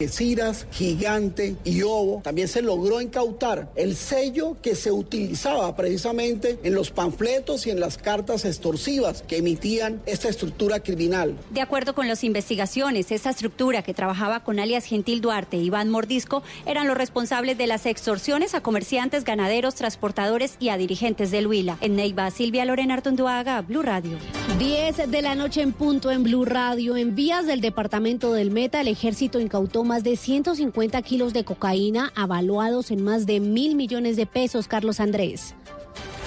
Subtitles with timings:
[0.00, 2.20] Algeciras, Gigante y Ovo.
[2.22, 7.80] También se logró incautar el sello que se utilizaba precisamente en los panfletos y en
[7.80, 11.36] las cartas extorsivas que emitían esta estructura criminal.
[11.50, 15.90] De acuerdo con las investigaciones, esa estructura que trabajaba con alias Gentil Duarte y Iván
[15.90, 21.48] Mordisco eran los responsables de las extorsiones a comerciantes, ganaderos, transportadores y a dirigentes del
[21.48, 21.76] Huila.
[21.80, 24.16] En Neiva, Silvia Lorena Artonduaga, Blue Radio.
[24.60, 26.96] 10 de la noche en punto en Blue Radio.
[26.96, 32.12] En vías del departamento del Meta, el ejército incautó más de 150 kilos de cocaína,
[32.14, 35.56] avaluados en más de mil millones de pesos, Carlos Andrés.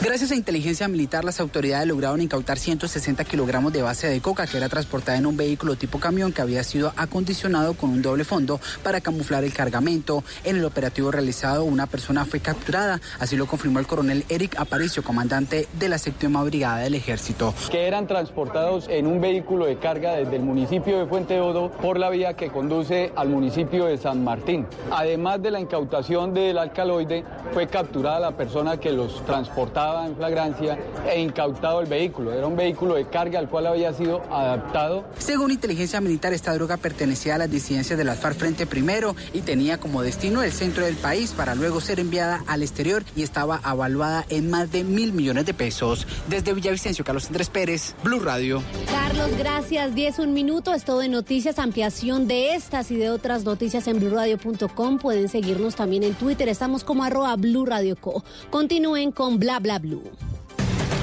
[0.03, 4.57] Gracias a inteligencia militar, las autoridades lograron incautar 160 kilogramos de base de coca que
[4.57, 8.59] era transportada en un vehículo tipo camión que había sido acondicionado con un doble fondo
[8.81, 10.23] para camuflar el cargamento.
[10.44, 15.03] En el operativo realizado, una persona fue capturada, así lo confirmó el coronel Eric Aparicio,
[15.03, 17.53] comandante de la séptima brigada del ejército.
[17.69, 21.99] Que eran transportados en un vehículo de carga desde el municipio de Fuente Odo por
[21.99, 24.66] la vía que conduce al municipio de San Martín.
[24.89, 30.78] Además de la incautación del alcaloide, fue capturada la persona que los transportaba en flagrancia
[31.08, 32.34] e incautado el vehículo.
[32.34, 35.03] Era un vehículo de carga al cual había sido adaptado.
[35.17, 39.42] Según inteligencia militar, esta droga pertenecía a las disidencias de las FARC Frente Primero y
[39.42, 43.59] tenía como destino el centro del país para luego ser enviada al exterior y estaba
[43.64, 46.08] avaluada en más de mil millones de pesos.
[46.28, 48.64] Desde Villavicencio, Carlos Andrés Pérez, Blue Radio.
[48.89, 49.94] Carlos, gracias.
[49.95, 50.73] 10 un minuto.
[50.73, 51.59] Es todo de noticias.
[51.59, 55.00] Ampliación de estas y de otras noticias en BlueRadio.com.
[55.00, 56.47] Pueden seguirnos también en Twitter.
[56.50, 58.23] Estamos como arroba Blue Radio Co.
[58.50, 59.80] Continúen con bla bla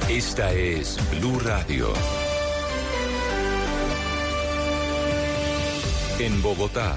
[0.09, 1.93] Esta es Blue Radio.
[6.21, 6.97] En Bogotá,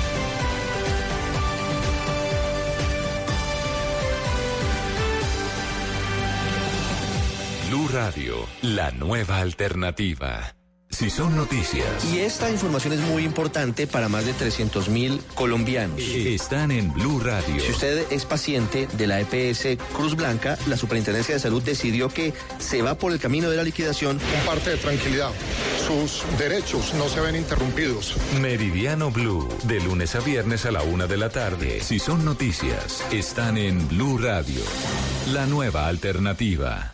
[7.91, 10.55] Radio, la nueva alternativa.
[10.91, 11.85] Si son noticias.
[12.13, 15.99] Y esta información es muy importante para más de 300 mil colombianos.
[15.99, 17.59] Están en Blue Radio.
[17.59, 22.33] Si usted es paciente de la EPS Cruz Blanca, la Superintendencia de Salud decidió que
[22.59, 24.17] se va por el camino de la liquidación.
[24.17, 25.31] Un parte de tranquilidad.
[25.87, 28.15] Sus derechos no se ven interrumpidos.
[28.39, 31.81] Meridiano Blue, de lunes a viernes a la una de la tarde.
[31.81, 34.61] Si son noticias, están en Blue Radio.
[35.27, 36.93] La nueva alternativa.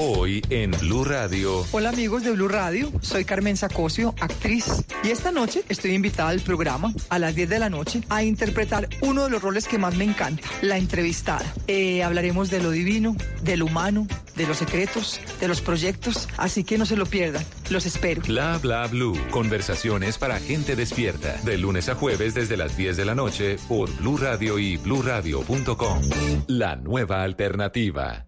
[0.00, 1.66] Hoy en Blue Radio.
[1.72, 4.84] Hola amigos de Blue Radio, soy Carmen Sacocio, actriz.
[5.02, 8.88] Y esta noche estoy invitada al programa a las 10 de la noche a interpretar
[9.00, 11.44] uno de los roles que más me encanta, la entrevistada.
[11.66, 16.62] Eh, hablaremos de lo divino, de lo humano, de los secretos, de los proyectos, así
[16.62, 17.44] que no se lo pierdan.
[17.68, 18.22] Los espero.
[18.22, 19.18] Bla bla blue.
[19.30, 21.36] Conversaciones para gente despierta.
[21.42, 26.02] De lunes a jueves desde las 10 de la noche por Blue Radio y bluradio.com.
[26.46, 28.27] La nueva alternativa.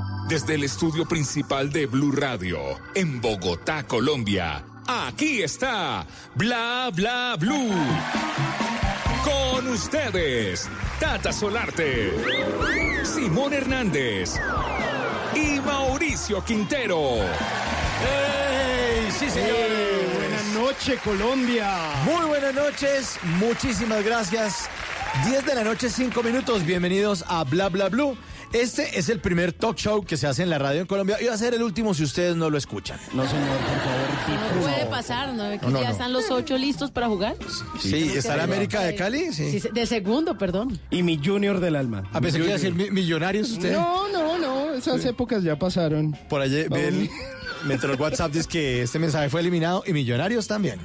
[0.27, 2.59] Desde el estudio principal de Blue Radio,
[2.95, 4.63] en Bogotá, Colombia.
[4.87, 7.71] Aquí está Bla Bla Blue.
[9.23, 10.69] Con ustedes,
[10.99, 12.13] Tata Solarte,
[13.03, 14.39] Simón Hernández
[15.35, 17.17] y Mauricio Quintero.
[18.03, 19.11] ¡Ey!
[19.11, 20.15] Sí, señores.
[20.17, 21.69] buenas noches, Colombia.
[22.05, 24.69] Muy buenas noches, muchísimas gracias.
[25.25, 26.65] 10 de la noche, 5 minutos.
[26.65, 28.17] Bienvenidos a Bla Bla Blue.
[28.53, 31.25] Este es el primer talk show que se hace en la radio en Colombia y
[31.25, 32.99] va a ser el último si ustedes no lo escuchan.
[33.13, 34.55] No, señor, por favor.
[34.55, 35.49] No puede pasar, ¿no?
[35.51, 35.91] Que No, no, ya no.
[35.91, 37.35] están los ocho listos para jugar.
[37.79, 39.59] Sí, está la América de Cali, sí.
[39.59, 40.77] Sí, de segundo, perdón.
[40.89, 42.03] Y mi junior del alma.
[42.11, 43.71] A pesar a decir mi- millonarios usted.
[43.73, 44.73] No, no, no.
[44.73, 46.17] Esas épocas ya pasaron.
[46.29, 46.65] Por allí,
[47.65, 50.79] me entró el WhatsApp, dice que este mensaje fue eliminado y millonarios también.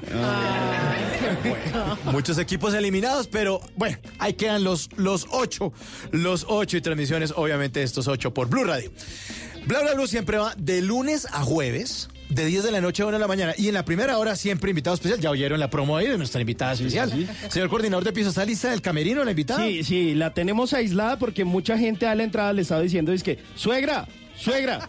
[2.04, 5.72] Muchos equipos eliminados, pero bueno, ahí quedan los, los ocho,
[6.10, 8.90] los ocho y transmisiones, obviamente estos ocho por Blue Radio.
[9.66, 12.08] Bla Bla Blue siempre va de lunes a jueves.
[12.28, 13.54] De 10 de la noche a 1 de la mañana.
[13.56, 15.20] Y en la primera hora siempre invitado especial.
[15.20, 17.12] Ya oyeron la promo ahí de nuestra invitada especial.
[17.48, 19.64] Señor coordinador de piso, ¿está lista del camerino la invitada?
[19.64, 23.22] Sí, sí, la tenemos aislada porque mucha gente a la entrada le estaba diciendo, es
[23.22, 24.88] que, suegra, suegra.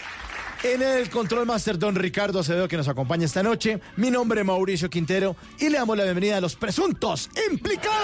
[0.61, 3.79] En el control master, don Ricardo Acevedo, que nos acompaña esta noche.
[3.95, 7.97] Mi nombre es Mauricio Quintero y le damos la bienvenida a los presuntos implicados.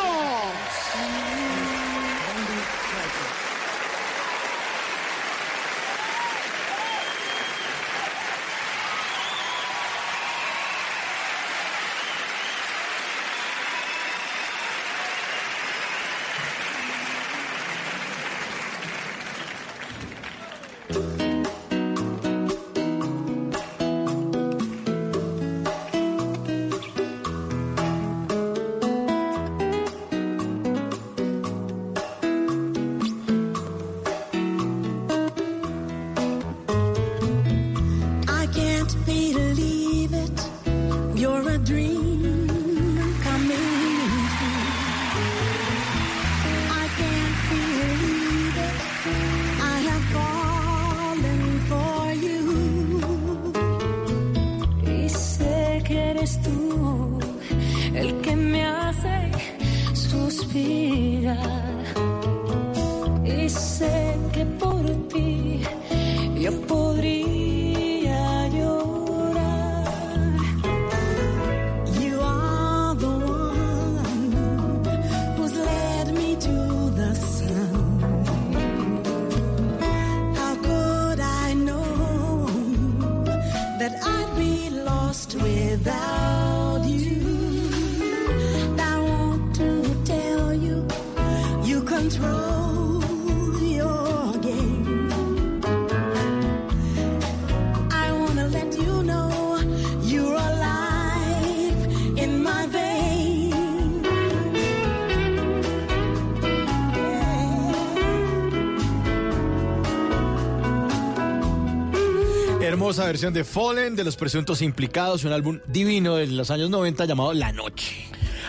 [113.32, 117.53] De Fallen de los presuntos implicados, un álbum divino de los años 90 llamado La
[117.53, 117.92] Noche.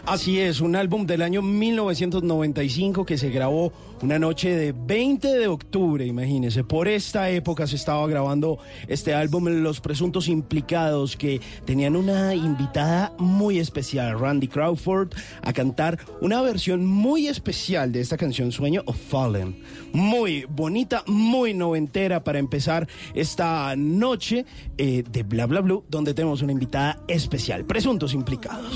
[0.06, 5.48] Así es, un álbum del año 1995 que se grabó una noche de 20 de
[5.48, 6.62] octubre, imagínense.
[6.62, 13.14] Por esta época se estaba grabando este álbum Los Presuntos Implicados que tenían una invitada
[13.18, 18.98] muy especial, Randy Crawford, a cantar una versión muy especial de esta canción Sueño of
[19.08, 19.56] Fallen.
[19.94, 24.44] Muy bonita, muy noventera para empezar esta noche
[24.76, 27.64] eh, de Bla Bla Blue, donde tenemos una invitada especial.
[27.64, 28.70] Presuntos Implicados.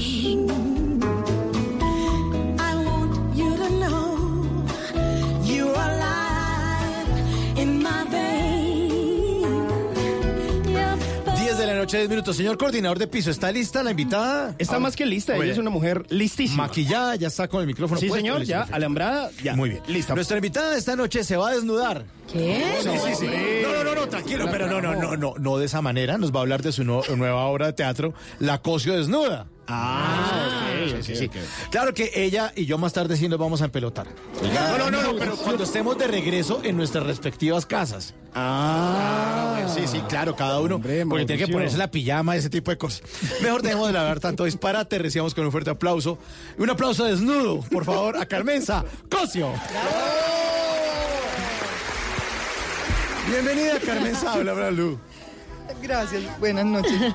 [11.78, 12.36] Noche, 10 minutos.
[12.36, 14.54] Señor coordinador de piso, ¿está lista la invitada?
[14.58, 16.64] Está más que lista, ella es una mujer listísima.
[16.66, 18.76] Maquillada, ya está con el micrófono Sí, puesto, señor, ya, perfecto.
[18.76, 19.56] alambrada, ya.
[19.56, 19.82] Muy bien.
[19.88, 20.14] Lista.
[20.14, 22.04] Nuestra invitada esta noche se va a desnudar.
[22.32, 22.62] ¿Qué?
[22.82, 23.26] Sí, sí, sí.
[23.62, 26.18] No, no, no, no, tranquilo, pero no, no, no, no, no de esa manera.
[26.18, 29.46] Nos va a hablar de su no- nueva obra de teatro, La Cosio Desnuda.
[29.70, 31.30] Ah, sí, sí, sí.
[31.70, 34.06] Claro que ella y yo más tarde sí nos vamos a empelotar.
[34.42, 38.14] No, no, no, no, pero cuando estemos de regreso en nuestras respectivas casas.
[38.34, 40.80] Ah, sí, sí, claro, cada uno.
[41.08, 43.02] porque tiene que ponerse la pijama, ese tipo de cosas.
[43.42, 46.18] Mejor dejemos de hablar tanto disparate, recibamos con un fuerte aplauso.
[46.56, 49.52] Un aplauso desnudo, por favor, a Carmenza Cosio.
[53.30, 54.98] Bienvenida, Carmenza, habla, habla, Lu.
[55.82, 56.92] Gracias, buenas noches.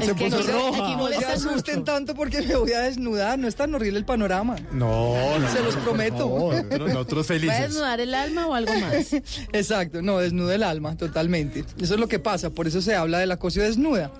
[0.00, 1.84] No se- aquí No se molestan asusten mucho.
[1.92, 4.56] tanto porque me voy a desnudar, no es tan horrible el panorama.
[4.72, 5.50] No, no.
[5.52, 6.26] Se los prometo.
[6.28, 7.60] Nosotros, nosotros ¿Va a felices.
[7.60, 9.12] desnudar el alma o algo más?
[9.52, 11.64] Exacto, no, desnuda el alma, totalmente.
[11.80, 14.10] Eso es lo que pasa, por eso se habla de la cosio desnuda,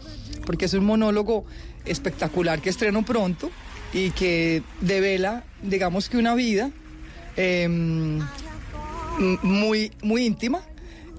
[0.44, 1.44] porque es un monólogo
[1.86, 3.50] espectacular que estreno pronto
[3.92, 6.70] y que devela, digamos que una vida
[7.36, 8.20] em,
[9.42, 10.62] muy, muy íntima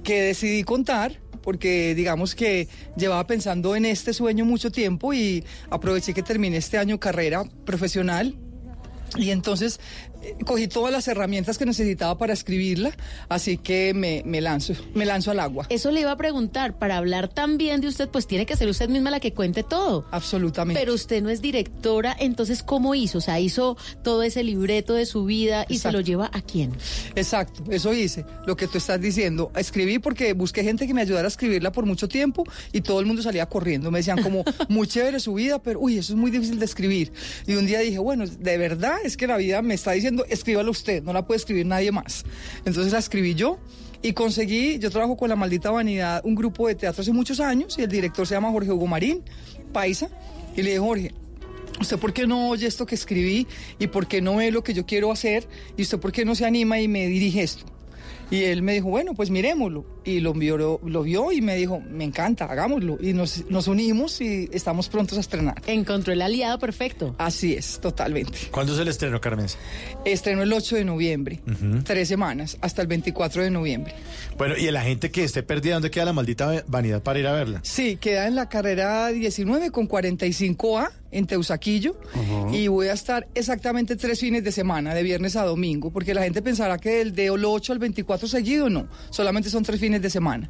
[0.04, 6.14] que decidí contar porque digamos que llevaba pensando en este sueño mucho tiempo y aproveché
[6.14, 8.36] que terminé este año carrera profesional.
[9.18, 9.80] Y entonces
[10.46, 12.92] cogí todas las herramientas que necesitaba para escribirla,
[13.30, 15.66] así que me, me lanzo, me lanzo al agua.
[15.70, 18.70] Eso le iba a preguntar, para hablar tan bien de usted, pues tiene que ser
[18.70, 20.06] usted misma la que cuente todo.
[20.12, 20.80] Absolutamente.
[20.80, 23.20] Pero usted no es directora, entonces ¿cómo hizo?
[23.20, 26.74] O sea, hizo todo ese libreto de su vida y se lo lleva a quién?
[27.16, 29.52] Exacto, eso hice, lo que tú estás diciendo.
[29.56, 33.06] Escribí porque busqué gente que me ayudara a escribirla por mucho tiempo y todo el
[33.06, 33.92] mundo salía corriendo.
[33.92, 37.12] Me decían como, muy chévere su vida, pero uy, eso es muy difícil de escribir.
[37.48, 40.70] Y un día dije, bueno, de verdad es que la vida me está diciendo, escríbala
[40.70, 42.26] usted, no la puede escribir nadie más.
[42.66, 43.60] Entonces la escribí yo.
[44.04, 47.78] Y conseguí, yo trabajo con La Maldita Vanidad, un grupo de teatro hace muchos años,
[47.78, 49.22] y el director se llama Jorge Hugo Marín,
[49.72, 50.10] paisa,
[50.56, 51.12] y le dije, Jorge,
[51.80, 53.48] ¿Usted por qué no oye esto que escribí
[53.80, 55.48] y por qué no ve lo que yo quiero hacer?
[55.78, 57.66] ¿Y usted por qué no se anima y me dirige esto?
[58.30, 59.86] Y él me dijo, bueno, pues miremoslo.
[60.04, 62.98] Y lo vio, lo vio y me dijo, me encanta, hagámoslo.
[63.00, 65.62] Y nos, nos unimos y estamos prontos a estrenar.
[65.68, 67.16] Encontró el aliado perfecto.
[67.18, 68.38] Así es, totalmente.
[68.52, 69.58] ¿Cuándo es el estreno, Carmenza?
[70.06, 71.40] Estreno el 8 de noviembre,
[71.84, 73.94] tres semanas, hasta el 24 de noviembre.
[74.38, 77.34] Bueno, y la gente que esté perdida, ¿dónde queda la maldita vanidad para ir a
[77.34, 77.60] verla?
[77.64, 81.98] Sí, queda en la carrera 19 con 45A en Teusaquillo
[82.52, 86.24] y voy a estar exactamente tres fines de semana, de viernes a domingo, porque la
[86.24, 90.10] gente pensará que el de 8 al 24 seguido, no, solamente son tres fines de
[90.10, 90.50] semana.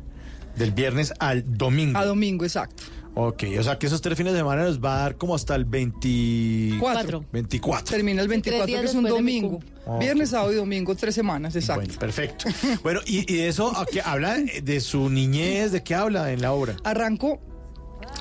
[0.56, 1.98] Del viernes al domingo.
[1.98, 2.84] A domingo, exacto.
[3.14, 5.54] Ok, o sea que esos tres fines de semana nos va a dar como hasta
[5.56, 7.26] el 24.
[7.32, 7.86] 24.
[7.86, 9.60] Termina el 24, que es un domingo.
[10.00, 11.84] Viernes, sábado y domingo, tres semanas, exacto.
[11.84, 12.46] Bueno, perfecto.
[12.84, 15.72] Bueno, y, y de eso, ¿a qué habla de su niñez?
[15.72, 16.78] ¿De qué habla en la obra?
[16.86, 17.42] Arranco,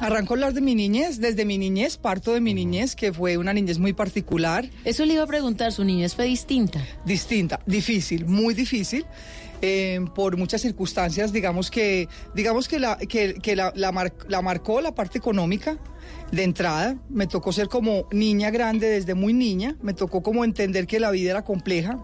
[0.01, 3.37] arranco a hablar de mi niñez, desde mi niñez, parto de mi niñez, que fue
[3.37, 4.69] una niñez muy particular.
[4.85, 6.85] Eso le iba a preguntar, ¿su niñez fue distinta?
[7.05, 9.07] Distinta, difícil, muy difícil.
[9.63, 14.43] Eh, por muchas circunstancias, digamos que, digamos que, la, que, que la, la mar- la
[14.43, 15.79] marcó la parte económica
[16.33, 16.97] de entrada.
[17.09, 19.77] Me tocó ser como niña grande desde muy niña.
[19.83, 21.99] Me tocó como entender que la vida era compleja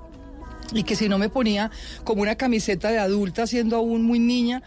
[0.73, 1.71] y que si no me ponía
[2.05, 4.63] como una camiseta de adulta siendo aún muy niña,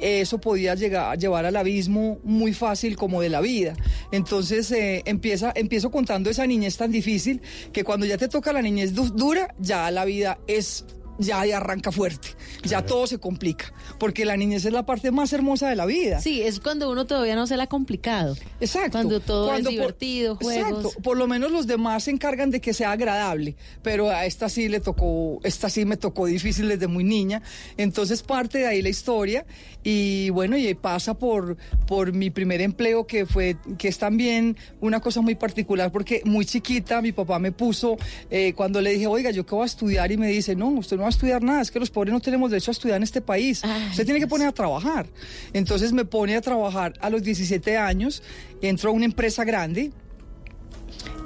[0.00, 3.74] eso podía llegar, llevar al abismo muy fácil como de la vida.
[4.10, 7.40] Entonces eh, empieza, empiezo contando esa niñez tan difícil
[7.72, 10.84] que cuando ya te toca la niñez du- dura, ya la vida es
[11.18, 12.28] ya ahí arranca fuerte,
[12.64, 16.20] ya todo se complica, porque la niñez es la parte más hermosa de la vida.
[16.20, 18.36] Sí, es cuando uno todavía no se la ha complicado.
[18.60, 18.92] Exacto.
[18.92, 20.68] Cuando todo Cuando es por- divertido, juegos.
[20.84, 21.02] Exacto.
[21.02, 24.68] Por lo menos los demás se encargan de que sea agradable, pero a esta sí
[24.68, 27.42] le tocó, esta sí me tocó difícil desde muy niña.
[27.76, 29.46] Entonces parte de ahí la historia
[29.84, 35.00] y bueno, y pasa por, por mi primer empleo que fue, que es también una
[35.00, 37.98] cosa muy particular porque muy chiquita mi papá me puso,
[38.30, 40.96] eh, cuando le dije, oiga, yo qué voy a estudiar y me dice, no, usted
[40.96, 43.02] no va a estudiar nada, es que los pobres no tenemos derecho a estudiar en
[43.02, 43.62] este país.
[43.90, 45.06] Usted tiene que poner a trabajar.
[45.52, 48.22] Entonces me pone a trabajar a los 17 años,
[48.62, 49.92] entro a una empresa grande,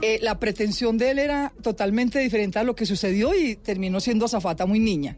[0.02, 4.24] eh, la pretensión de él era totalmente diferente a lo que sucedió y terminó siendo
[4.24, 5.16] azafata muy niña.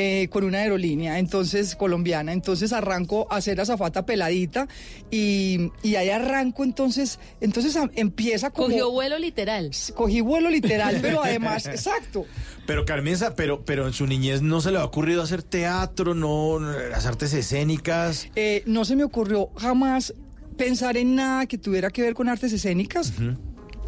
[0.00, 2.32] Eh, con una aerolínea, entonces colombiana.
[2.32, 4.68] Entonces arranco a hacer azafata peladita
[5.10, 8.68] y, y ahí arranco, entonces, entonces a- empieza como.
[8.68, 9.70] Cogió vuelo literal.
[9.96, 12.26] Cogí vuelo literal, pero además, exacto.
[12.66, 16.60] Pero Carmenza, pero, pero en su niñez no se le ha ocurrido hacer teatro, no,
[16.60, 18.28] las artes escénicas.
[18.36, 20.14] Eh, no se me ocurrió jamás
[20.56, 23.12] pensar en nada que tuviera que ver con artes escénicas.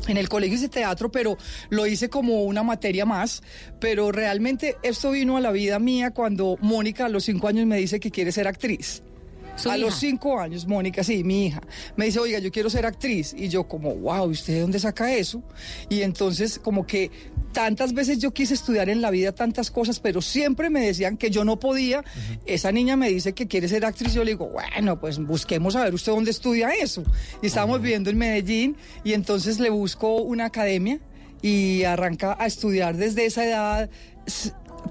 [0.08, 1.36] En el colegio hice teatro, pero
[1.68, 3.42] lo hice como una materia más.
[3.78, 7.76] Pero realmente esto vino a la vida mía cuando Mónica a los cinco años me
[7.76, 9.02] dice que quiere ser actriz.
[9.62, 9.86] ¿Su a hija?
[9.86, 11.60] los cinco años, Mónica, sí, mi hija,
[11.96, 13.34] me dice, oiga, yo quiero ser actriz.
[13.36, 15.42] Y yo como, wow, ¿y usted de dónde saca eso?
[15.88, 17.10] Y entonces como que
[17.52, 21.30] tantas veces yo quise estudiar en la vida tantas cosas, pero siempre me decían que
[21.30, 22.04] yo no podía.
[22.46, 24.14] Esa niña me dice que quiere ser actriz.
[24.14, 27.02] Yo le digo, bueno, pues busquemos a ver usted dónde estudia eso.
[27.42, 31.00] Y estábamos viviendo en Medellín y entonces le busco una academia
[31.42, 33.90] y arranca a estudiar desde esa edad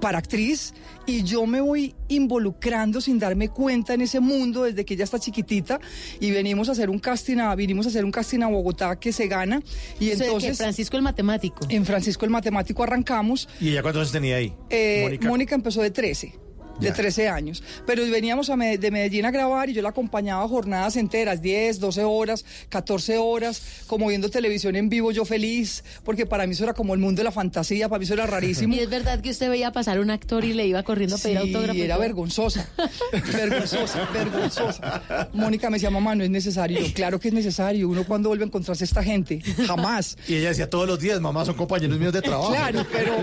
[0.00, 0.72] para actriz
[1.06, 5.18] y yo me voy involucrando sin darme cuenta en ese mundo desde que ella está
[5.18, 5.80] chiquitita
[6.20, 9.12] y venimos a hacer un casting a, vinimos a hacer un casting a Bogotá que
[9.12, 9.60] se gana
[9.98, 11.66] y entonces Francisco el matemático.
[11.68, 14.54] en Francisco el matemático arrancamos ¿Y ella cuántos años tenía ahí?
[14.70, 15.54] eh, Mónica.
[15.54, 16.34] empezó de 13.
[16.80, 16.94] De Ya.
[16.94, 17.62] 13 años.
[17.86, 22.04] Pero veníamos a de Medellín a grabar y yo la acompañaba jornadas enteras, 10, 12
[22.04, 26.74] horas, 14 horas, como viendo televisión en vivo, yo feliz, porque para mí eso era
[26.74, 28.74] como el mundo de la fantasía, para mí eso era rarísimo.
[28.80, 31.38] Y es verdad que usted veía pasar un actor y le iba corriendo a pedir
[31.40, 31.78] Sí, autógrafo.
[31.78, 32.02] y era todo?
[32.02, 32.68] vergonzosa,
[33.32, 35.28] vergonzosa, vergonzosa.
[35.32, 36.80] Mónica me decía, mamá, no es necesario.
[36.80, 37.88] Yo, claro que es necesario.
[37.88, 40.16] Uno cuando vuelve a encontrarse a esta gente, jamás.
[40.28, 42.50] Y ella decía todos los días, mamá, son compañeros míos de trabajo.
[42.52, 43.16] Claro, pero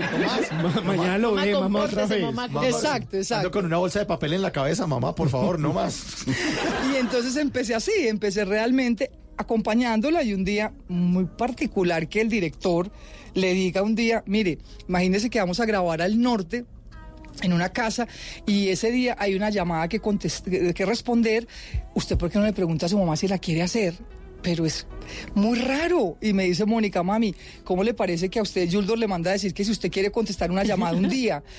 [0.62, 2.22] Mamá, mañana lo mamá, ve, mamá, otra vez.
[2.22, 3.47] mamá, Exacto, exacto.
[3.50, 6.24] Con una bolsa de papel en la cabeza, mamá, por favor, no más.
[6.92, 12.90] Y entonces empecé así, empecé realmente acompañándola y un día muy particular que el director
[13.34, 14.58] le diga un día, mire,
[14.88, 16.64] imagínese que vamos a grabar al norte
[17.42, 18.08] en una casa
[18.46, 21.46] y ese día hay una llamada que, contest- que responder,
[21.94, 23.94] ¿usted por qué no le pregunta a su mamá si la quiere hacer?
[24.42, 24.86] Pero es
[25.34, 26.16] muy raro.
[26.20, 27.34] Y me dice Mónica, mami,
[27.64, 30.10] ¿cómo le parece que a usted Yuldor le manda a decir que si usted quiere
[30.10, 31.42] contestar una llamada un día?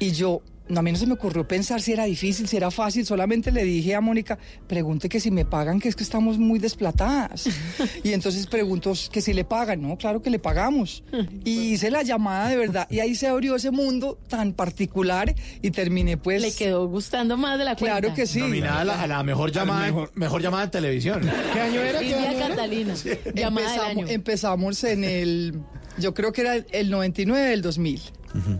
[0.00, 0.42] Y yo,
[0.74, 3.04] a mí no se me ocurrió pensar si era difícil, si era fácil.
[3.04, 6.58] Solamente le dije a Mónica, pregunte que si me pagan, que es que estamos muy
[6.58, 7.48] desplatadas.
[8.02, 9.82] Y entonces pregunto que si le pagan.
[9.82, 11.02] No, claro que le pagamos.
[11.44, 12.86] Y hice la llamada de verdad.
[12.90, 16.40] Y ahí se abrió ese mundo tan particular y terminé pues...
[16.42, 18.00] Le quedó gustando más de la cuenta.
[18.00, 18.40] Claro que sí.
[18.40, 20.42] Nominada a la, a la mejor llamada, mejor.
[20.42, 21.20] llamada en televisión.
[21.52, 21.98] ¿Qué año era?
[22.00, 22.48] ¿Qué año era?
[22.48, 22.94] Catalina.
[23.34, 24.08] Llamada del Empezamos, año.
[24.08, 25.60] empezamos en el,
[25.98, 28.00] yo creo que era el- el 99 del 2000,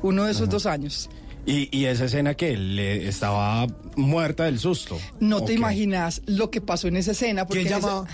[0.03, 1.09] uno de esos dos años.
[1.47, 4.99] Y, y esa escena que le estaba muerta del susto.
[5.21, 7.47] No te imaginas lo que pasó en esa escena.
[7.47, 8.09] porque ¿Quién esa- llamaba?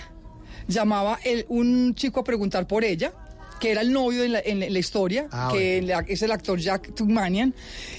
[0.69, 3.13] llamaba el- un chico a preguntar por ella
[3.61, 6.23] que era el novio en la, en la- en la historia, Ah, que la- es
[6.23, 7.55] el actor Jack Tugmanian,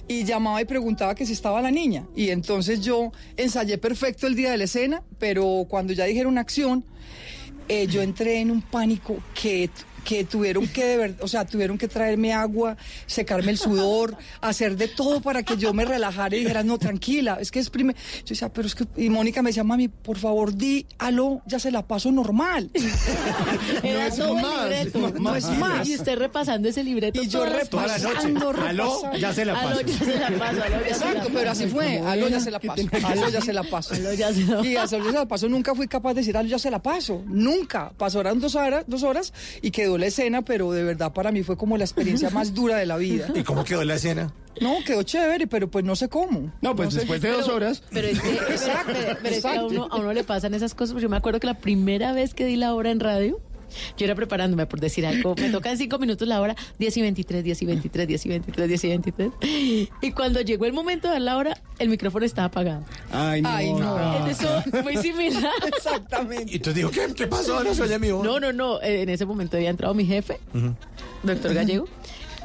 [0.08, 2.08] y llamaba y preguntaba que si estaba la niña.
[2.15, 6.84] Y entonces yo ensayé perfecto el día de la escena, pero cuando ya dijeron acción,
[7.70, 9.70] eh, yo entré en un pánico que
[10.04, 14.76] que tuvieron que de verdad, o sea, tuvieron que traerme agua, secarme el sudor, hacer
[14.78, 17.96] de todo para que yo me relajara y dijera, no, tranquila, es que es primer...
[17.96, 18.86] Yo decía, pero es que...
[18.98, 22.70] Y Mónica me decía, mami, por favor, di, aló, ya se la paso normal.
[23.84, 25.14] Era es todo el más, libreto.
[25.20, 25.88] no es más.
[25.88, 28.08] Y usted repasando ese libreto Y yo todas las Toda la noche.
[28.10, 29.18] repasando, Aló, repasando.
[29.18, 29.82] ya se la Aló, paso.
[29.82, 31.30] ya se la paso, aló, ya se la Exacto, paso.
[31.34, 32.00] pero así fue.
[32.00, 32.82] Aló, ya se la paso.
[33.06, 33.94] Aló, ya se la paso.
[33.94, 35.50] Aló, ya se la Y a Aló, ya se la paso.
[35.50, 37.22] Nunca fui capaz de decir, aló, ya se la paso.
[37.28, 37.92] Nunca.
[37.98, 41.58] Pasaron dos horas, dos horas y quedó la escena, pero de verdad para mí fue
[41.58, 43.27] como la experiencia más dura de la vida.
[43.36, 44.34] ¿Y cómo quedó la escena?
[44.60, 46.51] No, quedó chévere, pero pues no sé cómo.
[46.62, 47.84] No, pues después de dos horas.
[47.91, 48.38] Pero es que,
[48.86, 51.01] pero- es que a, uno, a uno le pasan esas cosas.
[51.01, 53.39] Yo me acuerdo que la primera vez que di la hora en radio,
[53.98, 55.36] yo era preparándome por decir algo.
[55.36, 58.30] Me toca en cinco minutos la hora, 10 y 23, 10 y 23, 10 y
[58.30, 59.32] 23, 10 y 23.
[60.02, 62.84] Y cuando llegó el momento de dar la hora, el micrófono estaba apagado.
[63.12, 63.50] Ay, no.
[63.50, 64.28] Ay, no.
[64.28, 65.52] Es eso muy similar.
[65.68, 66.52] Exactamente.
[66.52, 67.64] Y entonces dijo, ¿qué, qué pasó?
[67.64, 68.24] No se oye mi voz.
[68.24, 68.82] No, no, no.
[68.82, 70.40] eh, En ese momento había entrado mi jefe,
[71.24, 71.88] doctor Gallego,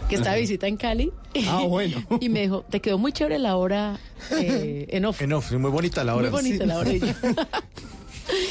[0.09, 1.12] que estaba de visita en Cali.
[1.49, 2.03] Ah, bueno.
[2.21, 3.99] Y me dijo, te quedó muy chévere la hora
[4.33, 5.19] eh, en off.
[5.19, 6.31] Que no, fue muy bonita la hora.
[6.31, 6.91] Muy bonita la hora.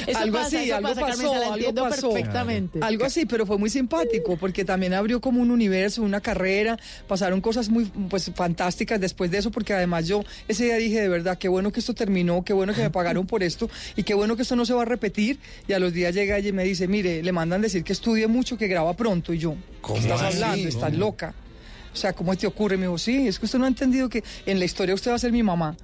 [0.08, 2.10] Eso algo pasa, así, eso algo pasa, pasó, Carmen, algo pasó.
[2.14, 2.80] perfectamente.
[2.82, 7.42] Algo así, pero fue muy simpático porque también abrió como un universo, una carrera, pasaron
[7.42, 11.38] cosas muy pues fantásticas después de eso porque además yo ese día dije de verdad,
[11.38, 14.36] qué bueno que esto terminó, qué bueno que me pagaron por esto y qué bueno
[14.36, 16.64] que esto no se va a repetir y a los días llega ella y me
[16.64, 19.98] dice, mire, le mandan decir que estudie mucho, que graba pronto y yo, ¿qué ¿Cómo
[19.98, 20.36] estás así?
[20.36, 20.68] hablando?
[20.68, 21.34] Estás loca.
[21.94, 22.76] O sea, ¿cómo te ocurre?
[22.76, 25.16] Me dijo, sí, es que usted no ha entendido que en la historia usted va
[25.16, 25.78] a ser mi mamá.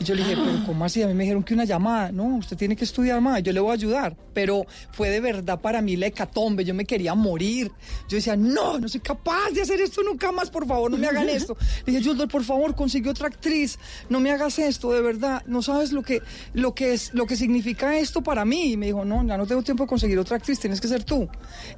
[0.00, 1.02] Y yo le dije, pero ¿cómo así?
[1.02, 2.12] A mí me dijeron que una llamada.
[2.12, 4.16] No, usted tiene que estudiar más, yo le voy a ayudar.
[4.32, 7.72] Pero fue de verdad para mí la hecatombe, yo me quería morir.
[8.08, 11.08] Yo decía, no, no soy capaz de hacer esto nunca más, por favor, no me
[11.08, 11.56] hagan esto.
[11.86, 15.62] Le dije, Yuldor, por favor, consigue otra actriz, no me hagas esto, de verdad, no
[15.62, 16.22] sabes lo que,
[16.54, 18.72] lo que, es, lo que significa esto para mí.
[18.72, 21.02] Y me dijo, no, ya no tengo tiempo de conseguir otra actriz, tienes que ser
[21.02, 21.28] tú.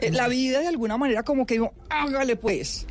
[0.01, 2.87] Eh, la vida de alguna manera como que dijo, hágale pues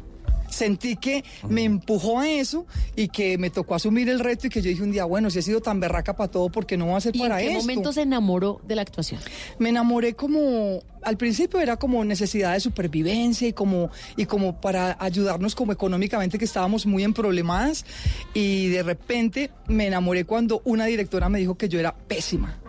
[0.60, 4.62] sentí que me empujó a eso y que me tocó asumir el reto y que
[4.62, 6.88] yo dije un día, bueno, si he sido tan berraca para todo, ¿por qué no
[6.88, 7.64] va a ser ¿Y para en qué esto?
[7.64, 9.22] momento se enamoró de la actuación?
[9.58, 14.98] Me enamoré como, al principio era como necesidad de supervivencia y como, y como para
[15.00, 17.86] ayudarnos como económicamente que estábamos muy en problemadas
[18.34, 22.60] y de repente me enamoré cuando una directora me dijo que yo era pésima.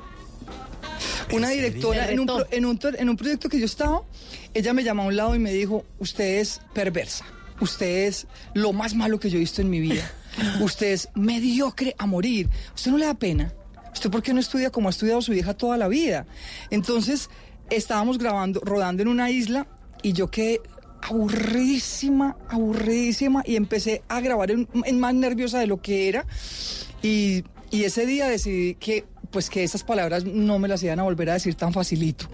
[1.33, 4.03] Una directora en un, en, un, en un proyecto que yo estaba,
[4.55, 7.24] ella me llamó a un lado y me dijo, usted es perversa,
[7.61, 10.11] usted es lo más malo que yo he visto en mi vida,
[10.61, 13.53] usted es mediocre a morir, usted no le da pena,
[13.92, 16.27] usted por qué no estudia como ha estudiado su hija toda la vida.
[16.70, 17.31] Entonces
[17.70, 19.66] estábamos grabando, rodando en una isla
[20.03, 20.61] y yo quedé
[21.03, 26.27] aburridísima, aburridísima y empecé a grabar en, más nerviosa de lo que era
[27.03, 31.05] y, y ese día decidí que pues que esas palabras no me las iban a
[31.05, 32.27] volver a decir tan facilito.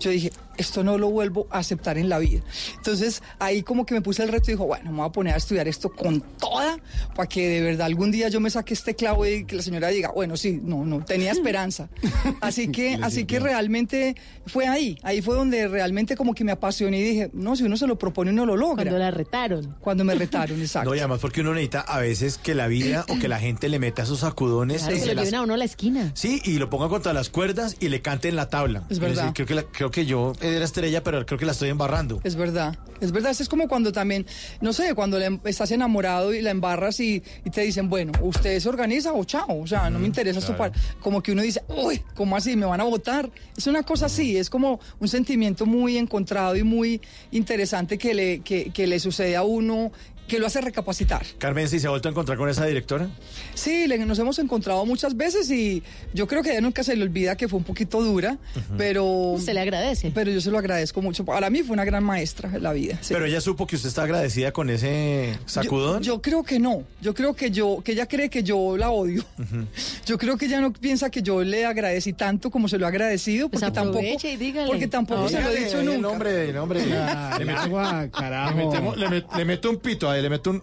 [0.00, 2.42] Yo dije, esto no lo vuelvo a aceptar en la vida.
[2.76, 5.34] Entonces ahí como que me puse el reto y dijo, bueno, me voy a poner
[5.34, 6.78] a estudiar esto con toda
[7.14, 9.88] para que de verdad algún día yo me saque este clavo y que la señora
[9.88, 11.88] diga, bueno, sí, no, no, tenía esperanza.
[12.40, 14.14] Así que, así que realmente
[14.46, 17.76] fue ahí, ahí fue donde realmente como que me apasioné y dije, no, si uno
[17.76, 18.84] se lo propone uno lo logra.
[18.84, 19.76] Cuando la retaron.
[19.80, 20.90] Cuando me retaron, exacto.
[20.90, 23.68] No, y además porque uno necesita a veces que la vida o que la gente
[23.68, 26.10] le meta esos sacudones Claro, y que se lo las- a uno a la esquina.
[26.14, 28.84] Sí, y lo ponga contra las cuerdas y le cante en la tabla.
[28.88, 29.22] Es Es verdad.
[29.22, 32.20] decir, creo, que la- creo que yo era estrella, pero creo que la estoy embarrando.
[32.24, 33.32] Es verdad, es verdad.
[33.38, 34.26] Es como cuando también,
[34.60, 38.12] no sé, cuando le- em, estás enamorado y la embarras y, y te dicen, bueno,
[38.22, 39.60] usted se organiza o chao.
[39.60, 40.72] O sea, no me interesa esto claro.
[40.72, 40.98] para.
[41.00, 42.56] Como que uno dice, uy, ¿cómo así?
[42.56, 43.30] ¿Me van a votar?
[43.56, 48.40] Es una cosa así, es como un sentimiento muy encontrado y muy interesante que le,
[48.40, 49.92] que, que le sucede a uno,
[50.28, 51.24] que lo hace recapacitar.
[51.38, 53.08] Carmen, si se ha vuelto a encontrar con esa directora.
[53.54, 55.82] Sí, le- nos hemos encontrado muchas veces y
[56.14, 58.38] yo creo que a ella nunca se le olvida que fue un poquito dura,
[58.76, 59.36] pero...
[59.44, 60.12] Se le agradece.
[60.14, 61.24] Pero yo se lo agradezco mucho.
[61.24, 62.98] Para mí fue una gran maestra en la vida.
[63.00, 63.14] sí.
[63.14, 66.02] Pero ella supo que usted está agradecida con ese sacudón.
[66.02, 66.84] Yo, yo creo que no.
[67.00, 69.24] Yo creo que yo, que ella cree que yo la odio.
[70.06, 72.88] Yo creo que ella no piensa que yo le agradecí tanto como se lo he
[72.88, 74.66] agradecido, Pues porque tampoco, aproveche y dígale.
[74.66, 75.98] porque tampoco No, se lo he dicho nunca.
[75.98, 76.80] nombre, nombre.
[76.98, 78.56] Ah, le, le, carajo.
[78.58, 80.62] metemos- le met- le meto un pito le meto un...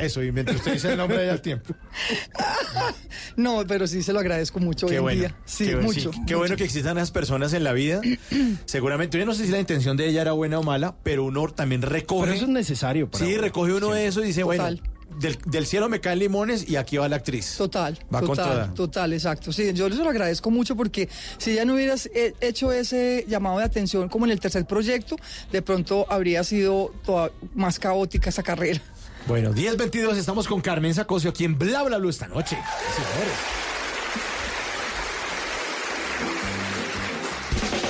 [0.00, 1.74] Eso, y mientras usted dice el nombre de al tiempo.
[3.36, 5.20] No, pero sí se lo agradezco mucho hoy Qué en bueno.
[5.20, 5.36] día.
[5.44, 6.10] Sí, qué, bueno, mucho.
[6.10, 6.38] qué mucho.
[6.38, 8.00] bueno que existan esas personas en la vida.
[8.64, 11.46] Seguramente, yo no sé si la intención de ella era buena o mala, pero uno
[11.48, 12.24] también recoge.
[12.26, 13.10] Pero eso es necesario.
[13.10, 13.42] para Sí, uno.
[13.42, 14.80] recoge uno de eso y dice, Total.
[14.80, 17.56] bueno, del, del cielo me caen limones y aquí va la actriz.
[17.56, 18.74] Total, Va con total, toda.
[18.74, 19.52] total, exacto.
[19.52, 23.58] Sí, yo se lo agradezco mucho porque si ya no hubieras he- hecho ese llamado
[23.58, 25.16] de atención como en el tercer proyecto,
[25.52, 28.80] de pronto habría sido toda más caótica esa carrera.
[29.26, 32.56] Bueno, 10.22, estamos con Carmen Sacosio aquí en Bla Bla Blue esta noche.
[32.94, 33.34] Señores.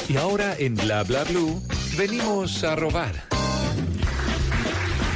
[0.09, 1.61] Y ahora en Bla Bla Blue
[1.99, 3.36] venimos a robar.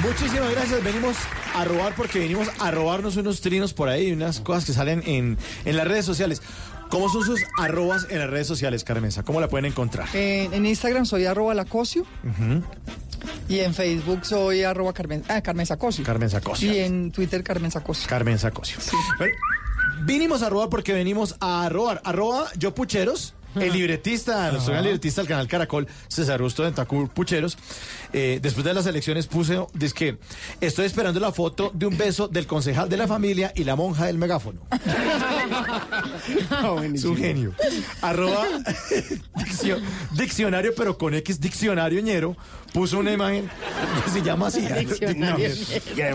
[0.03, 0.83] Muchísimas gracias.
[0.83, 1.17] Venimos
[1.55, 5.37] a robar porque venimos a robarnos unos trinos por ahí, unas cosas que salen en,
[5.65, 6.41] en las redes sociales.
[6.89, 9.23] ¿Cómo son sus arrobas en las redes sociales, Carmenza?
[9.23, 10.09] ¿Cómo la pueden encontrar?
[10.15, 12.65] En, en Instagram soy arroba lacosio Ujú.
[13.49, 16.05] y en Facebook soy arroba Carmen, ah, Carmen Sacosio.
[16.05, 16.73] Carmen Sacosio.
[16.73, 18.09] Y en Twitter Carmen Sacosio.
[18.09, 18.79] Carmen Sacosio.
[19.19, 19.35] Bueno,
[20.03, 22.01] vinimos a robar porque venimos a robar.
[22.05, 23.35] Arroba yo pucheros.
[23.57, 27.59] El libretista, nuestro gran libretista del canal Caracol, César Rusto de Tacur Pucheros,
[28.13, 30.19] eh, después de las elecciones puse, dice que
[30.61, 34.07] estoy esperando la foto de un beso del concejal de la familia y la monja
[34.07, 34.61] del megáfono.
[36.51, 37.55] Ah, Es un genio.
[38.03, 38.45] Arroba
[39.37, 39.81] diccio-
[40.13, 42.37] diccionario, pero con X diccionario ñero,
[42.73, 43.51] puso una imagen
[44.05, 44.61] que se llama así.
[44.61, 45.49] Diccionario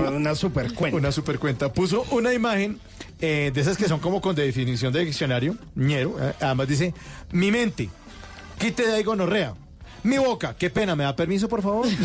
[0.01, 0.97] No, Una super cuenta.
[0.97, 1.71] una super cuenta.
[1.73, 2.79] Puso una imagen
[3.25, 6.15] eh, de esas que son como con definición de diccionario, ñero.
[6.21, 6.93] eh, además dice,
[7.31, 7.89] mi mente,
[8.59, 9.55] quite de ahí gonorrea.
[10.03, 11.87] Mi boca, qué pena, ¿me da permiso, por favor?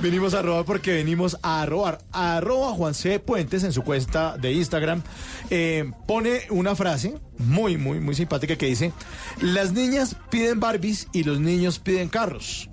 [0.00, 1.98] Venimos a robar porque venimos a robar.
[2.12, 3.18] Arroba Juan C.
[3.18, 5.02] Puentes en su cuenta de Instagram.
[5.50, 8.92] eh, pone una frase muy, muy, muy simpática que dice:
[9.40, 12.70] Las niñas piden Barbies y los niños piden carros.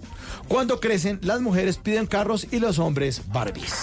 [0.48, 3.74] Cuando crecen, las mujeres piden carros y los hombres Barbies.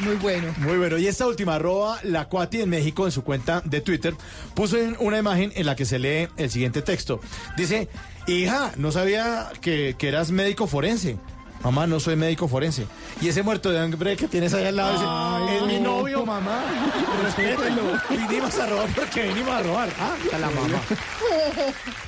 [0.00, 0.54] Muy bueno.
[0.58, 0.98] Muy bueno.
[0.98, 4.14] Y esta última, arroba la Cuati en México, en su cuenta de Twitter,
[4.54, 7.20] puso una imagen en la que se lee el siguiente texto.
[7.56, 7.88] Dice,
[8.26, 11.16] hija, no sabía que, que eras médico forense.
[11.64, 12.86] Mamá, no soy médico forense.
[13.20, 16.62] Y ese muerto de hambre que tienes ahí al lado dice, es mi novio, mamá.
[17.24, 17.82] Respételo.
[18.08, 19.88] Vinimos a robar porque vinimos a robar.
[19.98, 20.80] Ah, está la mamá.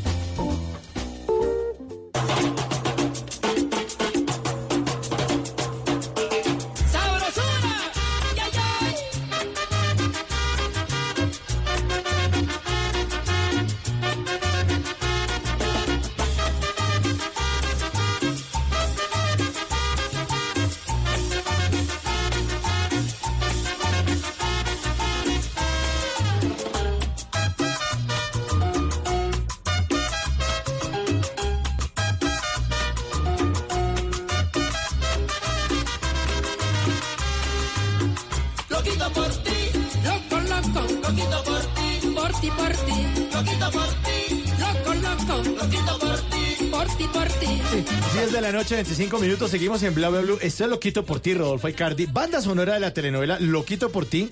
[48.71, 50.37] 10 de la noche, 25 minutos, seguimos en Bla Bla Blue.
[50.41, 52.05] Esto es Loquito por ti, Rodolfo Icardi.
[52.05, 54.29] Banda sonora de la telenovela Loquito por ti,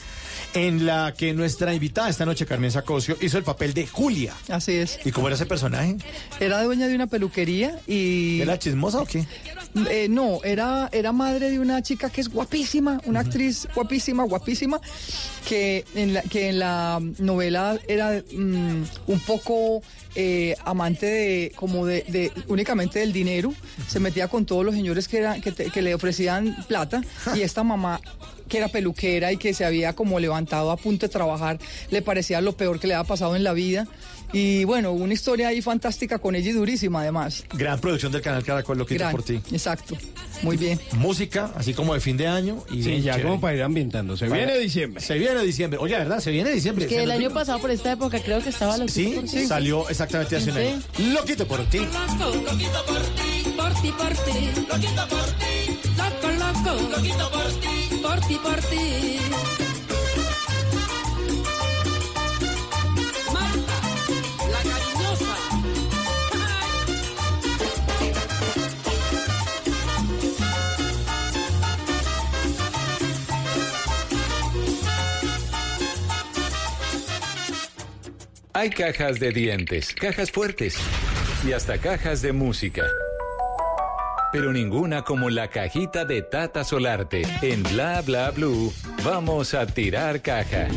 [0.53, 4.33] en la que nuestra invitada esta noche, Carmen Sacocio, hizo el papel de Julia.
[4.49, 4.99] Así es.
[5.05, 5.97] ¿Y cómo era ese personaje?
[6.39, 8.41] Era dueña de una peluquería y...
[8.41, 9.27] ¿Era chismosa o qué?
[9.91, 14.81] Eh, no, era, era madre de una chica que es guapísima, una actriz guapísima, guapísima,
[15.47, 19.83] que en la, que en la novela era mm, un poco
[20.15, 23.53] eh, amante de, como de, de- únicamente del dinero,
[23.87, 27.03] se metía con todos los señores que, era, que, te- que le ofrecían plata
[27.35, 28.01] y esta mamá
[28.49, 31.59] que era peluquera y que se había como levantado a punto de trabajar,
[31.91, 33.87] le parecía lo peor que le había pasado en la vida.
[34.31, 37.45] Y bueno, una historia ahí fantástica con ella y durísima además.
[37.53, 39.41] Gran producción del canal Caracol, Loquito Gran, por ti.
[39.51, 39.97] Exacto,
[40.43, 40.79] muy bien.
[40.97, 42.63] Música, así como de fin de año.
[42.69, 43.23] Y Sí, ya chévere.
[43.29, 44.15] como para ir ambientando.
[44.17, 45.01] Se Para- viene diciembre.
[45.01, 45.79] Se viene diciembre.
[45.81, 46.19] Oye, ¿verdad?
[46.19, 46.85] Se viene diciembre.
[46.85, 49.23] Que Se el año vino- pasado por esta época creo que estaba Loquito Sí, por
[49.25, 49.47] ti.
[49.47, 50.81] salió exactamente hace un año.
[51.13, 51.79] Loquito por ti.
[51.79, 57.67] Loquito por ti, por ti, por ti, loquito por ti, loco, loco, loquito por ti,
[58.09, 59.19] por ti, por ti.
[63.31, 63.77] Marta,
[64.53, 65.35] la cariñosa.
[78.53, 80.77] Hay cajas de dientes, cajas fuertes
[81.47, 82.87] y hasta cajas de música.
[84.31, 87.23] Pero ninguna como la cajita de Tata Solarte.
[87.41, 88.71] En Bla Bla Blue,
[89.03, 90.67] vamos a tirar caja.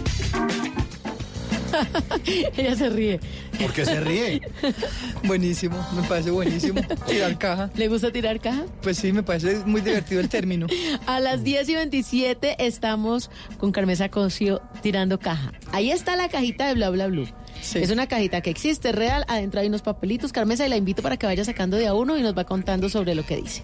[2.57, 3.21] Ella se ríe.
[3.61, 4.41] ¿Por qué se ríe?
[5.25, 6.81] Buenísimo, me parece buenísimo.
[7.07, 7.71] Tirar caja.
[7.77, 8.65] ¿Le gusta tirar caja?
[8.83, 10.67] Pues sí, me parece muy divertido el término.
[11.07, 15.53] A las 10 y 27 estamos con Carmesa Cosio tirando caja.
[15.73, 17.29] Ahí está la cajita de Bla Bla Blue.
[17.75, 19.25] Es una cajita que existe, real.
[19.29, 20.33] Adentro hay unos papelitos.
[20.33, 22.89] Carmesa, y la invito para que vaya sacando de a uno y nos va contando
[22.89, 23.63] sobre lo que dice.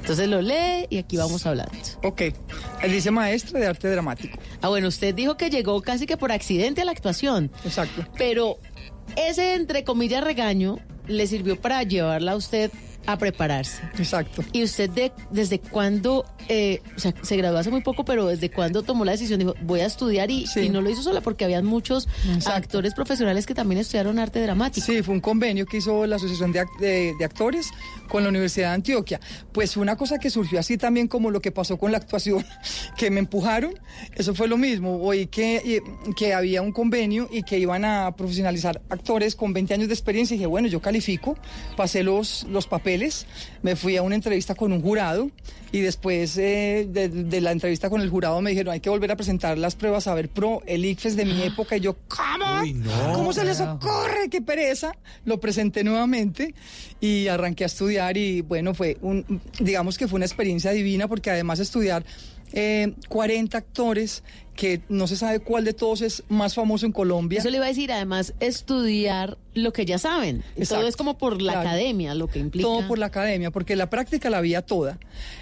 [0.00, 1.76] Entonces lo lee y aquí vamos hablando.
[2.02, 2.22] Ok.
[2.82, 4.38] Él dice maestra de arte dramático.
[4.60, 7.50] Ah, bueno, usted dijo que llegó casi que por accidente a la actuación.
[7.64, 8.04] Exacto.
[8.18, 8.58] Pero
[9.16, 12.70] ese, entre comillas, regaño le sirvió para llevarla a usted
[13.06, 13.82] a prepararse.
[13.98, 14.42] Exacto.
[14.52, 18.50] ¿Y usted de, desde cuándo, eh, o sea, se graduó hace muy poco, pero desde
[18.50, 19.38] cuándo tomó la decisión?
[19.38, 22.08] Dijo, voy a estudiar y, y no lo hizo sola porque habían muchos
[22.46, 24.84] actores profesionales que también estudiaron arte dramático.
[24.86, 27.70] Sí, fue un convenio que hizo la Asociación de, de- de Actores
[28.08, 29.20] con la Universidad de Antioquia.
[29.52, 32.44] Pues fue una cosa que surgió así también como lo que pasó con la actuación,
[32.96, 33.74] que me empujaron.
[34.14, 34.96] Eso fue lo mismo.
[35.02, 35.82] Oí que, eh,
[36.16, 40.34] que había un convenio y que iban a profesionalizar actores con 20 años de experiencia.
[40.34, 41.36] Y dije, bueno, yo califico,
[41.76, 42.91] pasé los, los papeles,
[43.62, 45.30] me fui a una entrevista con un jurado
[45.70, 49.10] y después eh, de, de la entrevista con el jurado me dijeron, hay que volver
[49.10, 51.76] a presentar las pruebas a ver pro, el ICFES de mi época.
[51.76, 52.64] Y yo, ¿cómo?
[52.74, 53.12] no.
[53.14, 54.28] ¿Cómo se les ocurre?
[54.30, 54.92] ¡Qué pereza!
[55.24, 56.54] Lo presenté nuevamente
[57.00, 61.30] y arranqué a estudiar y bueno, fue un, digamos que fue una experiencia divina porque
[61.30, 62.04] además estudiar
[62.52, 64.22] eh, 40 actores
[64.54, 67.38] que no se sabe cuál de todos es más famoso en Colombia.
[67.40, 70.42] Eso le iba a decir, además, estudiar lo que ya saben.
[70.68, 71.68] Todo es como por la Claro.
[71.70, 72.66] academia, lo que implica.
[72.66, 74.98] Todo por la academia, porque la práctica la había toda.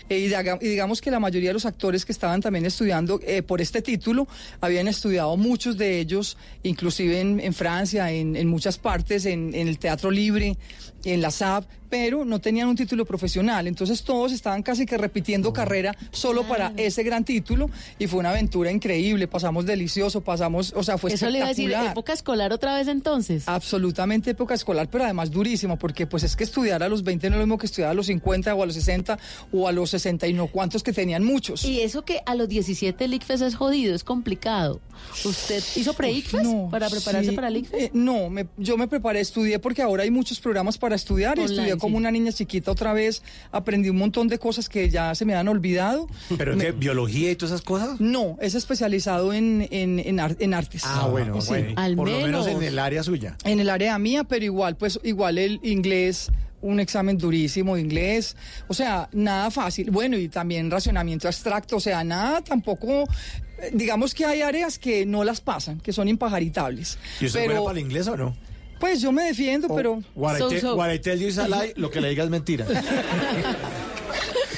[0.09, 3.61] Eh, y, digamos que la mayoría de los actores que estaban también estudiando eh, por
[3.61, 4.27] este título
[4.61, 9.69] habían estudiado muchos de ellos, inclusive en, en Francia, en, en muchas partes, en, en
[9.69, 10.57] el Teatro Libre,
[11.05, 13.67] en la SAP, pero no tenían un título profesional.
[13.67, 18.31] Entonces todos estaban casi que repitiendo carrera solo para ese gran título y fue una
[18.31, 19.00] aventura increíble.
[19.01, 21.93] Increíble, pasamos delicioso, pasamos, o sea, fue Eso le iba a decir, espectacular.
[21.93, 23.45] época escolar otra vez entonces.
[23.49, 27.37] Absolutamente época escolar, pero además durísimo, porque pues es que estudiar a los 20 no
[27.37, 29.19] es lo mismo que estudiar a los 50 o a los 60
[29.53, 31.65] o a los 60 y no cuantos que tenían muchos.
[31.65, 34.81] Y eso que a los 17 el ICFES es jodido, es complicado.
[35.25, 37.83] ¿Usted hizo pre-ICFES para prepararse Sí, para el ICFES?
[37.85, 41.43] eh, no, me- yo me preparé, estudié porque ahora hay muchos programas para estudiar y
[41.45, 41.99] estudié como sí.
[42.01, 45.49] una niña chiquita otra vez, aprendí un montón de cosas que ya se me han
[45.49, 46.07] olvidado.
[46.37, 46.73] ¿Pero Me- qué?
[46.73, 47.99] ¿Biología y todas esas cosas?
[48.01, 48.55] No, es
[48.97, 50.83] especializado en, en, en, ar- en artes.
[50.85, 51.49] Ah, bueno, Sí.
[51.49, 51.97] bueno.
[51.97, 53.37] por lo menos en el área suya.
[53.45, 56.31] En el área mía, pero igual, pues igual el inglés,
[56.63, 58.37] un examen durísimo de inglés,
[58.69, 59.91] o sea, nada fácil.
[59.91, 63.05] Bueno, y también racionamiento abstracto, o sea, nada tampoco,
[63.61, 66.99] eh, digamos que hay áreas que no las pasan, que son impajaritables.
[67.21, 68.37] ¿Y usted pero, para el inglés o no?
[68.79, 70.03] Pues yo me defiendo, pero...
[70.15, 72.31] What, I te- what I tell you is a lie, lo que le diga es
[72.31, 72.65] mentira.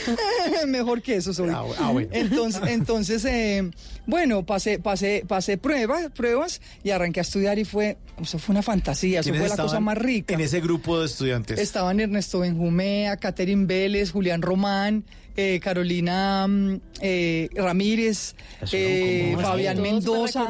[0.67, 1.51] Mejor que eso soy.
[1.51, 2.09] ah, bueno.
[2.13, 3.71] Entonces, entonces eh,
[4.07, 8.63] bueno, pasé, pasé, pasé pruebas, pruebas y arranqué a estudiar y fue, eso fue una
[8.63, 10.35] fantasía, eso ¿Quiénes fue la cosa más rica.
[10.35, 11.59] En ese grupo de estudiantes.
[11.61, 15.05] Estaban Ernesto Benjumea, Catherine Vélez, Julián Román,
[15.37, 18.35] eh, Carolina mm, eh, Ramírez,
[18.73, 20.49] eh, Fabián Todos Mendoza.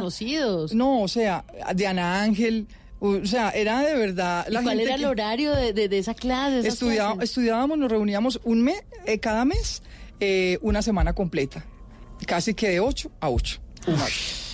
[0.74, 2.66] No, o sea, Diana Ángel.
[3.04, 4.46] O sea, era de verdad.
[4.48, 6.62] ¿Y La cuál gente era el horario de, de- de esa clase?
[6.62, 7.22] de clases?
[7.22, 9.82] estudiábamos, nos reuníamos un mes, eh, cada mes,
[10.20, 11.64] eh, una semana completa.
[12.26, 13.60] Casi que de 8 a 8.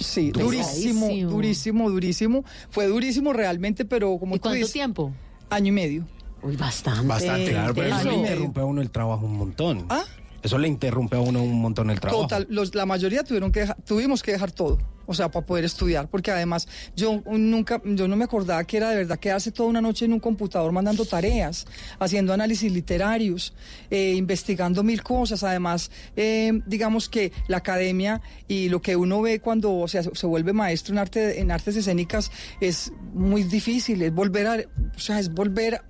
[0.01, 2.45] Sí, durísimo, durísimo, durísimo.
[2.71, 5.13] Fue durísimo realmente, pero como ¿Y tú cuánto dices, tiempo?
[5.51, 6.07] Año y medio.
[6.43, 7.07] Uy, bastante.
[7.07, 9.85] Bastante, claro, pero eso y interrumpe a uno el trabajo un montón.
[9.91, 10.05] ¿Ah?
[10.43, 12.23] Eso le interrumpe a uno un montón el trabajo.
[12.23, 15.65] Total, los- la mayoría tuvieron que dejar- tuvimos que dejar todo, o sea, para poder
[15.65, 19.69] estudiar, porque además yo nunca, yo no me acordaba que era de verdad quedarse toda
[19.69, 21.67] una noche en un computador mandando tareas,
[21.99, 23.53] haciendo análisis literarios,
[23.91, 25.43] eh, investigando mil cosas.
[25.43, 30.53] Además, eh, digamos que la academia y lo que uno ve cuando o se vuelve
[30.53, 34.57] maestro en arte, en artes escénicas es muy difícil, es volver a,
[34.97, 35.83] o sea, es volver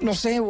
[0.00, 0.40] no sé,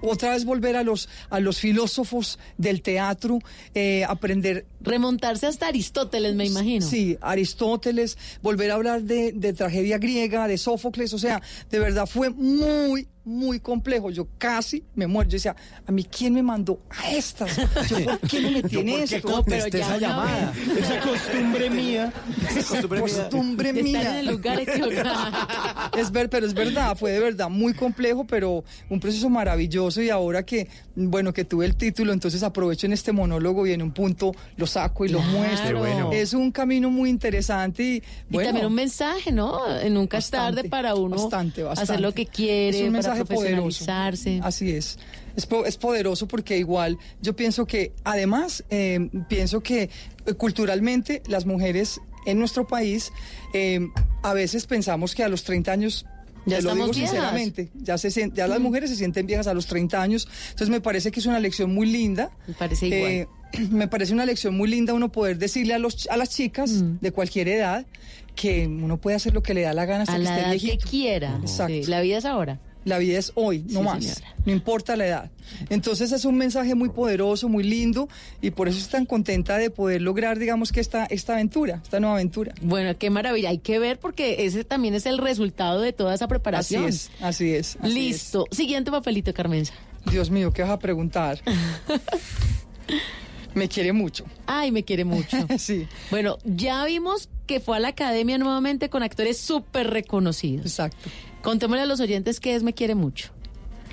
[0.00, 3.38] otra vez volver a los, a los filósofos del teatro,
[3.74, 4.66] eh, aprender...
[4.84, 6.86] Remontarse hasta Aristóteles, me imagino.
[6.86, 12.06] Sí, Aristóteles, volver a hablar de, de tragedia griega, de Sófocles, o sea, de verdad
[12.06, 14.10] fue muy, muy complejo.
[14.10, 15.30] Yo casi me muero.
[15.30, 17.56] Yo decía, ¿a mí quién me mandó a estas?
[17.88, 19.32] ¿Yo por qué me metí en ¿Yo por qué esto?
[19.32, 20.52] contesté esa llamada?
[20.78, 22.12] Esa costumbre mía.
[22.50, 23.08] Esa costumbre mía.
[23.22, 24.10] costumbre Estar mía.
[24.10, 24.60] en el lugar.
[25.98, 30.10] Es ver, pero es verdad, fue de verdad muy complejo, pero un proceso maravilloso y
[30.10, 33.92] ahora que, bueno, que tuve el título, entonces aprovecho en este monólogo y en un
[33.92, 35.32] punto lo saco y lo Claro.
[35.38, 35.78] muestro.
[35.78, 36.10] Bueno.
[36.12, 39.60] Es un camino muy interesante y, Y también un mensaje, ¿no?
[39.90, 41.92] Nunca es tarde para uno bastante, bastante.
[41.92, 43.84] hacer lo que quiere, es un para mensaje poderoso.
[44.42, 44.98] Así es.
[45.36, 49.90] Es, po- es poderoso porque igual yo pienso que, además, eh, pienso que
[50.26, 53.10] eh, culturalmente las mujeres en nuestro país
[53.52, 53.80] eh,
[54.22, 56.06] a veces pensamos que a los 30 años
[56.46, 57.10] Ya lo digo viejas.
[57.10, 60.80] sinceramente, ya, se, ya las mujeres se sienten viejas a los 30 años, entonces me
[60.80, 62.30] parece que es una lección muy linda.
[62.46, 63.28] Me parece igual.
[63.70, 66.98] Me parece una lección muy linda uno poder decirle a, los, a las chicas Mm.
[67.00, 67.86] de cualquier edad
[68.34, 70.68] que uno puede hacer lo que le da la gana hasta a que la esté
[70.72, 71.38] edad que quiera.
[71.40, 71.72] Exacto.
[71.72, 72.58] Sí, la vida es ahora.
[72.84, 74.04] La vida es hoy, no Sí, más.
[74.04, 74.34] señora.
[74.44, 75.30] No importa la edad.
[75.70, 78.08] Entonces es un mensaje muy poderoso, muy lindo
[78.42, 81.98] y por eso estoy tan contenta de poder lograr, digamos, que esta, esta aventura, esta
[81.98, 82.54] nueva aventura.
[82.60, 83.48] Bueno, qué maravilla.
[83.48, 86.84] Hay que ver porque ese también es el resultado de toda esa Así preparación.
[86.84, 87.78] es, así es.
[87.80, 88.46] así Listo.
[88.50, 89.72] Siguiente papelito, Carmenza.
[90.04, 90.12] es.
[90.12, 91.40] Dios mío, ¿qué vas a preguntar?
[93.54, 94.24] Me quiere mucho.
[94.46, 95.36] Ay, me quiere mucho.
[95.58, 95.86] sí.
[96.10, 100.66] Bueno, ya vimos que fue a la academia nuevamente con actores súper reconocidos.
[100.66, 101.10] Exacto.
[101.42, 103.30] Contémosle a los oyentes qué es Me quiere mucho.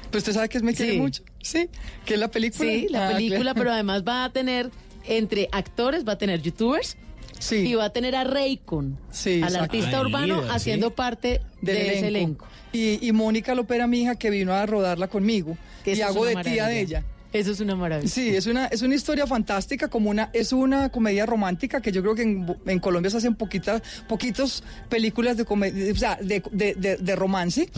[0.10, 0.98] Pues usted sabe que es Me quiere Sí.
[1.00, 1.24] mucho.
[1.42, 1.70] Sí,
[2.06, 2.70] que es la película.
[2.70, 3.58] Sí, la Ah, película, claro.
[3.60, 4.72] pero además va a tener
[5.06, 6.98] entre actores, va a tener youtubers
[7.40, 7.56] Sí.
[7.68, 9.64] y va a tener a Raycon, Sí, al exacto.
[9.64, 10.94] artista urbano, líder, haciendo sí.
[10.96, 12.46] parte del de ese elenco.
[12.46, 12.48] elenco.
[13.02, 15.58] Y, y Mónica Lopera, mi hija, que vino a rodarla conmigo.
[15.84, 17.04] Que y hago de tía de ella.
[17.34, 18.10] Eso es una maravilla.
[18.10, 22.02] Sí, es una, es una historia fantástica, como una, es una comedia romántica que yo
[22.02, 26.44] creo que en, en Colombia se hacen poquitas, poquitos películas de comedia, o sea, de,
[26.52, 27.70] de- de- de romance.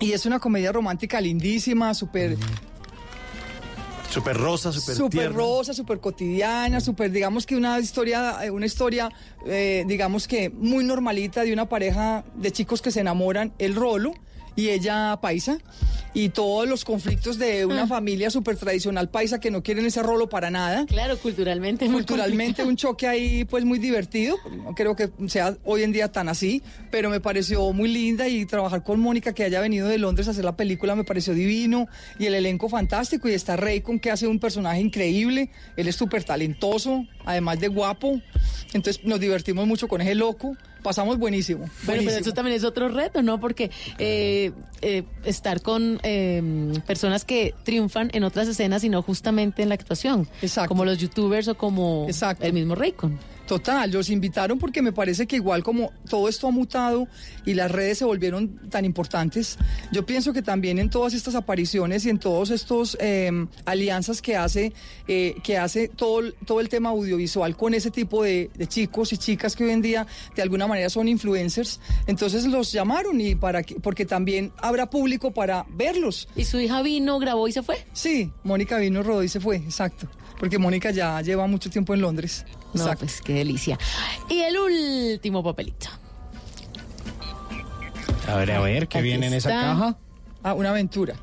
[0.00, 2.36] Y es una comedia romántica lindísima, súper
[4.10, 5.36] Súper rosa, súper súper tierna.
[5.36, 9.10] rosa, súper cotidiana, súper, digamos que una historia, eh, una historia,
[9.46, 14.12] eh, digamos que muy normalita de una pareja de chicos que se enamoran, el rolo,
[14.56, 15.58] y ella paisa.
[16.14, 17.86] Y todos los conflictos de una Ah.
[17.86, 20.86] familia súper tradicional paisa que no quieren ese rolo para nada.
[20.86, 21.86] Claro, culturalmente.
[21.88, 24.36] Culturalmente un choque ahí pues muy divertido.
[24.64, 28.46] No creo que sea hoy en día tan así, pero me pareció muy linda y
[28.46, 31.86] trabajar con Mónica que haya venido de Londres a hacer la película me pareció divino
[32.18, 35.50] y el elenco fantástico y está Raycon que hace un personaje increíble.
[35.76, 38.22] Él es súper talentoso, además de guapo.
[38.72, 40.56] Entonces nos divertimos mucho con ese loco.
[40.86, 41.68] Pasamos buenísimo.
[41.82, 43.40] Bueno, pero eso también es otro reto, ¿no?
[43.40, 49.64] Porque eh, eh, estar con eh, personas que triunfan en otras escenas y no justamente
[49.64, 50.28] en la actuación.
[50.42, 50.68] Exacto.
[50.68, 52.06] Como los youtubers o como
[52.38, 53.18] el mismo Raycon.
[53.46, 57.06] Total, los invitaron porque me parece que igual como todo esto ha mutado
[57.44, 59.56] y las redes se volvieron tan importantes,
[59.92, 63.30] yo pienso que también en todas estas apariciones y en todos estos eh,
[63.64, 64.72] alianzas que hace,
[65.06, 69.12] eh, que hace todo, el- todo el tema audiovisual con ese tipo de, de chicos
[69.12, 71.78] y chicas que hoy en día de alguna manera son influencers,
[72.08, 76.28] entonces los llamaron y para que, porque también habrá público para verlos.
[76.34, 77.86] ¿Y su hija vino, grabó y se fue?
[77.92, 80.08] Sí, Mónica vino, rodó y se fue, exacto.
[80.38, 82.44] Porque Mónica ya lleva mucho tiempo en Londres.
[82.74, 83.06] No, Exacto.
[83.06, 83.78] pues qué delicia.
[84.28, 85.88] Y el último papelito.
[88.28, 89.96] A ver, a ver, ¿qué Aquí viene en esa caja?
[90.42, 91.14] Ah, una aventura.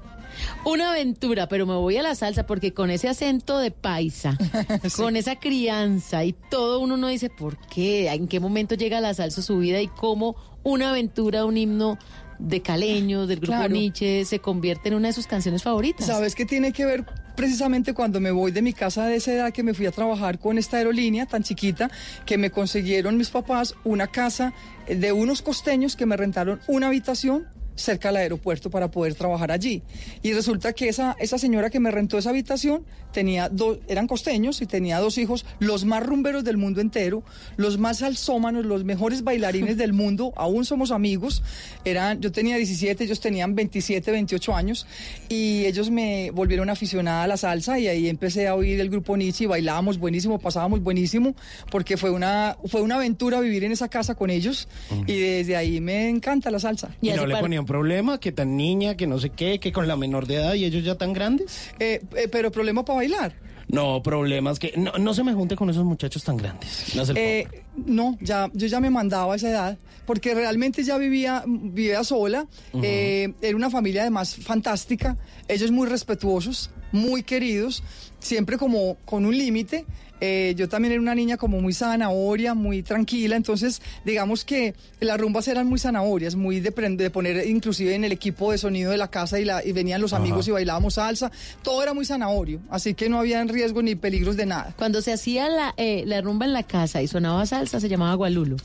[0.66, 4.38] Una aventura, pero me voy a la salsa porque con ese acento de paisa,
[4.98, 9.14] con esa crianza y todo uno no dice por qué, en qué momento llega la
[9.14, 11.98] salsa a su vida y cómo una aventura, un himno
[12.40, 13.74] de caleños, del grupo Claro.
[13.74, 16.08] Nietzsche, se convierte en una de sus canciones favoritas.
[16.08, 17.06] ¿Sabes qué tiene que ver
[17.36, 20.40] precisamente cuando me voy de mi casa de esa edad que me fui a trabajar
[20.40, 21.90] con esta aerolínea tan chiquita
[22.26, 24.54] que me consiguieron mis papás una casa
[24.88, 29.84] de unos costeños que me rentaron una habitación cerca del aeropuerto para poder trabajar allí.
[30.22, 34.62] Y resulta que esa, esa señora que me rentó esa habitación tenía dos, eran costeños
[34.62, 37.24] y tenía dos hijos, los más rumberos del mundo entero,
[37.58, 41.44] los más salsómanos, los mejores bailarines del mundo, aún somos amigos.
[41.86, 44.88] Eran, yo tenía 17, ellos tenían 27, 28 años
[45.30, 49.16] y ellos me volvieron aficionada a la salsa y ahí empecé a oír el grupo
[49.16, 51.36] Nietzsche y bailábamos buenísimo, pasábamos buenísimo
[51.70, 54.68] porque fue una fue una aventura vivir en esa casa con ellos
[55.08, 56.96] y desde ahí me encanta la salsa.
[57.02, 58.20] ¿Y, no le ponían problema?
[58.20, 60.84] ¿Que tan niña, que no sé qué, que con la menor de edad y ellos
[60.84, 61.72] ya tan grandes?
[61.80, 63.34] Eh, eh, pero problema para bailar.
[63.70, 64.74] No, problemas que...
[64.78, 66.94] No, no se me junte con esos muchachos tan grandes.
[66.96, 67.48] No Eh,
[67.86, 72.46] no, ya, yo ya me mandaba a esa edad, porque realmente ya vivía, vivía sola,
[72.82, 77.84] eh, era una familia además fantástica, ellos muy respetuosos, muy queridos,
[78.20, 79.86] siempre como con un límite.
[80.26, 85.20] Eh, yo también era una niña como muy zanahoria, muy tranquila, entonces digamos que las
[85.20, 89.10] rumbas eran muy zanahorias, muy de, poner inclusive en el equipo de sonido de la
[89.10, 90.22] casa y, la, y venían los Ajá.
[90.22, 91.30] amigos y bailábamos salsa,
[91.62, 94.74] todo era muy zanahorio, así que no había riesgo ni peligros de nada.
[94.78, 98.14] Cuando se hacía la, eh, la rumba en la casa y sonaba salsa, se llamaba
[98.14, 98.56] agualulo.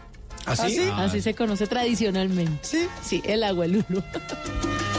[0.47, 0.79] ¿Ah, sí?
[0.93, 1.07] Ah.
[1.07, 2.57] Así se conoce tradicionalmente.
[2.63, 2.87] Sí.
[3.03, 3.85] Sí, el agualulo.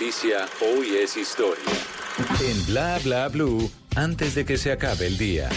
[0.00, 1.62] noticia, hoy es historia.
[2.42, 5.50] En Bla Bla Blue, antes de que se acabe el día.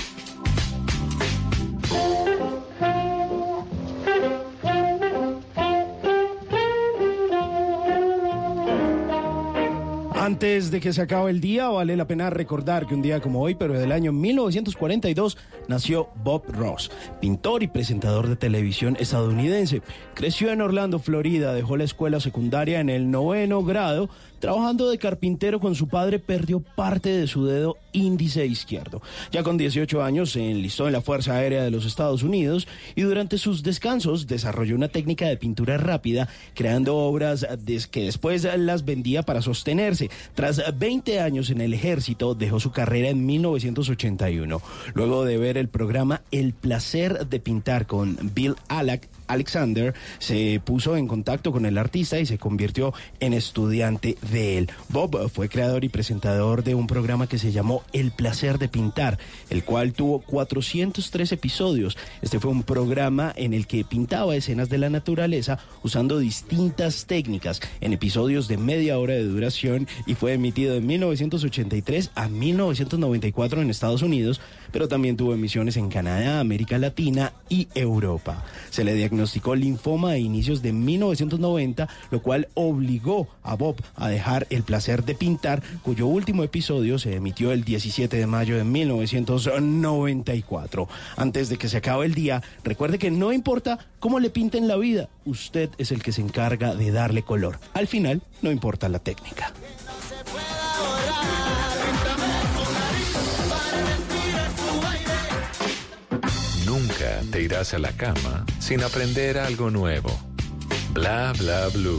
[10.13, 13.41] Antes de que se acabe el día, vale la pena recordar que un día como
[13.41, 15.37] hoy, pero del año 1942,
[15.67, 16.91] nació Bob Ross,
[17.21, 19.81] pintor y presentador de televisión estadounidense.
[20.13, 24.09] Creció en Orlando, Florida, dejó la escuela secundaria en el noveno grado,
[24.43, 29.01] Trabajando de carpintero con su padre, perdió parte de su dedo índice izquierdo.
[29.31, 33.03] Ya con 18 años se enlistó en la Fuerza Aérea de los Estados Unidos y
[33.03, 37.47] durante sus descansos desarrolló una técnica de pintura rápida, creando obras
[37.89, 40.09] que después las vendía para sostenerse.
[40.33, 44.61] Tras 20 años en el ejército, dejó su carrera en 1981.
[44.93, 50.97] Luego de ver el programa El placer de pintar con Bill Alec, Alexander se puso
[50.97, 54.71] en contacto con el artista y se convirtió en estudiante de él.
[54.89, 59.17] Bob fue creador y presentador de un programa que se llamó El placer de pintar,
[59.49, 61.97] el cual tuvo 403 episodios.
[62.21, 67.61] Este fue un programa en el que pintaba escenas de la naturaleza usando distintas técnicas
[67.81, 73.69] en episodios de media hora de duración y fue emitido de 1983 a 1994 en
[73.69, 78.43] Estados Unidos, pero también tuvo emisiones en Canadá, América Latina y Europa.
[78.69, 84.47] Se le diagnosticó linfoma a inicios de 1990, lo cual obligó a Bob a dejar
[84.49, 90.87] el placer de pintar, cuyo último episodio se emitió el 17 de mayo de 1994.
[91.15, 94.77] Antes de que se acabe el día, recuerde que no importa cómo le pinten la
[94.77, 97.59] vida, usted es el que se encarga de darle color.
[97.73, 99.53] Al final, no importa la técnica.
[107.03, 110.17] Te irás a la cama sin aprender algo nuevo.
[110.93, 111.97] Bla bla blue.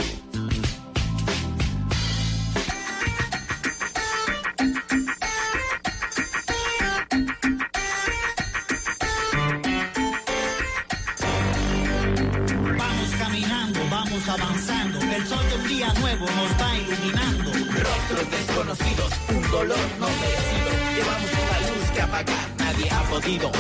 [12.79, 15.01] Vamos caminando, vamos avanzando.
[15.01, 17.51] El sol de un día nuevo nos va iluminando.
[17.53, 20.71] Rostros desconocidos, un dolor no merecido.
[20.97, 23.53] Llevamos una luz que apagar nadie ha podido.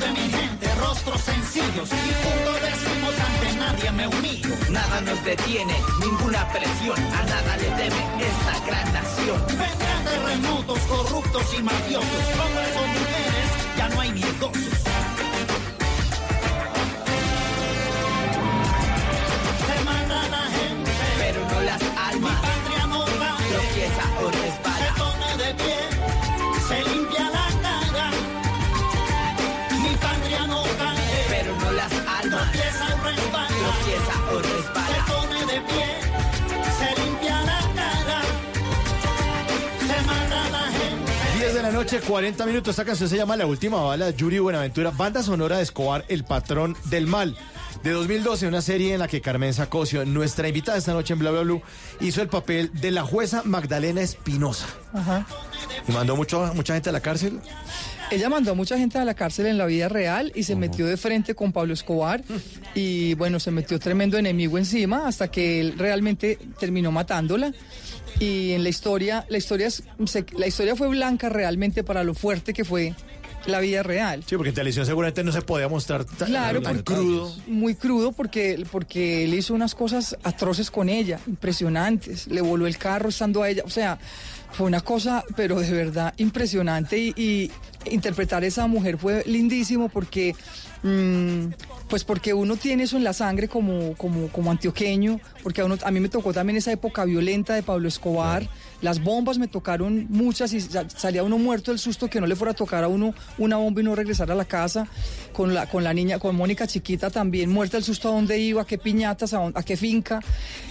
[0.00, 1.88] De mi gente, rostros sencillos.
[1.90, 4.42] Y punto decimos ante nadie me uní.
[4.70, 6.98] Nada nos detiene, ninguna presión.
[6.98, 9.40] A nada le teme esta gran nación.
[9.48, 12.24] Vendrán terremotos corruptos y mafiosos.
[12.42, 14.22] Hombres o mujeres, ya no hay ni
[41.90, 42.72] noche, 40 minutos.
[42.72, 46.76] Esta canción se llama La Última Bala, Yuri Buenaventura, banda sonora de Escobar, El Patrón
[46.84, 47.34] del Mal.
[47.82, 51.30] De 2012, una serie en la que Carmen Sacocio, nuestra invitada esta noche en Bla
[51.30, 51.62] Bla Blue,
[52.00, 54.66] hizo el papel de la jueza Magdalena Espinosa.
[54.92, 55.26] Ajá.
[55.88, 57.40] Y mandó mucho, mucha gente a la cárcel.
[58.10, 60.86] Ella mandó a mucha gente a la cárcel en la vida real y se metió
[60.86, 62.22] de frente con Pablo Escobar
[62.74, 67.52] y bueno, se metió tremendo enemigo encima hasta que él realmente terminó matándola.
[68.18, 72.52] Y en la historia, la historia, se- la historia fue blanca realmente para lo fuerte
[72.54, 72.94] que fue
[73.46, 74.24] la vida real.
[74.26, 77.34] Sí, porque en televisión seguramente no se podía mostrar tan, Claro, tan crudo.
[77.46, 82.26] Muy crudo porque, porque él hizo unas cosas atroces con ella, impresionantes.
[82.26, 83.62] Le voló el carro estando a ella.
[83.64, 83.98] O sea,
[84.52, 86.98] fue una cosa, pero de verdad impresionante.
[86.98, 87.50] Y, y
[87.90, 90.34] interpretar a esa mujer fue lindísimo porque,
[90.82, 91.52] mm,
[91.88, 95.20] pues porque uno tiene eso en la sangre como, como, como antioqueño.
[95.42, 98.48] Porque a, uno, a mí me tocó también esa época violenta de Pablo Escobar.
[98.80, 102.36] Las bombas me tocaron muchas y sa- salía uno muerto del susto que no le
[102.36, 104.86] fuera a tocar a uno una bomba y no regresar a la casa.
[105.32, 108.62] Con la, con la niña, con Mónica chiquita también, muerta del susto a dónde iba,
[108.62, 110.20] a qué piñatas, a, dónde- a qué finca.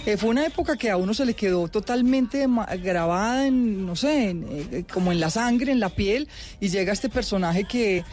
[0.06, 2.46] Eh, fue una época que a uno se le quedó totalmente
[2.82, 6.28] grabada en, no sé, en, eh, como en la sangre, en la piel,
[6.60, 8.04] y llega este personaje que,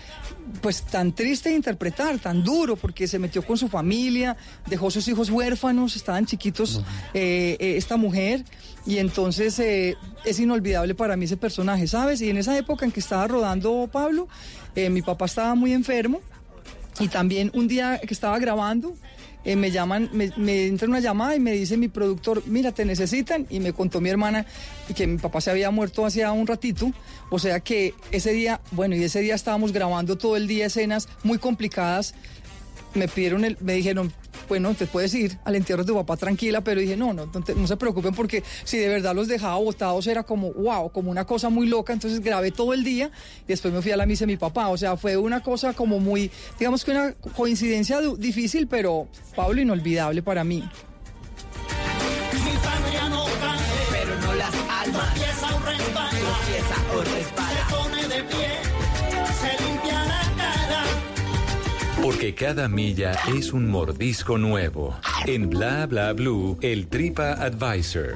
[0.61, 4.37] pues tan triste de interpretar, tan duro, porque se metió con su familia,
[4.67, 6.81] dejó sus hijos huérfanos, estaban chiquitos
[7.13, 8.43] eh, esta mujer,
[8.85, 12.21] y entonces eh, es inolvidable para mí ese personaje, ¿sabes?
[12.21, 14.27] Y en esa época en que estaba rodando Pablo,
[14.75, 16.21] eh, mi papá estaba muy enfermo,
[16.99, 18.95] y también un día que estaba grabando,
[19.43, 23.45] eh, me llaman, me, entra una llamada y me dice mi productor, mira, te necesitan.
[23.49, 24.45] Y me contó mi hermana
[24.95, 26.91] que mi papá se había muerto hacía un ratito.
[27.29, 31.07] O sea que ese día, bueno, y ese día estábamos grabando todo el día escenas
[31.23, 32.15] muy complicadas.
[32.93, 34.13] Me pidieron, el, me dijeron,
[34.47, 37.67] bueno, te puedes ir al entierro de tu papá tranquila, pero dije, no, no, no,
[37.67, 41.49] se preocupen porque si de verdad los dejaba botados era como, wow, como una cosa
[41.49, 43.11] muy loca, entonces grabé todo el día
[43.43, 45.73] y después me fui a la misa de mi papá, o sea, fue una cosa
[45.73, 50.63] como muy, digamos que una coincidencia difícil, pero Pablo inolvidable para mí.
[62.05, 64.95] Porque cada milla es un mordisco nuevo.
[65.25, 68.13] En Bla Bla Blue, el Tripa Advisor.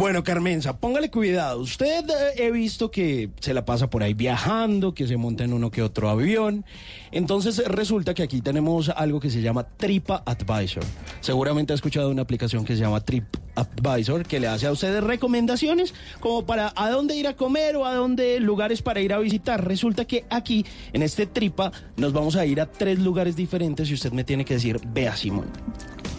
[0.00, 1.60] Bueno, Carmenza, póngale cuidado.
[1.60, 5.52] Usted eh, he visto que se la pasa por ahí viajando, que se monta en
[5.52, 6.64] uno que otro avión.
[7.12, 10.82] Entonces resulta que aquí tenemos algo que se llama Tripa Advisor.
[11.20, 15.04] Seguramente ha escuchado una aplicación que se llama Trip Advisor que le hace a ustedes
[15.04, 19.18] recomendaciones como para a dónde ir a comer o a dónde lugares para ir a
[19.18, 19.62] visitar.
[19.66, 23.92] Resulta que aquí en este Tripa nos vamos a ir a tres lugares diferentes y
[23.92, 25.48] usted me tiene que decir, vea Simón,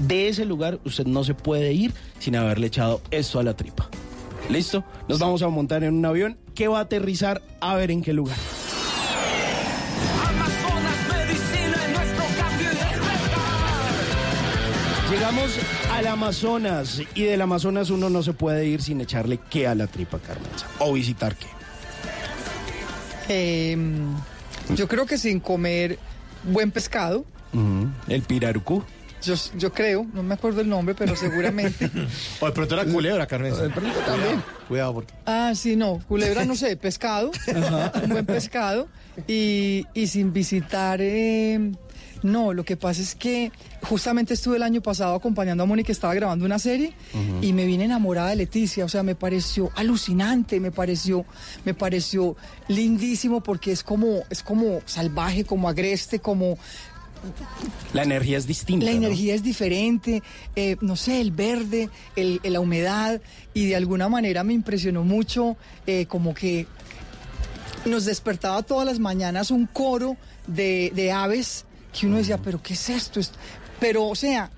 [0.08, 3.90] de ese lugar usted no se puede ir sin haberle echado esto a la tripa.
[4.50, 4.84] ¿Listo?
[5.08, 8.14] Nos vamos a montar en un avión que va a aterrizar a ver en qué
[8.14, 8.38] lugar.
[11.10, 12.76] medicina en nuestro cambio y
[15.12, 15.52] Llegamos
[15.94, 19.88] al Amazonas y del Amazonas uno no se puede ir sin echarle qué a la
[19.88, 20.68] tripa, Carmenza.
[20.80, 21.48] O visitar qué.
[23.30, 24.16] Em,
[24.76, 26.00] yo creo que sin comer
[26.44, 27.26] buen pescado.
[28.08, 28.84] El pirarucú.
[29.22, 31.90] Yo, yo creo, no me acuerdo el nombre, pero seguramente.
[32.40, 33.70] O de pronto era culebra, Carmenza.
[33.70, 34.44] también.
[34.68, 35.14] Cuidado, porque.
[35.26, 37.32] Ah, sí, no, culebra, no sé, pescado,
[38.04, 38.88] un buen pescado,
[39.28, 41.72] y, y sin visitar, eh,
[42.24, 43.52] no, lo que pasa es que
[43.82, 46.94] justamente estuve el año pasado acompañando a Mónica que estaba grabando una serie
[47.42, 51.26] y me vine enamorada de Leticia, o sea, me pareció alucinante, me pareció,
[51.66, 52.36] me pareció
[52.68, 56.60] lindísimo porque es como, es como salvaje, como agreste, como
[57.94, 58.86] La energía es distinta.
[58.86, 58.98] la ¿no?
[58.98, 60.24] energía es diferente,
[60.56, 63.22] eh, no sé, el verde, el, la humedad,
[63.54, 65.58] y de alguna manera me impresionó mucho,
[65.88, 66.66] eh, como que
[67.86, 70.16] nos despertaba todas las mañanas un coro
[70.48, 71.66] de, de aves
[71.98, 73.20] que uno decía, pero ¿qué es esto?
[73.20, 73.32] Es-
[73.80, 74.50] Pero, o sea,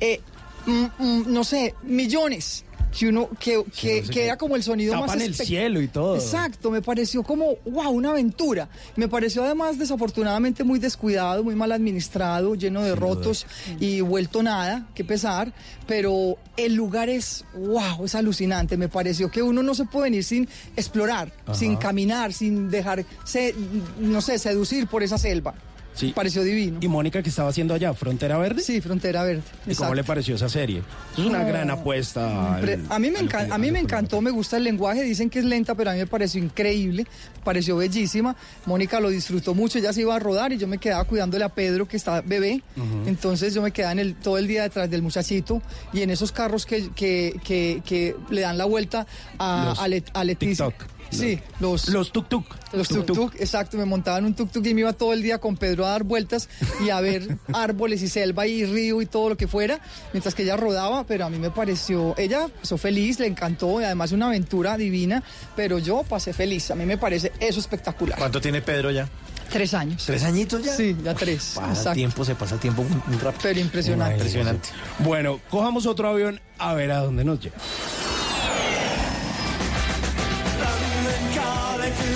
[0.00, 0.20] eh,
[0.66, 2.64] mm, mm, no sé, millones.
[2.98, 4.24] Que uno, que, que, no sé que qué.
[4.26, 6.14] era como el sonido más Tapan el espec- cielo y todo.
[6.16, 8.68] Exacto, me pareció como, wow, una aventura.
[8.96, 13.46] Me pareció además desafortunadamente muy descuidado, muy mal administrado, lleno de rotos
[13.80, 15.52] y vuelto nada, qué pesar.
[15.86, 18.76] Pero el lugar es, wow, es alucinante.
[18.76, 21.54] Me pareció que uno no se puede venir sin explorar, Ajá.
[21.54, 23.54] sin caminar, sin dejarse,
[23.98, 25.54] no sé, seducir por esa selva.
[25.94, 26.12] Sí.
[26.14, 26.78] Pareció divino.
[26.80, 27.92] ¿Y Mónica que estaba haciendo allá?
[27.94, 28.62] ¿Frontera Verde?
[28.62, 29.42] Sí, Frontera Verde.
[29.66, 30.82] ¿Y cómo le pareció esa serie?
[31.12, 31.46] Es una No.
[31.48, 32.56] gran apuesta.
[32.56, 35.02] Al- A mí, me lo que- encan- a mí me encantó, me gusta el lenguaje,
[35.02, 37.06] dicen que es lenta, pero a mí me pareció increíble,
[37.44, 38.34] pareció bellísima.
[38.66, 41.50] Mónica lo disfrutó mucho, ella se iba a rodar y yo me quedaba cuidándole a
[41.50, 42.62] Pedro, que está bebé.
[43.06, 45.60] Entonces yo me quedaba en el, todo el día detrás del muchachito
[45.92, 49.06] y en esos carros que, que, que- le dan la vuelta
[49.38, 50.66] a, a, Let- a Leticia.
[50.68, 50.86] TikTok.
[51.12, 52.44] Sí, los, Los tuk-tuk.
[52.72, 53.34] los Tuk-tuk.
[53.38, 55.90] exacto, me montaba en un tuk-tuk y me iba todo el día con Pedro a
[55.90, 56.48] dar vueltas
[56.84, 59.80] y a ver árboles y selva y río y todo lo que fuera,
[60.12, 63.84] mientras que ella rodaba, pero a mí me pareció, ella pasó feliz, le encantó y
[63.84, 65.22] además una aventura divina,
[65.54, 68.18] pero yo pasé feliz, a mí me parece eso espectacular.
[68.18, 69.08] ¿Cuánto tiene Pedro ya?
[69.50, 70.04] Tres años.
[70.06, 70.74] ¿Tres añitos ya?
[70.74, 71.52] Sí, ya tres.
[71.56, 71.92] Pasa exacto.
[71.92, 73.40] tiempo, se pasa el tiempo muy, muy rápido.
[73.42, 74.14] Pero impresionante.
[74.14, 74.70] Impresionante.
[75.00, 77.56] Bueno, cojamos otro avión a ver a dónde nos lleva.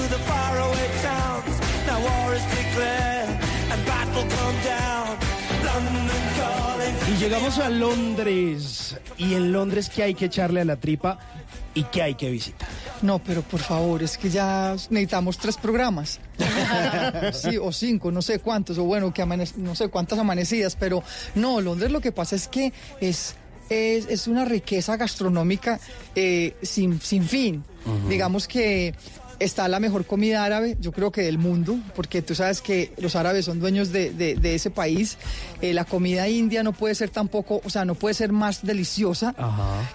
[0.09, 1.61] The faraway towns.
[1.87, 3.29] Now war is declared
[3.73, 5.17] and battle come down.
[5.65, 6.95] London calling.
[7.15, 8.97] Y llegamos a Londres.
[9.19, 11.19] Y en Londres, ¿qué hay que echarle a la tripa
[11.75, 12.69] y qué hay que visitar?
[13.03, 16.19] No, pero por favor, es que ya necesitamos tres programas.
[17.33, 21.03] sí, o cinco, no sé cuántos, o bueno, que amane- no sé cuántas amanecidas, pero
[21.35, 23.35] no, Londres lo que pasa es que es,
[23.69, 25.79] es, es una riqueza gastronómica
[26.15, 27.65] eh, sin, sin fin.
[28.09, 28.95] Digamos que
[29.39, 33.17] está la mejor comida árabe, yo creo que del mundo, porque tú sabes que los
[33.17, 35.19] árabes son dueños de, de- de ese país.
[35.61, 39.35] Eh, la comida india no puede ser tampoco, o sea, no puede ser más deliciosa.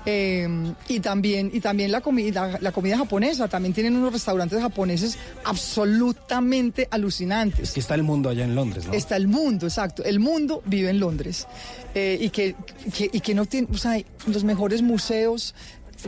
[0.06, 0.48] Eh,
[0.88, 6.88] y también y también la comida la comida japonesa también tienen unos restaurantes japoneses absolutamente
[6.92, 8.94] alucinantes Es que está el mundo allá en Londres, ¿no?
[8.94, 11.48] está el mundo exacto el mundo vive en Londres
[11.94, 12.56] Eh, y que,
[12.96, 15.54] que- y que no tiene o sea los mejores museos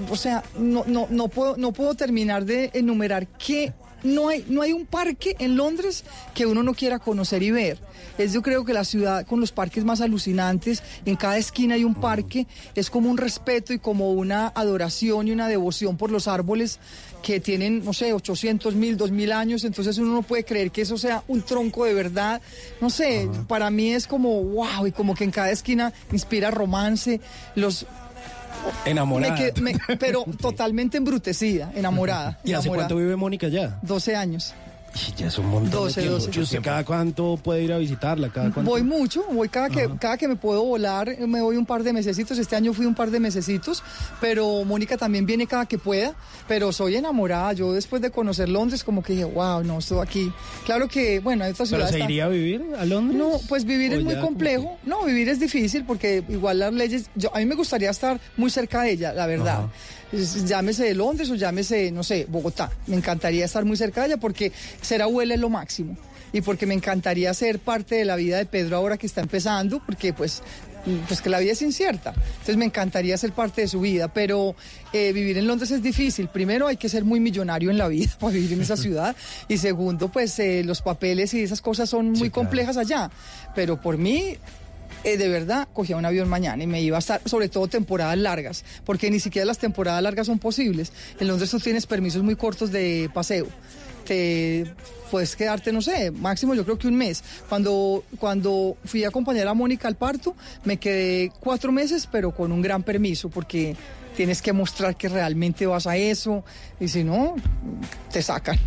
[0.09, 3.73] o sea no no no puedo no puedo terminar de enumerar que
[4.03, 7.79] no hay, no hay un parque en Londres que uno no quiera conocer y ver.
[8.17, 11.83] Es yo creo que la ciudad con los parques más alucinantes, en cada esquina hay
[11.83, 16.27] un parque, es como un respeto y como una adoración y una devoción por los
[16.27, 16.79] árboles
[17.23, 20.97] que tienen, no sé, 800 mil, 2000 años, entonces uno no puede creer que eso
[20.97, 22.41] sea un tronco de verdad.
[22.81, 27.21] No sé, para mí es como wow y como que en cada esquina inspira romance,
[27.55, 27.85] los
[28.86, 29.36] Enamorada.
[29.36, 32.39] me quedé- me- pero totalmente embrutecida, enamorada.
[32.43, 33.80] ¿Y hace cuánto vive Mónica ya?
[33.82, 34.53] 12 años.
[35.17, 36.25] Ya es un montón 12, de tiempo.
[36.25, 36.39] 12.
[36.39, 38.29] ¿Y usted cada cuánto puede ir a visitarla?
[38.29, 38.69] ¿Cada cuánto?
[38.69, 41.93] Voy mucho, voy cada que, cada que me puedo volar, me voy un par de
[41.93, 42.37] mesecitos.
[42.37, 43.81] Este año fui un par de mesecitos,
[44.21, 46.13] pero Mónica también viene cada que pueda.
[46.47, 47.53] Pero soy enamorada.
[47.53, 50.31] Yo después de conocer Londres, como que dije, wow, no, estoy aquí.
[50.65, 51.99] Claro que, bueno, hay otras ¿Pero ciudades.
[52.05, 53.17] se iría a vivir a Londres?
[53.19, 54.77] No, pues vivir ¿O es muy complejo.
[54.85, 57.05] No, vivir es difícil porque igual las leyes.
[57.15, 59.67] Yo, a mí me gustaría estar muy cerca de ella, la verdad.
[60.11, 62.69] Es- Llámese de Londres o llámese, no sé, Bogotá.
[62.85, 64.51] Me encantaría estar muy cerca de ella porque
[64.84, 65.97] ser abuela es lo máximo.
[66.31, 69.81] Y porque me encantaría ser parte de la vida de Pedro ahora que está empezando,
[69.86, 70.41] porque pues,
[71.07, 72.13] pues que la vida es incierta.
[72.15, 74.55] Entonces me encantaría ser parte de su vida, pero
[74.93, 76.29] eh, vivir en Londres es difícil.
[76.29, 79.15] Primero hay que ser muy millonario en la vida para vivir en esa ciudad.
[79.47, 83.11] Y segundo, pues eh, los papeles y esas cosas son muy complejas allá.
[83.53, 84.38] Pero por mí,
[85.03, 88.17] eh, de verdad cogía un avión mañana y me iba a estar, sobre todo temporadas
[88.17, 90.93] largas, porque ni siquiera las temporadas largas son posibles.
[91.19, 93.47] En Londres tú tienes permisos muy cortos de paseo.
[94.06, 94.74] Te
[95.12, 97.24] puedes quedarte, no sé, máximo yo creo que un mes.
[97.47, 100.36] Cuando, cuando fui a acompañar a Mónica al parto,
[100.66, 103.76] me quedé cuatro meses, pero con un gran permiso, porque
[104.16, 106.43] tienes que mostrar que realmente vas a eso,
[106.80, 107.36] y si no,
[108.12, 108.58] te sacan.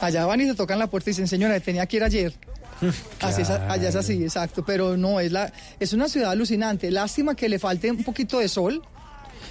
[0.00, 2.34] Allá van y te tocan la puerta y dicen, señora, tenía que ir ayer.
[3.20, 4.64] Así es, allá es así, exacto.
[4.64, 6.90] Pero no, es, la, es una ciudad alucinante.
[6.90, 8.82] Lástima que le falte un poquito de sol.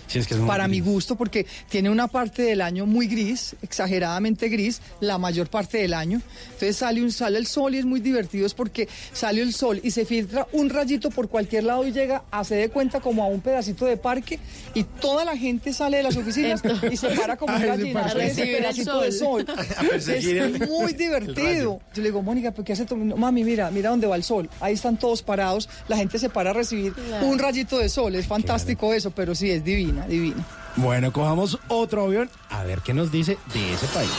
[0.07, 3.07] Sí, es que es muy para mi gusto, porque tiene una parte del año muy
[3.07, 6.21] gris, exageradamente gris, la mayor parte del año.
[6.45, 9.79] Entonces sale, un, sale el sol y es muy divertido, es porque sale el sol
[9.83, 13.23] y se filtra un rayito por cualquier lado y llega a se de cuenta como
[13.23, 14.39] a un pedacito de parque
[14.73, 18.01] y toda la gente sale de las oficinas y se para como un ese gallina
[18.01, 18.11] parque.
[18.11, 19.45] a ver ese el pedacito de sol.
[19.45, 19.55] sol.
[19.77, 21.79] A perseguir es el- muy divertido.
[21.93, 22.97] Yo le digo, Mónica, ¿por qué hace todo?
[22.97, 24.49] Mami, mira, mira dónde va el sol.
[24.59, 25.69] Ahí están todos parados.
[25.87, 27.27] La gente se para a recibir Claro.
[27.27, 28.15] un rayito de sol.
[28.15, 29.63] Es fantástico eso, pero sí, es
[30.07, 30.45] divina, divina.
[30.75, 34.11] Bueno, cojamos otro avión a ver qué nos dice de ese país.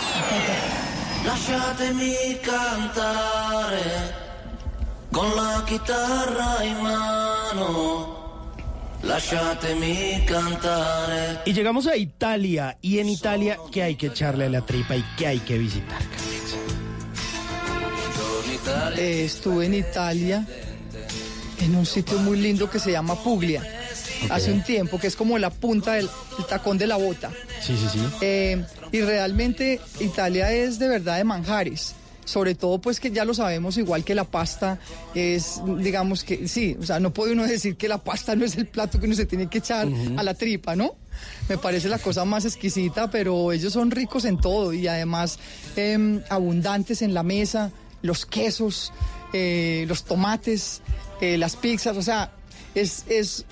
[1.24, 2.14] Lasciatemi
[2.45, 3.80] cantare
[5.11, 8.22] con la chitarra in mano.
[9.03, 11.41] Lasciatemi cantare.
[11.47, 12.76] Y llegamos a Italia.
[12.83, 16.01] Y en Italia, ¿qué hay que echarle a la tripa y qué hay que visitar?
[18.97, 20.47] Eh, estuve en Italia,
[21.61, 23.62] en un sitio muy lindo que se llama Puglia,
[24.31, 26.09] hace un tiempo, que es como la punta del
[26.39, 27.31] el tacón de la bota.
[27.61, 28.01] Sí, sí, sí.
[28.20, 31.95] Eh, y realmente Italia es de verdad de manjares.
[32.25, 34.79] Sobre todo, pues que ya lo sabemos, igual que la pasta
[35.12, 38.57] es, digamos que sí, o sea, no puede uno decir que la pasta no es
[38.57, 40.95] el plato que uno se tiene que echar a la tripa, ¿no?
[41.49, 45.41] Me parece la cosa más exquisita, pero ellos son ricos en todo y además
[45.75, 48.93] em, abundantes en la mesa, los quesos,
[49.33, 50.81] eh, los tomates,
[51.20, 52.31] eh, las pizzas, o sea,
[52.75, 53.45] es, es,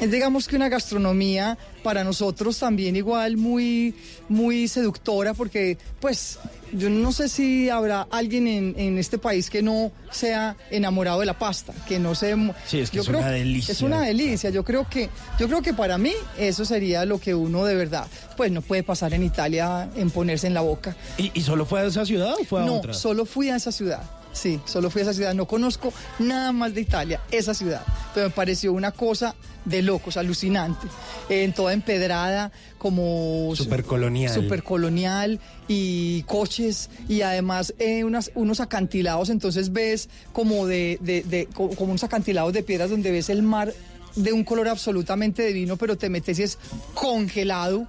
[0.00, 3.94] es digamos que una gastronomía para nosotros también igual muy,
[4.28, 6.38] muy seductora porque pues
[6.72, 11.26] yo no sé si habrá alguien en, en este país que no sea enamorado de
[11.26, 12.34] la pasta, que no se...
[12.66, 13.72] Sí, es que yo es creo- una delicia.
[13.72, 17.34] Es una delicia, yo creo que yo creo que para mí eso sería lo que
[17.34, 20.94] uno de verdad pues no puede pasar en Italia en ponerse en la boca.
[21.16, 22.92] ¿Y, y solo fue a esa ciudad o fue a No, otra?
[22.94, 24.02] solo fui a esa ciudad.
[24.36, 25.32] Sí, solo fui a esa ciudad.
[25.32, 27.80] No conozco nada más de Italia, esa ciudad.
[28.14, 29.34] Pero me pareció una cosa
[29.64, 30.86] de locos, alucinante.
[31.30, 33.54] En toda empedrada, como...
[33.56, 34.34] Supercolonial.
[34.34, 39.30] Supercolonial y coches y además eh, unas, unos acantilados.
[39.30, 43.42] Entonces ves como de, de- de- co- como unos acantilados de piedras donde ves el
[43.42, 43.72] mar
[44.16, 46.58] de un color absolutamente divino, pero te metes y es
[46.94, 47.88] congelado.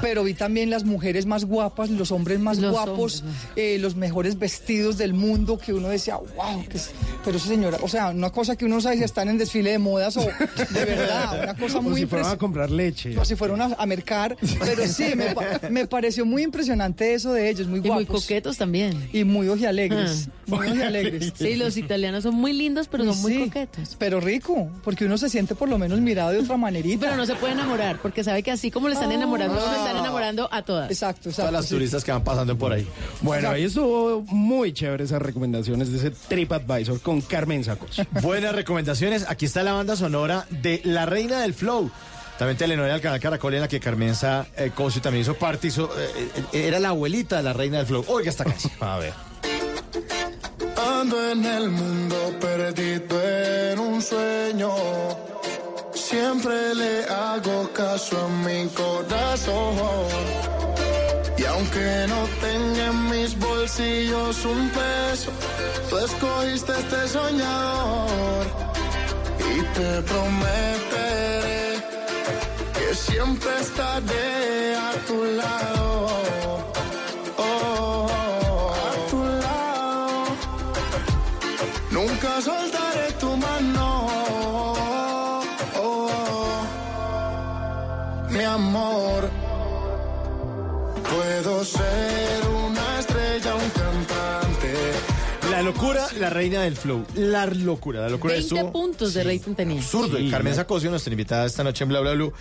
[0.00, 3.94] Pero vi también las mujeres más guapas, los hombres más Los guapos, hombres, eh, los
[3.96, 6.90] mejores vestidos del mundo que uno decía, wow, que es-
[7.24, 9.78] pero esa señora, o sea, una cosa que uno sabe si están en desfile de
[9.78, 10.20] modas o
[10.70, 13.16] de verdad, una cosa O muy si fueron a comprar leche.
[13.16, 17.32] o si fueron a, a mercar, pero sí, me, pa- me pareció muy impresionante eso
[17.32, 18.22] de ellos, muy Y muy guapos.
[18.22, 19.08] coquetos también.
[19.12, 21.32] Y muy ojialegres, muy ojialegres.
[21.36, 23.96] Sí, los italianos son muy lindos, pero son muy coquetos.
[23.98, 27.06] Pero rico, porque uno se siente por lo menos mirado de otra manerita.
[27.06, 29.96] Pero no se puede enamorar, porque sabe que así como le están enamorando, a están
[29.96, 30.90] enamorando a todas.
[30.90, 31.42] Exacto, exacto.
[31.42, 31.74] Todas las sí.
[31.74, 32.86] turistas que van pasando por ahí.
[33.20, 38.00] Bueno, ahí estuvo muy chévere esas recomendaciones de ese TripAdvisor con Carmen Sacos.
[38.22, 39.26] Buenas recomendaciones.
[39.28, 41.90] Aquí está la banda sonora de La Reina del Flow.
[42.38, 45.68] También telenovela del canal Caracol en la que Carmenza eh, Cosio también hizo parte.
[45.68, 48.04] hizo, eh, eh, era la abuelita de la Reina del Flow.
[48.08, 48.72] Oiga esta canción.
[48.80, 49.12] A ver.
[50.76, 54.70] Ando en el mundo perdido en un sueño.
[56.12, 59.76] Siempre le hago caso a mi corazón.
[61.38, 65.30] Y aunque no tenga en mis bolsillos un peso,
[65.88, 68.46] tú escogiste este soñador.
[69.54, 71.80] Y te prometeré
[72.76, 75.81] que siempre estaré a tu lado.
[88.74, 89.28] Amor.
[91.10, 92.21] Puedo ser
[95.74, 97.04] locura, la reina del flow.
[97.16, 99.78] La locura, la locura 20 estuvo puntos de rating tenía.
[99.78, 100.18] absurdo.
[100.18, 100.66] Y Sí, Carmenza no.
[100.66, 102.32] Cosio, nuestra invitada esta noche en Bla Bla Blue,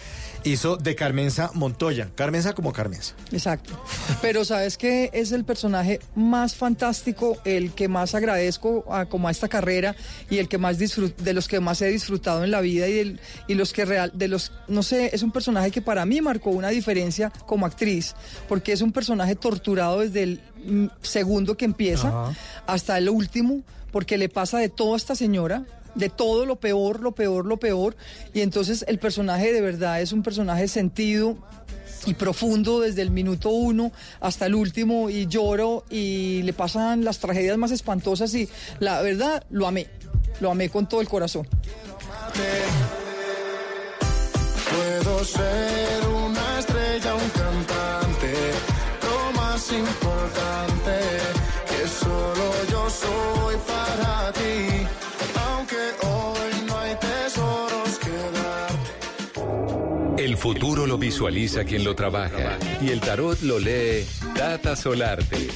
[0.43, 2.09] hizo de Carmenza Montoya.
[2.15, 3.13] Carmenza como Carmenza.
[3.32, 3.82] Exacto.
[4.21, 9.32] Pero sabes que es el personaje más fantástico, el que más agradezco a, como a
[9.32, 9.95] esta carrera
[10.29, 12.93] y el que más disfrut- de los que más he disfrutado en la vida y,
[12.93, 16.21] del- y los que real, de los, no sé, es un personaje que para mí
[16.21, 18.13] marcó una diferencia como actriz,
[18.49, 20.41] porque es un personaje torturado desde el
[21.01, 22.36] segundo que empieza Ajá.
[22.68, 27.01] hasta el último, porque le pasa de todo a esta señora, de todo lo peor,
[27.01, 27.95] lo peor, lo peor,
[28.34, 31.38] y entonces el personaje de verdad es un personaje sentido
[32.05, 37.20] y profundo desde el minuto uno hasta el último y lloro y le pasan las
[37.20, 38.49] tragedias más espantosas y
[38.80, 39.88] la verdad lo amé,
[40.39, 41.47] lo amé con todo el corazón.
[44.70, 46.20] Puedo ser
[49.62, 50.99] más importante
[51.68, 54.88] que solo yo soy para ti.
[55.47, 55.76] Aunque
[56.07, 60.24] hoy no hay tesoros que darte.
[60.24, 64.05] El futuro lo visualiza quien lo trabaja y el tarot lo lee
[64.36, 65.49] Tata Solarte.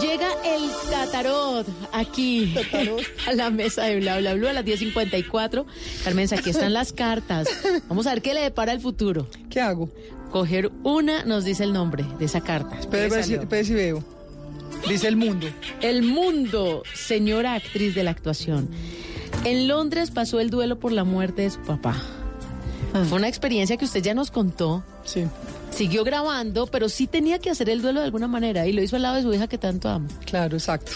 [0.00, 2.52] Llega el Tatarot aquí
[3.28, 5.64] a la mesa de Bla Bla Blue a las 10.54.
[6.02, 7.48] Carmenza, aquí están las cartas.
[7.88, 9.28] Vamos a ver qué le depara el futuro.
[9.48, 9.88] ¿Qué hago?
[10.30, 12.78] Coger una nos dice el nombre de esa carta.
[12.78, 14.04] Espera, veo.
[14.88, 15.46] Dice el mundo.
[15.80, 18.68] El mundo, señora actriz de la actuación.
[19.44, 21.96] En Londres pasó el duelo por la muerte de su papá.
[23.08, 24.84] Fue una experiencia que usted ya nos contó.
[25.04, 25.24] Sí.
[25.74, 28.96] Siguió grabando, pero sí tenía que hacer el duelo de alguna manera y lo hizo
[28.96, 30.06] al lado de su hija que tanto ama.
[30.24, 30.92] Claro, exacto.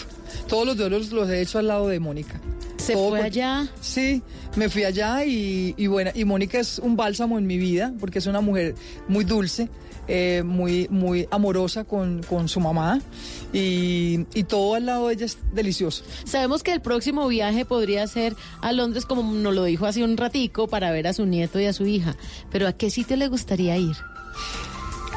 [0.47, 2.39] Todos los duelos los he hecho al lado de Mónica.
[2.77, 3.67] ¿Se Todo fue por- allá?
[3.81, 4.21] Sí,
[4.55, 8.19] me fui allá y, y bueno, y Mónica es un bálsamo en mi vida porque
[8.19, 8.73] es una mujer
[9.09, 9.67] muy dulce,
[10.07, 13.01] eh, muy, muy amorosa con, con su mamá
[13.51, 16.03] y, y todo al lado de ella es delicioso.
[16.23, 20.15] Sabemos que el próximo viaje podría ser a Londres, como nos lo dijo hace un
[20.15, 22.15] ratico, para ver a su nieto y a su hija.
[22.49, 23.97] Pero ¿a qué sitio le gustaría ir?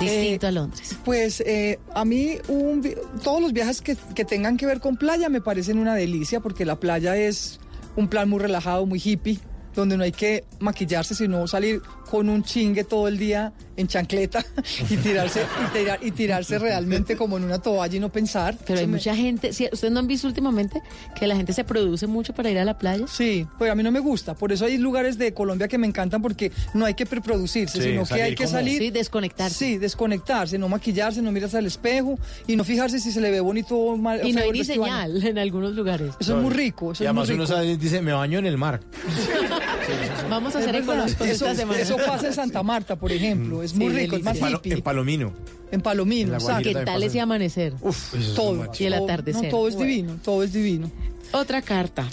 [0.00, 0.96] Distinto Eh, a Londres.
[1.04, 2.82] Pues eh, a mí un
[3.22, 6.64] todos los viajes que, que tengan que ver con playa me parecen una delicia porque
[6.64, 7.60] la playa es
[7.96, 9.38] un plan muy relajado, muy hippie,
[9.74, 11.82] donde no hay que maquillarse, sino salir
[12.12, 14.44] con un chingue todo el día en chancleta
[14.90, 18.54] y tirarse y, tirar- y tirarse realmente como en una toalla y no pensar.
[18.66, 19.66] Pero hay me- mucha gente, ¿sí?
[19.72, 20.82] ¿ustedes no han visto últimamente
[21.18, 23.06] que la gente se produce mucho para ir a la playa?
[23.08, 24.34] Sí, pues a mí no me gusta.
[24.34, 27.88] Por eso hay lugares de Colombia que me encantan porque no hay que preproducirse, Sí,
[27.88, 28.78] sino que hay que como- salir.
[28.78, 29.56] Sí, desconectarse.
[29.56, 33.40] Sí, desconectarse, no maquillarse, no mirarse al espejo y no fijarse si se le ve
[33.40, 34.20] bonito o mal.
[34.22, 36.10] o Y no hay ni señal en algunos lugares.
[36.20, 37.62] Eso es muy rico, eso y es además uno rico.
[37.62, 38.80] y dice, me baño en el mar.
[40.32, 41.80] Vamos a hacer ecológicos eso, esta semana.
[41.80, 43.62] eso pasa en Santa Marta, por ejemplo.
[43.62, 44.72] Es muy Sí, rico, es más hippie.
[44.74, 45.32] en Palomino.
[45.70, 46.62] En Palomino, exacto.
[46.70, 47.74] ¿Qué tal ese amanecer?
[47.80, 48.70] Uf, eso es Todo.
[48.78, 49.44] Y el atardecer.
[49.44, 49.88] no, todo es Bueno.
[49.90, 50.90] divino, todo es divino.
[51.32, 52.06] Otra carta.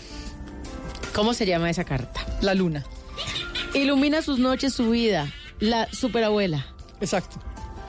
[1.13, 2.21] ¿Cómo se llama esa carta?
[2.41, 2.85] La luna.
[3.73, 5.31] Ilumina sus noches, su vida.
[5.59, 6.65] La superabuela.
[7.01, 7.37] Exacto.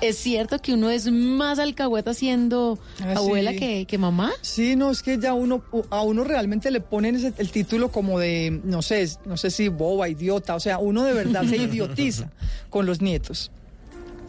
[0.01, 3.59] ¿Es cierto que uno es más alcahueta siendo Ah, abuela sí.
[3.59, 4.32] que, que mamá?
[4.40, 8.18] Sí, no, es que ya uno, a uno realmente le ponen ese- el título como
[8.18, 12.30] de, no sé, no sé si boba, idiota, o sea, uno de verdad se idiotiza
[12.70, 13.51] con los nietos.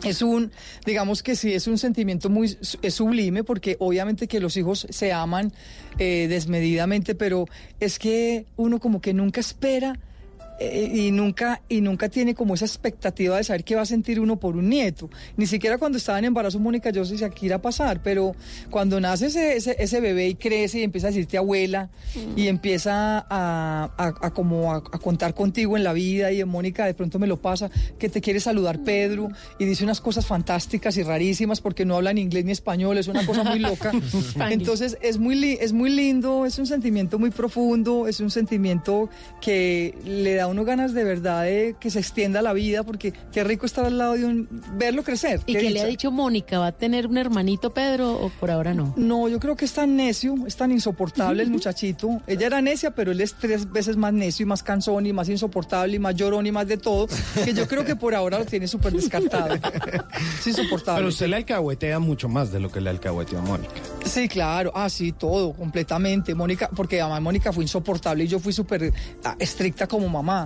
[0.04, 0.52] Es un,
[0.84, 5.14] digamos que sí, es un sentimiento muy es sublime porque obviamente que los hijos se
[5.14, 5.54] aman
[6.00, 7.46] eh, desmedidamente, pero
[7.80, 10.00] es que uno como que nunca espera
[10.94, 14.40] y nunca y nunca tiene como esa expectativa de saber qué va a sentir uno
[14.40, 15.10] por un nieto.
[15.38, 18.36] Ni siquiera cuando estaba en embarazo Mónica yo sé qué irá a pasar, pero
[18.70, 21.90] cuando nace ese, ese, ese bebé y crece y empieza a decirte abuela
[22.36, 26.48] y empieza a, a- a como a, a contar contigo en la vida y en
[26.50, 30.26] Mónica de pronto me lo pasa que te quiere saludar Pedro y dice unas cosas
[30.26, 33.92] fantásticas y rarísimas porque no habla ni inglés ni español, es una cosa muy loca.
[34.50, 39.10] Entonces es muy, li- es muy lindo, es un sentimiento muy profundo, es un sentimiento
[39.42, 43.44] que le da uno ganas de verdad de que se extienda la vida porque qué
[43.44, 44.48] rico estar al lado de un,
[44.78, 45.42] verlo crecer.
[45.46, 46.60] ¿Y qué qué le ha dicho Mónica?
[46.60, 48.94] ¿Va a tener un hermanito Pedro o por ahora no?
[48.98, 52.22] No, yo creo que es tan necio, es tan insoportable el muchachito.
[52.28, 55.30] Ella era necia, pero él es tres veces más necio y más cansón y más
[55.30, 57.08] insoportable y más llorón y más de todo,
[57.44, 59.56] que yo creo que por ahora lo tiene súper descartado.
[60.40, 61.00] Es insoportable.
[61.00, 63.74] Pero usted le alcahuetea mucho más de lo que le alcahueteó a Mónica.
[64.06, 64.72] Sí, claro.
[64.76, 66.36] Ah, sí, todo, completamente.
[66.36, 68.94] Mónica, porque además Mónica fue insoportable y yo fui súper
[69.24, 70.41] ah, estricta como mamá.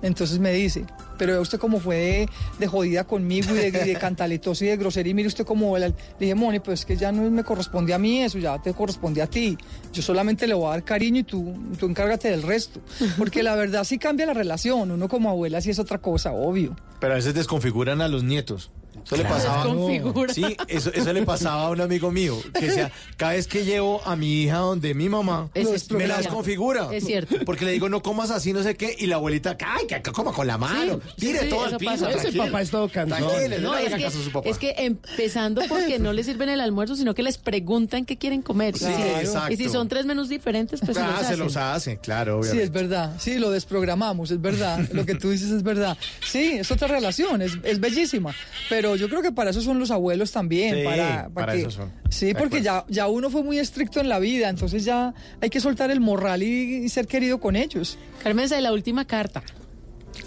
[0.00, 0.84] Entonces me dice,
[1.16, 2.28] pero vea usted cómo fue de,
[2.58, 5.08] de jodida conmigo y de, y de cantaletosa y de grosera.
[5.08, 7.98] Y mire usted cómo le dije, Moni, pues es que ya no me corresponde a
[7.98, 9.58] mí eso, ya te corresponde a ti.
[9.92, 12.80] Yo solamente le voy a dar cariño y tú, tú encárgate del resto.
[13.18, 14.90] Porque la verdad sí cambia la relación.
[14.90, 16.76] Uno como abuela sí es otra cosa, obvio.
[17.00, 18.70] Pero a veces desconfiguran a los nietos.
[19.08, 19.36] Eso le Claro.
[19.36, 20.32] pasaba.
[20.34, 22.36] Sí, eso, eso le pasaba a un amigo mío.
[22.52, 25.48] Que decía, cada vez que llevo a mi hija donde mi mamá,
[25.90, 26.88] me la desconfigura.
[26.92, 27.36] Es cierto.
[27.46, 28.94] Porque le digo, no comas así, no sé qué.
[28.98, 31.00] Y la abuelita, ay, que coma con la mano.
[31.16, 31.90] Sí, tire sí, todo al piso.
[31.92, 32.10] pasa.
[32.10, 32.44] Ese tranquilo.
[32.46, 34.48] papá es todo No, no le es que, caso a su papá.
[34.48, 38.42] es que empezando porque no les sirven el almuerzo, sino que les preguntan qué quieren
[38.42, 38.76] comer.
[38.76, 39.52] Sí, y, si, exacto.
[39.52, 41.94] y si son tres menús diferentes, pues Ah, se se los los hacen.
[41.94, 42.64] hace, claro, Sí, obviamente.
[42.64, 43.12] es verdad.
[43.18, 44.80] Sí, lo desprogramamos, es verdad.
[44.92, 45.96] Lo que tú dices es verdad.
[46.26, 48.34] Sí, es otra relación, es, es bellísima.
[48.68, 50.74] Pero yo creo que para eso son los abuelos también.
[50.76, 51.92] Sí, para, para que- eso son.
[52.10, 55.50] Sí, De porque ya, ya uno fue muy estricto en la vida, entonces ya hay
[55.50, 57.98] que soltar el morral y, y ser querido con ellos.
[58.22, 59.42] Carmen, de la última carta.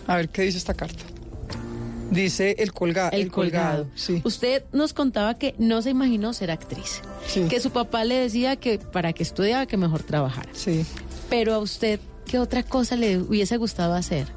[0.07, 1.03] A ver, ¿qué dice esta carta?
[2.11, 3.87] Dice el, colga El, colgado.
[4.25, 7.01] Usted nos contaba que no se imaginó ser actriz.
[7.49, 10.49] Que su papá le decía que para que estudiara que mejor trabajara.
[10.53, 10.85] Sí.
[11.29, 14.27] Pero a usted, ¿qué otra cosa le hubiese gustado hacer?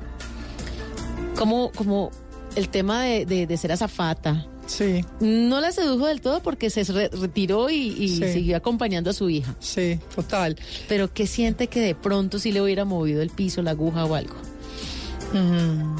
[1.36, 2.12] Como, como
[2.56, 4.46] el tema de, de- de ser azafata.
[4.66, 5.04] Sí.
[5.20, 8.32] No la sedujo del todo porque se re- retiró y, y Sí.
[8.32, 9.54] siguió acompañando a su hija.
[9.60, 10.56] Sí, total.
[10.88, 14.14] Pero ¿qué siente que de pronto sí le hubiera movido el piso, la aguja o
[14.14, 14.34] algo?
[15.32, 15.96] Mm,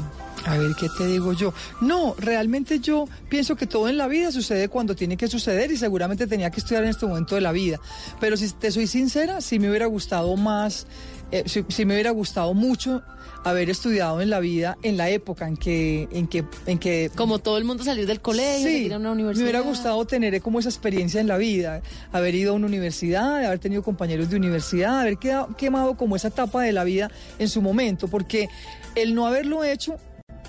[0.47, 1.53] A ver, ¿qué te digo yo?
[1.81, 5.77] No, realmente yo pienso que todo en la vida sucede cuando tiene que suceder y
[5.77, 7.79] seguramente tenía que estudiar en este momento de la vida.
[8.19, 10.85] Pero si te soy sincera, sí me hubiera gustado más,
[11.31, 13.01] eh, sí, sí me hubiera gustado mucho
[13.45, 16.09] haber estudiado en la vida en la época en que...
[16.11, 19.09] En que, en que Como todo el mundo salir del colegio, Sí, seguir a una
[19.09, 19.43] me universidad.
[19.43, 21.81] hubiera gustado tener como esa experiencia en la vida,
[22.11, 26.27] haber ido a una universidad, haber tenido compañeros de universidad, haber quedado- quemado como esa
[26.27, 28.49] etapa de la vida en su momento, porque
[28.95, 29.95] el no haberlo hecho,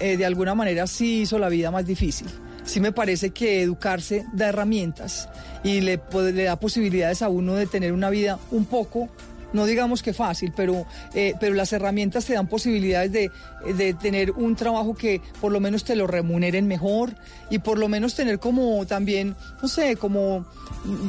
[0.01, 2.27] eh, de alguna manera sí hizo la vida más difícil.
[2.65, 5.29] Sí me parece que educarse da herramientas
[5.63, 6.01] y le,
[6.33, 9.09] le da posibilidades a uno de tener una vida un poco
[9.53, 13.31] no digamos que fácil, pero, eh, pero las herramientas te dan posibilidades de,
[13.75, 17.15] de tener un trabajo que por lo menos te lo remuneren mejor
[17.51, 20.47] y por lo menos tener como también, no sé, como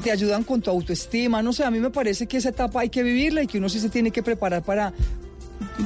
[0.04, 2.90] te ayudan con tu autoestima, no sé, a mí me parece que esa etapa hay
[2.90, 4.94] que vivirla y que uno sí se tiene que preparar para,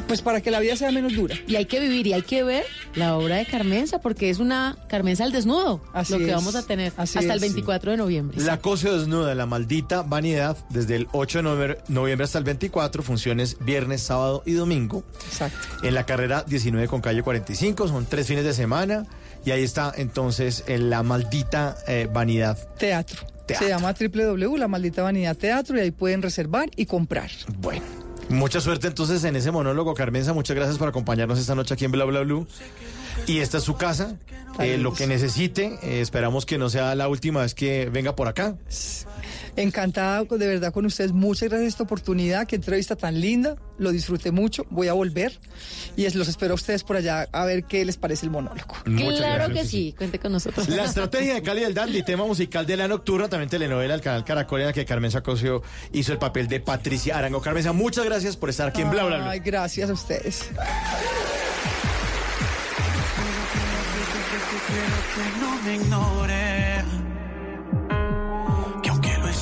[0.08, 1.36] pues para que la vida sea menos dura.
[1.48, 2.66] Y hay que vivir y hay que ver
[2.96, 6.56] la obra de Carmenza, porque es una Carmenza al desnudo, Así lo que es, vamos
[6.56, 7.42] a tener así hasta el es.
[7.42, 8.42] 24 de noviembre.
[8.42, 13.04] La cosa desnuda, la maldita vanidad, desde el 8 de noviembre, noviembre hasta el 24,
[13.04, 15.04] funciones viernes, sábado y domingo.
[15.26, 15.58] Exacto.
[15.84, 19.06] En la carrera 19 con calle 45, son tres fines de semana.
[19.44, 22.58] Y ahí está entonces en la maldita eh, vanidad.
[22.78, 23.26] Teatro.
[23.48, 23.68] Teatro.
[23.68, 27.32] Se llama www, La Maldita Vanidad Teatro, y ahí pueden reservar y comprar.
[27.58, 28.01] Bueno.
[28.32, 30.34] Mucha suerte entonces en ese monólogo, Carmenza.
[30.34, 32.48] Muchas gracias por acompañarnos esta noche aquí en Bla Bla Blue.
[33.28, 34.16] Y esta es su casa.
[34.60, 35.78] Eh, lo que necesite.
[35.84, 38.56] eh, esperamos que no sea la última vez que venga por acá.
[39.56, 41.12] Encantada de verdad con ustedes.
[41.12, 42.48] Muchas gracias por esta oportunidad.
[42.48, 43.56] Qué entrevista tan linda.
[43.78, 44.66] Lo disfruté mucho.
[44.70, 45.40] Voy a volver.
[45.96, 48.76] Y es- los espero a ustedes por allá a ver qué les parece el monólogo.
[48.84, 50.68] claro que sí, cuente con nosotros.
[50.70, 54.24] La estrategia de Cali del Dandy, tema musical de la nocturna, también telenovela del canal
[54.24, 55.62] Caracol en la que Carmen Sacocio
[55.92, 57.42] hizo el papel de Patricia Arango.
[57.42, 59.32] Carmenza, muchas gracias por estar aquí en Bla Bla Bla.
[59.32, 60.46] Ay, gracias a ustedes.
[65.16, 66.61] que no me ignore.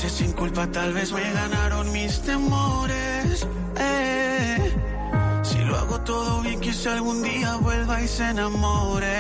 [0.10, 3.48] Sin culpa, tal vez me ganaron mis temores.
[3.78, 4.74] Eh,
[5.44, 9.20] si lo hago todo bien, quizá algún día vuelva y se enamore.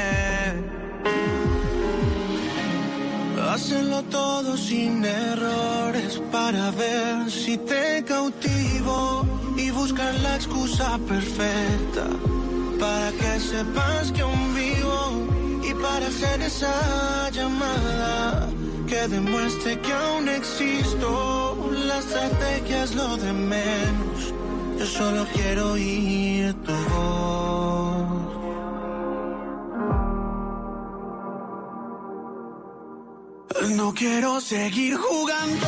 [3.50, 9.26] Hacerlo todo sin errores para ver si te cautivo
[9.58, 12.06] y buscar la excusa perfecta
[12.80, 15.28] para que sepas que aún vivo
[15.70, 18.50] y para hacer esa llamada
[18.90, 21.72] que demuestre que aún existo.
[21.86, 24.34] La estrategia es lo de menos.
[24.80, 27.30] Yo solo quiero oír tu voz.
[33.78, 35.68] No quiero seguir jugando.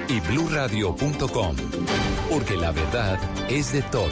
[0.11, 1.55] y bluradio.com,
[2.29, 3.17] porque la verdad
[3.49, 4.11] es de todos.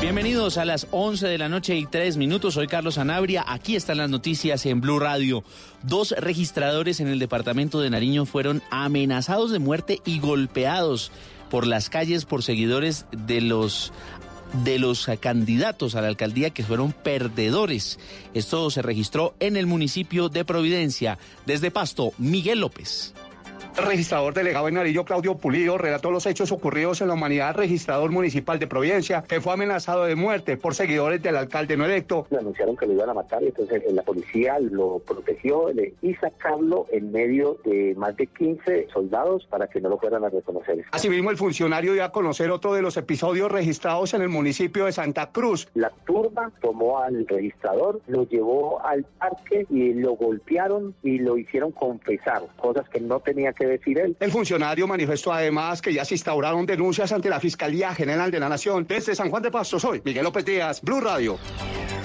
[0.00, 2.54] Bienvenidos a las 11 de la noche y 3 minutos.
[2.54, 3.44] Soy Carlos Anabria.
[3.48, 5.42] Aquí están las noticias en Blue Radio.
[5.82, 11.10] Dos registradores en el departamento de Nariño fueron amenazados de muerte y golpeados
[11.50, 13.92] por las calles por seguidores de los
[14.64, 17.98] de los candidatos a la alcaldía que fueron perdedores.
[18.32, 21.18] Esto se registró en el municipio de Providencia.
[21.46, 23.12] Desde Pasto, Miguel López.
[23.86, 28.58] Registrador delegado en Narillo, Claudio Pulido, relató los hechos ocurridos en la humanidad registrador municipal
[28.58, 32.26] de Providencia, que fue amenazado de muerte por seguidores del alcalde no electo.
[32.30, 35.70] Le anunciaron que lo iban a matar y entonces la policía lo protegió
[36.02, 40.28] y sacarlo en medio de más de 15 soldados para que no lo fueran a
[40.28, 40.84] reconocer.
[40.90, 44.92] Asimismo, el funcionario dio a conocer otro de los episodios registrados en el municipio de
[44.92, 45.68] Santa Cruz.
[45.74, 51.72] La turba tomó al registrador, lo llevó al parque y lo golpearon y lo hicieron
[51.72, 54.16] confesar, cosas que no tenía que decir él.
[54.20, 58.48] El funcionario manifestó además que ya se instauraron denuncias ante la Fiscalía General de la
[58.48, 58.86] Nación.
[58.88, 61.38] Desde San Juan de Pasto soy Miguel López Díaz, Blue Radio.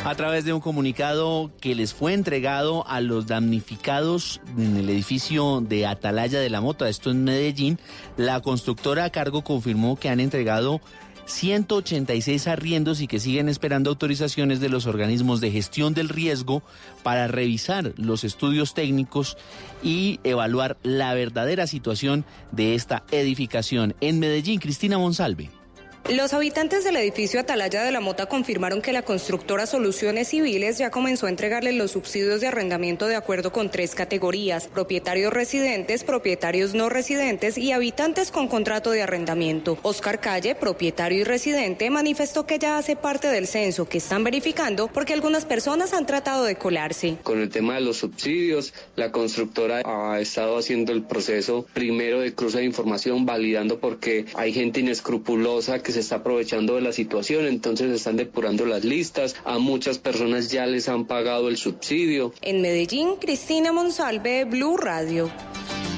[0.05, 5.61] A través de un comunicado que les fue entregado a los damnificados en el edificio
[5.61, 7.80] de Atalaya de la Mota, esto en Medellín,
[8.18, 10.82] la constructora a cargo confirmó que han entregado
[11.26, 16.64] 186 arriendos y que siguen esperando autorizaciones de los organismos de gestión del riesgo
[17.04, 19.38] para revisar los estudios técnicos
[19.82, 23.96] y evaluar la verdadera situación de esta edificación.
[24.02, 25.62] En Medellín, Cristina Monsalve.
[26.10, 30.91] Los habitantes del edificio Atalaya de la Mota confirmaron que la constructora Soluciones Civiles ya
[30.91, 36.74] comenzó a entregarle los subsidios de arrendamiento de acuerdo con tres categorías, propietarios residentes, propietarios
[36.74, 39.78] no residentes y habitantes con contrato de arrendamiento.
[39.82, 44.89] Oscar Calle, propietario y residente, manifestó que ya hace parte del censo que están verificando
[44.89, 47.16] porque algunas personas han tratado de colarse.
[47.24, 52.36] Con el tema de los subsidios, la constructora ha estado haciendo el proceso primero de
[52.36, 57.46] cruce de información, validando porque hay gente inescrupulosa que se está aprovechando de la situación,
[57.46, 62.34] entonces están depurando las listas, a muchas personas ya les han pagado el subsidio.
[62.41, 65.32] En Medellín, Cristina Monsalve, Blue Radio.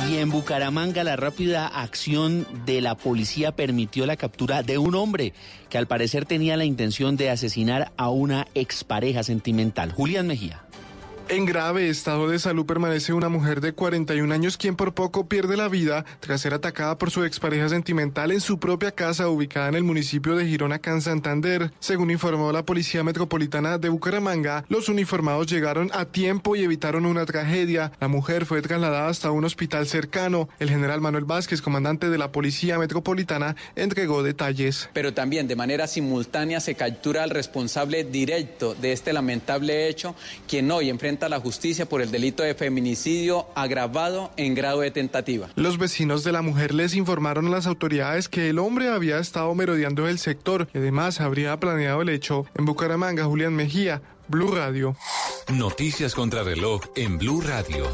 [0.10, 5.34] Y en Bucaramanga la rápida acción de la policía permitió la captura de un hombre
[5.70, 9.92] que al parecer tenía la intención de asesinar a una expareja sentimental.
[9.92, 10.65] Julián Mejía.
[11.28, 15.58] En grave estado de salud permanece una mujer de 41 años quien por poco pierde
[15.58, 19.74] la vida tras ser atacada por su expareja sentimental en su propia casa ubicada en
[19.74, 21.72] el municipio de Girona, Can Santander.
[21.80, 27.26] Según informó la Policía Metropolitana de Bucaramanga, los uniformados llegaron a tiempo y evitaron una
[27.26, 27.92] tragedia.
[28.00, 30.48] La mujer fue trasladada hasta un hospital cercano.
[30.60, 34.90] El general Manuel Vázquez, comandante de la Policía Metropolitana, entregó detalles.
[34.94, 40.14] Pero también de manera simultánea se captura al responsable directo de este lamentable hecho,
[40.48, 44.92] quien hoy enfrenta a la justicia por el delito de feminicidio agravado en grado de
[44.92, 45.50] tentativa.
[45.56, 49.54] Los vecinos de la mujer les informaron a las autoridades que el hombre había estado
[49.56, 52.46] merodeando el sector y además habría planeado el hecho.
[52.56, 54.96] En Bucaramanga, Julián Mejía, Blue Radio.
[55.54, 57.86] Noticias contra reloj en Blue Radio.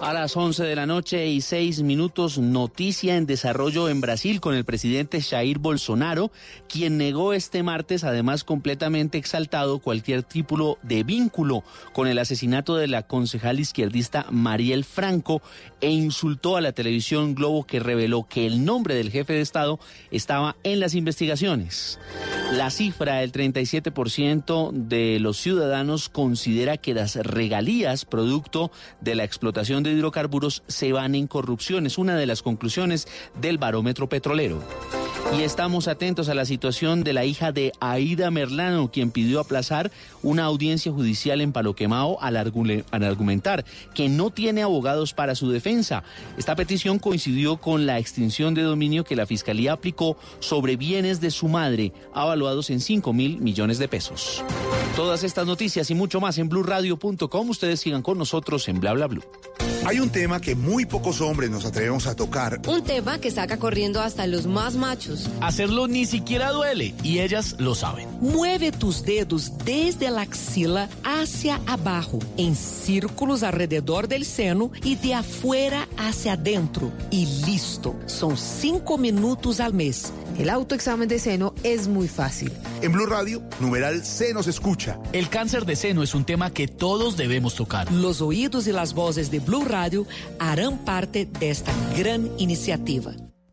[0.00, 4.54] A las 11 de la noche y 6 minutos, noticia en desarrollo en Brasil con
[4.54, 6.30] el presidente Jair Bolsonaro,
[6.68, 12.86] quien negó este martes, además completamente exaltado, cualquier tipo de vínculo con el asesinato de
[12.86, 15.42] la concejal izquierdista Mariel Franco
[15.80, 19.80] e insultó a la televisión Globo que reveló que el nombre del jefe de Estado
[20.12, 21.98] estaba en las investigaciones.
[22.52, 28.70] La cifra del 37% de los ciudadanos considera que las regalías producto
[29.00, 31.86] de la explotación de hidrocarburos se van en corrupción.
[31.86, 33.08] Es una de las conclusiones
[33.40, 34.62] del barómetro petrolero.
[35.36, 39.90] Y estamos atentos a la situación de la hija de Aida Merlano, quien pidió aplazar
[40.22, 43.64] una audiencia judicial en Paloquemao al, al, argumentar
[43.94, 46.02] que no tiene abogados para su defensa.
[46.38, 51.30] Esta petición coincidió con la extinción de dominio que la Fiscalía aplicó sobre bienes de
[51.30, 54.42] su madre, avaluados en 5 mil millones de pesos.
[54.96, 57.50] Todas estas noticias y mucho más en blurradio.com.
[57.50, 59.22] Ustedes sigan con nosotros en Bla Bla Blue.
[59.86, 62.60] Hay un tema que muy pocos hombres nos atrevemos a tocar.
[62.66, 65.30] Un tema que saca corriendo hasta los más machos.
[65.40, 68.08] Hacerlo ni siquiera duele y ellas lo saben.
[68.20, 75.14] Mueve tus dedos desde la axila hacia abajo, en círculos alrededor del seno y de
[75.14, 76.92] afuera hacia adentro.
[77.10, 77.94] Y listo.
[78.06, 80.12] Son cinco minutos al mes.
[80.38, 82.52] El autoexamen de seno es muy fácil.
[82.82, 84.98] En Blue Radio, numeral se nos escucha.
[85.12, 87.90] El cáncer de seno es un tema que todos debemos tocar.
[87.90, 89.77] Los oídos y las voces de Blue Radio
[90.38, 93.27] harán parte de esta gran iniciativa.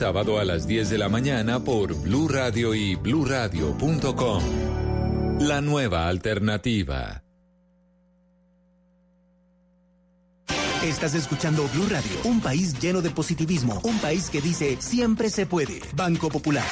[0.00, 4.42] sábado a las 10 de la mañana por Blue Radio y bluradio.com.
[5.40, 7.22] La nueva alternativa.
[10.82, 15.44] Estás escuchando Blue Radio, un país lleno de positivismo, un país que dice siempre se
[15.44, 15.82] puede.
[15.94, 16.64] Banco Popular.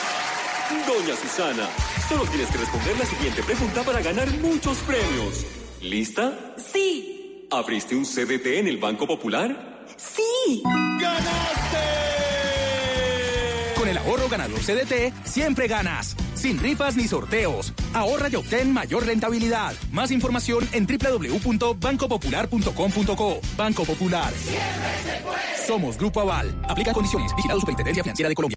[0.86, 1.68] Doña Susana,
[2.08, 5.44] solo tienes que responder la siguiente pregunta para ganar muchos premios.
[5.82, 6.54] ¿Lista?
[6.56, 7.46] Sí.
[7.50, 9.84] ¿Abriste un CDT en el Banco Popular?
[9.98, 10.62] Sí.
[13.78, 16.16] Con el ahorro ganador CDT, siempre ganas.
[16.34, 17.72] Sin rifas ni sorteos.
[17.94, 19.72] Ahorra y obtén mayor rentabilidad.
[19.92, 23.40] Más información en www.bancopopular.com.co.
[23.56, 24.32] Banco Popular.
[25.64, 26.60] Somos Grupo Aval.
[26.68, 27.32] Aplica condiciones.
[27.36, 28.56] Vigilado Superintendencia Financiera de Colombia.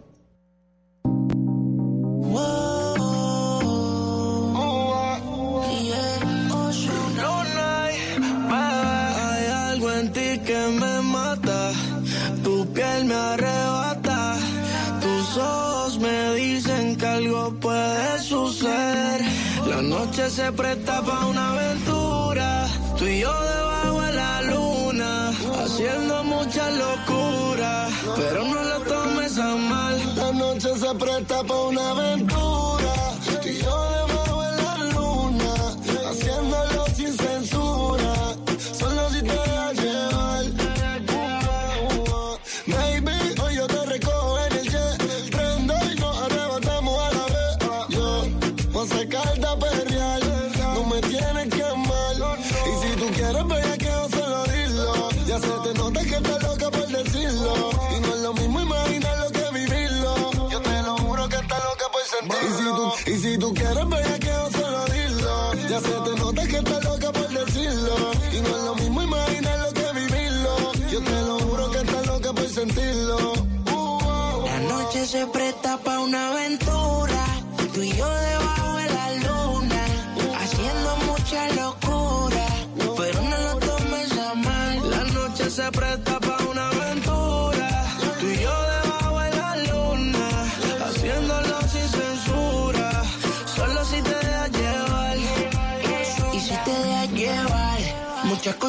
[19.81, 22.67] La noche se presta para una aventura,
[22.99, 25.29] tú y yo debajo de la luna,
[25.59, 30.15] haciendo mucha locura, pero no lo tomes a mal.
[30.15, 32.93] La noche se presta para una aventura,
[33.41, 35.53] tú y yo debajo de la luna,
[36.11, 38.13] haciéndolo sin censura,
[38.77, 40.45] solo si te dejas llevar.
[42.67, 47.57] Baby, hoy yo te recojo en el jet, prendo y nos arrebatamos a la vez.
[47.89, 48.27] Yo
[48.71, 48.87] voy
[75.71, 77.25] presta para una aventura.
[77.73, 78.40] Tú y yo de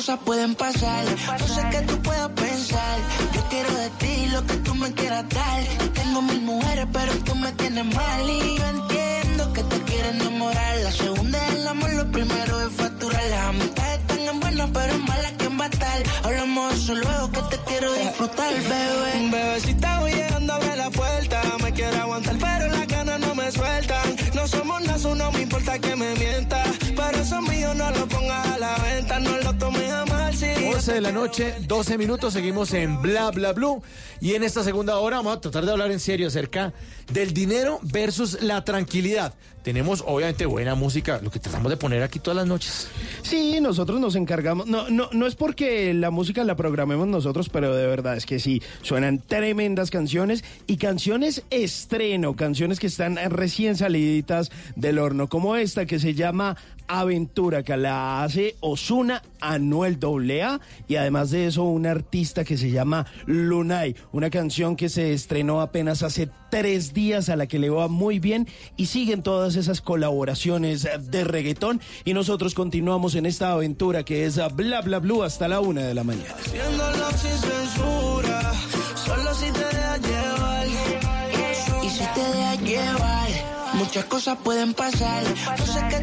[0.02, 1.04] cosas pueden pasar.
[1.38, 2.98] No sé qué tú puedas pensar.
[3.34, 5.62] Yo quiero de ti lo que tú me quieras dar.
[5.94, 8.22] Tengo mil mujeres, pero tú me tienes mal.
[8.28, 10.76] Y yo entiendo que te quieres enamorar.
[10.78, 13.22] La segunda es el amor, lo primero es facturar.
[13.30, 16.02] Las amistades están en buenas, pero malas, ¿quién va a estar?
[16.24, 19.30] Hablamos eso luego que te quiero disfrutar, bebé.
[19.30, 21.42] Bebecita, voy llegando a ver la puerta.
[21.62, 24.21] Me quiero aguantar, pero las ganas no me sueltan.
[24.42, 26.64] No somos nada, no me importa que me mienta.
[26.96, 30.46] Pero eso mío no lo pongas a la venta, no lo tomes a mal si
[30.46, 33.80] yo 11 de la noche, 12 minutos, seguimos en Bla Bla Blue.
[34.20, 36.72] Y en esta segunda hora vamos a tratar de hablar en serio acerca
[37.12, 39.32] del dinero versus la tranquilidad.
[39.62, 42.88] Tenemos obviamente buena música, lo que tratamos de poner aquí todas las noches.
[43.22, 44.66] Sí, nosotros nos encargamos.
[44.66, 48.40] No, no, no es porque la música la programemos nosotros, pero de verdad es que
[48.40, 55.56] sí, suenan tremendas canciones y canciones estreno, canciones que están recién saliditas del horno, como
[55.56, 56.56] esta que se llama
[56.88, 62.70] Aventura, que la hace Osuna Anuel AA y además de eso un artista que se
[62.70, 67.70] llama Lunay, una canción que se estrenó apenas hace tres días a la que le
[67.70, 73.52] va muy bien y siguen todas esas colaboraciones de reggaetón y nosotros continuamos en esta
[73.52, 76.34] aventura que es Bla Bla Blue hasta la una de la mañana.
[76.38, 78.52] Haciéndolo sin censura,
[79.04, 80.66] solo si te dejas llevar.
[81.84, 83.31] Y si te dejas llevar,
[83.82, 85.24] muchas cosas pueden pasar.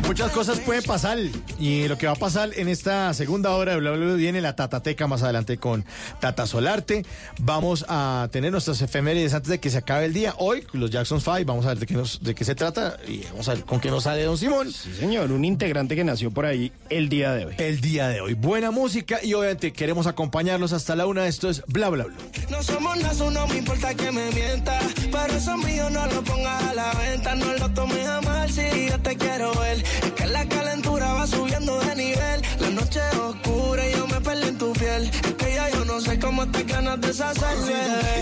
[0.05, 1.17] Muchas cosas pueden pasar
[1.59, 4.41] y lo que va a pasar en esta segunda hora de Bla Bla Bla viene
[4.41, 5.85] la Tatateca más adelante con
[6.19, 7.05] Tata Solarte.
[7.39, 10.33] Vamos a tener nuestras efemérides antes de que se acabe el día.
[10.37, 13.23] Hoy los Jackson Five, vamos a ver de qué, nos, de qué se trata y
[13.31, 14.71] vamos a ver con qué nos sale Don Simón.
[14.71, 17.55] Sí, señor, un integrante que nació por ahí el día de hoy.
[17.59, 18.33] El día de hoy.
[18.33, 21.27] Buena música y obviamente queremos acompañarlos hasta la una.
[21.27, 22.15] Esto es Bla Bla Bla.
[22.49, 24.83] No somos nada, no me importa que me mientas.
[25.11, 27.35] Pero eso mío no lo pongas a la venta.
[27.35, 29.77] No lo tomes a mal si yo te quiero ver.
[29.77, 32.41] Es que la calentura va subiendo de nivel.
[32.59, 35.09] La noche es oscura y yo me perdí en tu piel.
[35.09, 37.73] Es que ya yo no sé cómo te ganas de deshacerme.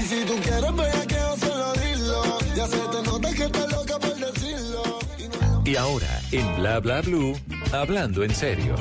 [0.02, 2.40] Y si tú quieres ver que yo solo dilo.
[2.56, 5.00] Ya se te nota que estás loca por decirlo.
[5.66, 7.38] Y ahora, en Bla Bla Blue,
[7.74, 8.76] hablando en serio.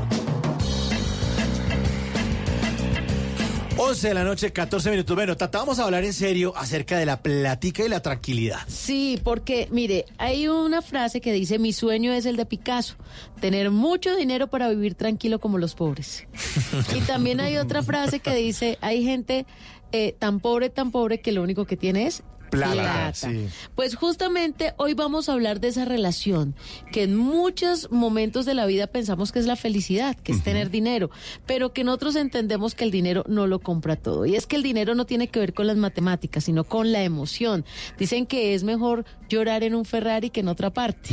[3.78, 5.14] 11 de la noche, 14 minutos.
[5.14, 8.60] Bueno, Tata, vamos a hablar en serio acerca de la platica y la tranquilidad.
[8.68, 12.96] Sí, porque mire, hay una frase que dice, mi sueño es el de Picasso,
[13.38, 16.26] tener mucho dinero para vivir tranquilo como los pobres.
[16.96, 19.44] y también hay otra frase que dice, hay gente
[19.92, 23.48] eh, tan pobre, tan pobre que lo único que tiene es Plata, sí.
[23.74, 26.54] Pues justamente hoy vamos a hablar de esa relación
[26.92, 30.70] que en muchos momentos de la vida pensamos que es la felicidad, que es tener
[30.70, 31.10] dinero,
[31.46, 34.26] pero que nosotros entendemos que el dinero no lo compra todo.
[34.26, 37.02] Y es que el dinero no tiene que ver con las matemáticas, sino con la
[37.02, 37.64] emoción.
[37.98, 41.10] Dicen que es mejor llorar en un Ferrari que en otra parte.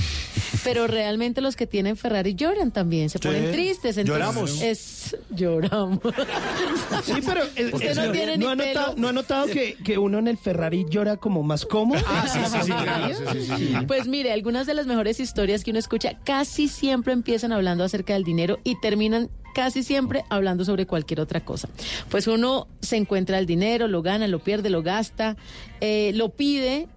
[0.63, 3.51] Pero realmente los que tienen Ferrari lloran también, se ponen Sí.
[3.51, 3.97] tristes.
[3.97, 4.61] Entonces Lloramos.
[4.61, 5.99] Es, lloramos.
[7.03, 7.41] Sí, pero
[7.75, 9.01] Usted no tiene ni ha notado, pelo.
[9.01, 12.01] ¿no ha notado que, que uno en el Ferrari llora como más cómodo?
[12.07, 13.75] Ah, sí, sí, sí, claro, sí, sí, sí.
[13.87, 18.13] Pues mire, algunas de las mejores historias que uno escucha casi siempre empiezan hablando acerca
[18.13, 21.67] del dinero y terminan casi siempre hablando sobre cualquier otra cosa.
[22.09, 25.35] Pues uno se encuentra el dinero, lo gana, lo pierde, lo gasta,
[25.81, 26.87] eh, lo pide,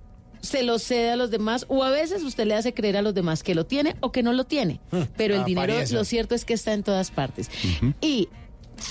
[0.46, 3.14] se lo cede a los demás o a veces usted le hace creer a los
[3.14, 4.80] demás que lo tiene o que no lo tiene.
[5.16, 7.50] Pero el dinero, lo cierto es que está en todas partes.
[8.00, 8.28] Y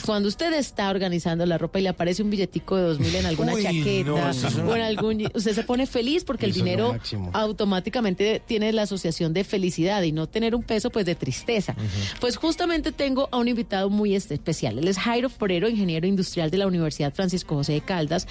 [0.06, 3.26] cuando usted está organizando la ropa y le aparece un billetico de dos mil en
[3.26, 6.98] alguna Uy, chaqueta no, es o en algún, usted se pone feliz porque el dinero
[7.34, 11.76] automáticamente tiene la asociación de felicidad y no tener un peso pues de tristeza.
[12.20, 14.80] Pues justamente tengo a un invitado muy especial.
[14.80, 18.28] Él es Jairo Forero, ingeniero industrial de la Universidad Francisco José de Caldas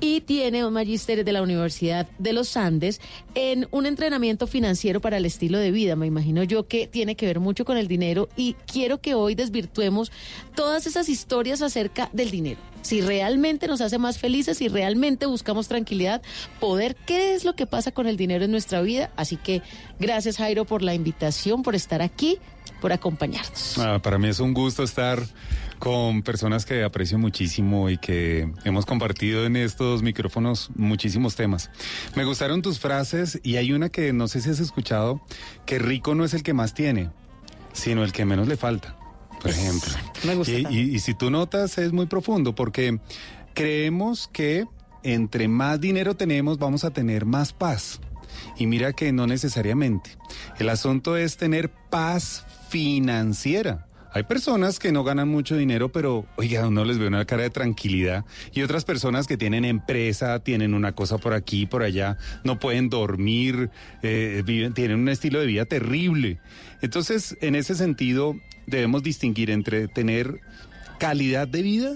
[0.00, 3.00] y tiene un magíster de la Universidad de los Andes
[3.34, 5.96] en un entrenamiento financiero para el estilo de vida.
[5.96, 9.34] Me imagino yo que tiene que ver mucho con el dinero y quiero que hoy
[9.34, 10.10] desvirtuemos
[10.56, 12.60] todas esas historias acerca del dinero.
[12.82, 16.22] Si realmente nos hace más felices, si realmente buscamos tranquilidad,
[16.60, 19.10] poder, ¿qué es lo que pasa con el dinero en nuestra vida?
[19.16, 19.62] Así que
[19.98, 22.38] gracias Jairo por la invitación, por estar aquí,
[22.80, 23.78] por acompañarnos.
[23.78, 25.22] Ah, para mí es un gusto estar
[25.78, 31.70] con personas que aprecio muchísimo y que hemos compartido en estos micrófonos muchísimos temas.
[32.14, 35.20] Me gustaron tus frases y hay una que no sé si has escuchado,
[35.66, 37.10] que rico no es el que más tiene,
[37.72, 38.95] sino el que menos le falta,
[39.46, 39.90] por ejemplo.
[40.24, 40.88] Me gusta Y, también.
[40.90, 42.98] y- y si tú notas es muy profundo porque
[43.54, 44.66] creemos que
[45.02, 48.00] entre más dinero tenemos vamos a tener más paz.
[48.58, 50.10] Y mira que no necesariamente.
[50.58, 53.86] El asunto es tener paz financiera.
[54.12, 57.50] Hay personas que no ganan mucho dinero, pero, oiga, uno les ve una cara de
[57.50, 58.24] tranquilidad.
[58.54, 62.88] Y otras personas que tienen empresa, tienen una cosa por aquí, por allá, no pueden
[62.88, 63.68] dormir,
[64.02, 66.38] eh, viven, tienen un estilo de vida terrible.
[66.80, 68.34] Entonces, en ese sentido,
[68.66, 70.40] debemos distinguir entre tener
[70.98, 71.94] calidad de vida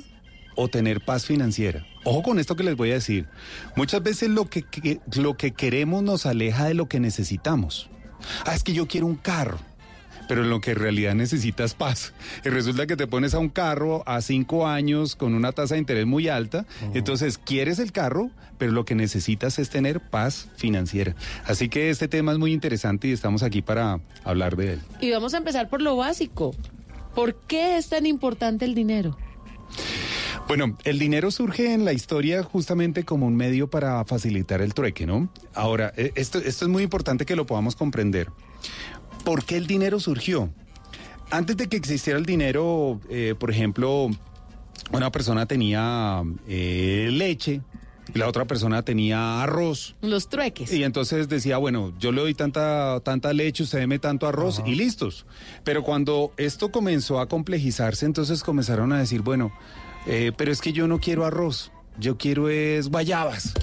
[0.57, 1.87] o tener paz financiera.
[2.05, 3.27] Ojo con esto que les voy a decir.
[3.77, 7.91] Muchas veces lo que, lo que queremos nos aleja de lo que necesitamos.
[8.45, 9.59] Ah, es que yo quiero un carro.
[10.31, 12.12] Pero lo que en realidad necesitas paz.
[12.44, 15.81] Y resulta que te pones a un carro a cinco años con una tasa de
[15.81, 16.66] interés muy alta.
[16.94, 21.16] Entonces quieres el carro, pero lo que necesitas es tener paz financiera.
[21.47, 24.81] Así que este tema es muy interesante y estamos aquí para hablar de él.
[25.01, 26.55] Y vamos a empezar por lo básico.
[27.12, 29.19] ¿Por qué es tan importante el dinero?
[30.47, 35.07] Bueno, el dinero surge en la historia justamente como un medio para facilitar el trueque,
[35.07, 35.28] ¿no?
[35.55, 38.28] Ahora, eh, esto, esto es muy importante que lo podamos comprender.
[39.25, 40.51] ¿Por qué el dinero surgió?
[41.31, 44.11] Antes de que existiera el dinero, eh, por ejemplo,
[44.93, 47.61] una persona tenía eh, leche
[48.13, 49.95] y la otra persona tenía arroz.
[50.01, 50.73] Los trueques.
[50.73, 54.75] Y entonces decía, bueno, yo le doy tanta, tanta leche, usted deme tanto arroz y
[54.75, 55.27] listos.
[55.63, 59.53] Pero cuando esto comenzó a complejizarse, entonces comenzaron a decir, bueno,
[60.07, 63.55] eh, pero es que yo no quiero arroz, yo quiero es guayabas.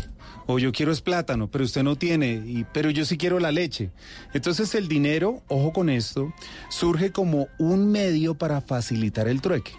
[0.47, 3.51] O yo quiero es plátano, pero usted no tiene, y, pero yo sí quiero la
[3.51, 3.91] leche.
[4.33, 6.33] Entonces el dinero, ojo con esto,
[6.69, 9.73] surge como un medio para facilitar el trueque.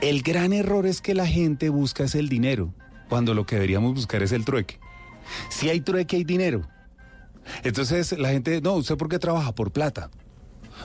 [0.00, 2.74] El gran error es que la gente busca es el dinero,
[3.08, 4.78] cuando lo que deberíamos buscar es el trueque.
[5.48, 6.68] Si hay trueque, hay dinero.
[7.64, 9.54] Entonces la gente, no, ¿usted por qué trabaja?
[9.54, 10.10] Por plata.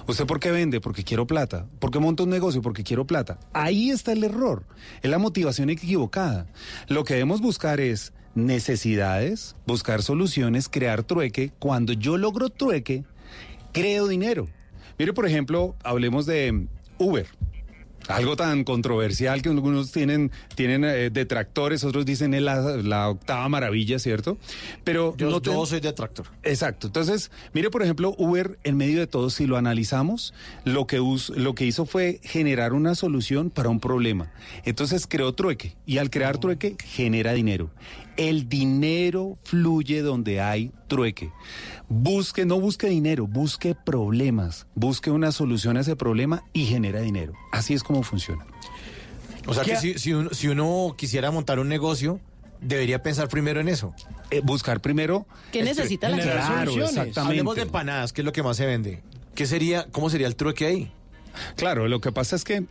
[0.08, 0.82] ¿Usted por qué vende?
[0.82, 1.68] Porque quiero plata.
[1.80, 2.62] ¿Por qué monta un negocio?
[2.62, 3.40] Porque quiero plata.
[3.54, 4.66] Ahí está el error.
[5.02, 6.48] Es la motivación equivocada.
[6.88, 11.52] Lo que debemos buscar es necesidades, buscar soluciones, crear trueque.
[11.60, 13.04] Cuando yo logro trueque,
[13.72, 14.48] creo dinero.
[15.00, 16.68] Mire, por ejemplo, hablemos de
[16.98, 17.26] Uber.
[18.08, 23.50] Algo tan controversial que algunos tienen, tienen eh, detractores, otros dicen es la, la octava
[23.50, 24.38] maravilla, ¿cierto?
[24.84, 26.28] Pero Yo, no te- yo soy detractor.
[26.44, 26.86] Exacto.
[26.86, 30.36] Entonces, mire, por ejemplo, Uber, en medio de todo, si lo analizamos,
[30.66, 34.32] lo que, us- lo que hizo fue generar una solución para un problema.
[34.66, 37.72] Entonces creó trueque y al crear trueque genera dinero.
[38.18, 41.32] El dinero fluye donde hay trueque.
[41.90, 47.34] Busque, no busque dinero, busque problemas, busque una solución a ese problema y genera dinero.
[47.52, 48.46] Así es como funciona.
[49.48, 52.20] O sea que ¿Qué- si, si uno, si uno quisiera montar un negocio,
[52.62, 53.94] debería pensar primero en eso.
[54.32, 55.28] Eh, buscar primero.
[55.52, 56.32] ¿Qué necesita la gente?
[56.32, 57.20] Claro, exactamente.
[57.20, 59.04] Hablemos de empanadas, que es lo que más se vende.
[59.36, 60.92] ¿Qué sería, cómo sería el trueque ahí?
[61.56, 62.64] Claro, lo que pasa es que,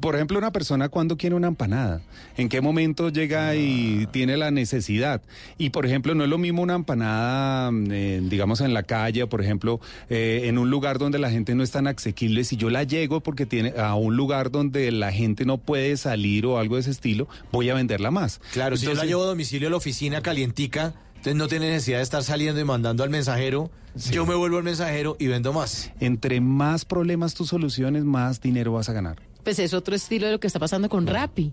[0.00, 2.00] por ejemplo, una persona cuando quiere una empanada,
[2.36, 5.22] ¿en qué momento llega y tiene la necesidad?
[5.58, 9.42] Y, por ejemplo, no es lo mismo una empanada, eh, digamos, en la calle, por
[9.42, 9.80] ejemplo,
[10.10, 12.44] eh, en un lugar donde la gente no es tan asequible.
[12.44, 16.46] Si yo la llego porque tiene a un lugar donde la gente no puede salir
[16.46, 18.40] o algo de ese estilo, voy a venderla más.
[18.52, 20.94] Claro, si yo la llevo a domicilio a la oficina calientica,
[21.30, 23.70] entonces no tiene necesidad de estar saliendo y mandando al mensajero.
[24.10, 25.90] Yo me vuelvo el mensajero y vendo más.
[26.00, 29.16] Entre más problemas tú soluciones, más dinero vas a ganar.
[29.42, 31.52] Pues es otro estilo de lo que está pasando con Rappi.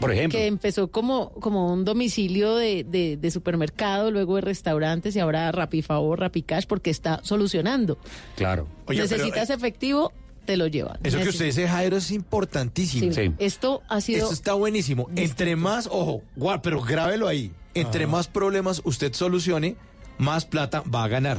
[0.00, 0.38] Por ejemplo.
[0.38, 5.50] Que empezó como, como un domicilio de, de- de supermercado, luego de restaurantes y ahora
[5.52, 7.98] Rappi Favor, Rappi Cash, porque está solucionando.
[8.36, 8.66] Claro.
[8.88, 10.12] Necesitas efectivo,
[10.44, 10.98] te lo llevan.
[11.04, 13.12] Eso que usted dice, Jairo, es importantísimo.
[13.12, 13.32] Sí.
[13.38, 14.22] Esto ha sido...
[14.22, 15.08] Esto está buenísimo.
[15.16, 17.52] Entre más, ojo, guau, pero grábelo ahí.
[17.74, 19.76] Entre más problemas usted solucione,
[20.18, 21.38] más plata va a ganar.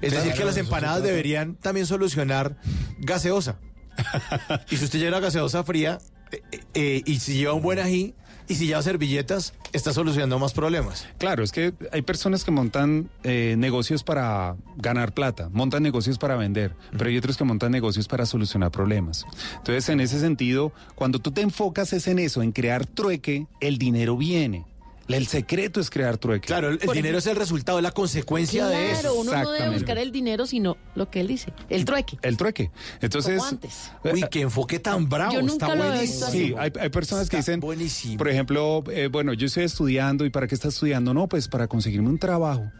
[0.00, 2.56] Es Claro, decir, que las empanadas deberían también solucionar
[2.98, 3.58] gaseosa.
[4.70, 5.98] y si usted lleva gaseosa fría
[6.30, 6.40] eh,
[6.74, 8.14] eh, y si lleva un buen ají
[8.48, 11.06] y si lleva servilletas, está solucionando más problemas.
[11.18, 16.36] Claro, es que hay personas que montan eh, negocios para ganar plata, montan negocios para
[16.36, 19.24] vender, pero hay otros que montan negocios para solucionar problemas.
[19.56, 23.78] Entonces, en ese sentido, cuando tú te enfocas es en eso, en crear trueque, el
[23.78, 24.64] dinero viene.
[25.08, 26.46] El secreto es crear trueque.
[26.46, 29.00] Claro, el, el dinero es el resultado, es la consecuencia de eso.
[29.02, 32.18] Claro, uno no debe buscar el dinero, sino lo que él dice, el trueque.
[32.22, 32.70] El trueque.
[33.00, 33.38] Entonces.
[33.38, 33.92] Como antes.
[34.04, 35.32] Uy, qué enfoque tan bravo.
[35.32, 36.26] Yo nunca está lo he buenísimo.
[36.26, 40.30] visto Sí, hay, hay personas que dicen, por ejemplo, eh, bueno, yo estoy estudiando y
[40.30, 41.14] ¿para qué está estudiando?
[41.14, 42.70] No, pues para conseguirme un trabajo.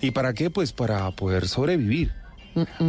[0.00, 0.50] ¿Y para qué?
[0.50, 2.12] Pues para poder sobrevivir.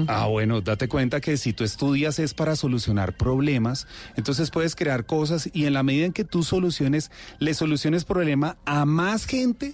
[0.07, 5.06] Ah, bueno, date cuenta que si tú estudias es para solucionar problemas, entonces puedes crear
[5.06, 9.73] cosas y en la medida en que tú soluciones, le soluciones problema a más gente,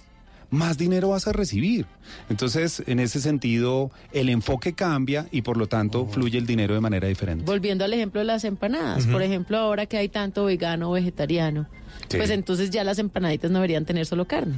[0.50, 1.86] más dinero vas a recibir.
[2.28, 6.80] Entonces, en ese sentido, el enfoque cambia y por lo tanto fluye el dinero de
[6.80, 7.44] manera diferente.
[7.44, 11.66] Volviendo al ejemplo de las empanadas, por ejemplo, ahora que hay tanto vegano o vegetariano,
[12.08, 12.16] Sí.
[12.16, 14.56] pues entonces ya las empanaditas no deberían tener solo carne,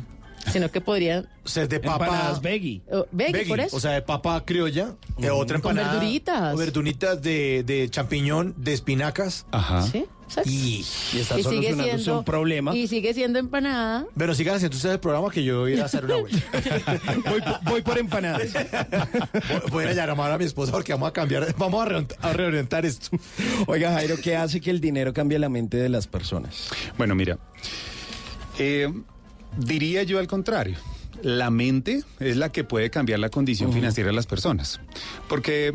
[0.51, 2.06] sino que podrían ser de papa.
[2.06, 2.82] Empanadas veggie.
[2.90, 3.77] Oh, veggie, por eso.
[3.77, 5.98] O sea, de papa criolla, eh, otra Con empanada.
[6.01, 6.55] verduritas.
[6.55, 9.47] O verduritas de, de champiñón, de espinacas.
[9.51, 9.82] Ajá.
[9.82, 10.51] Sí, exacto.
[10.51, 11.32] Y, y sigue
[11.74, 12.24] siendo
[12.74, 14.06] y sigue siendo empanada.
[14.14, 17.60] Bueno, sigan haciendo ustedes el programa que yo voy a hacer una vuelta.
[17.64, 18.52] voy, por empanadas.
[18.52, 21.89] Voy- Voy a ir a llamar a mi esposa porque vamos a cambiar, vamos a,
[21.89, 23.10] reont- a reorientar esto.
[23.66, 26.69] Oiga, Jairo, ¿qué hace que el dinero cambie la mente de las personas?
[26.98, 27.39] Bueno, mira,
[28.59, 28.93] eh,
[29.59, 30.77] diría yo al contrario.
[31.23, 34.81] La mente es la que puede cambiar la condición financiera de las personas.
[35.29, 35.73] Porque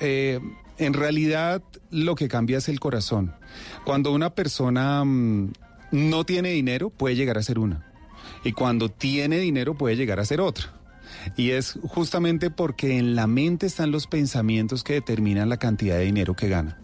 [0.00, 0.38] eh,
[0.78, 3.34] en realidad lo que cambia es el corazón.
[3.84, 5.52] Cuando una persona mm,
[5.92, 7.90] no tiene dinero, puede llegar a ser una.
[8.44, 10.66] Y cuando tiene dinero, puede llegar a ser otra.
[11.36, 16.04] Y es justamente porque en la mente están los pensamientos que determinan la cantidad de
[16.04, 16.78] dinero que gana.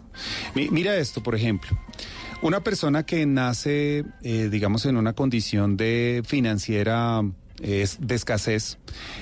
[0.55, 1.77] Mi- mira esto, por ejemplo.
[2.41, 7.21] Una persona que nace, eh, digamos, en una condición de financiera
[7.61, 8.79] eh, de escasez,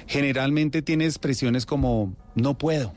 [0.07, 2.93] generalmente tiene expresiones como no puedo.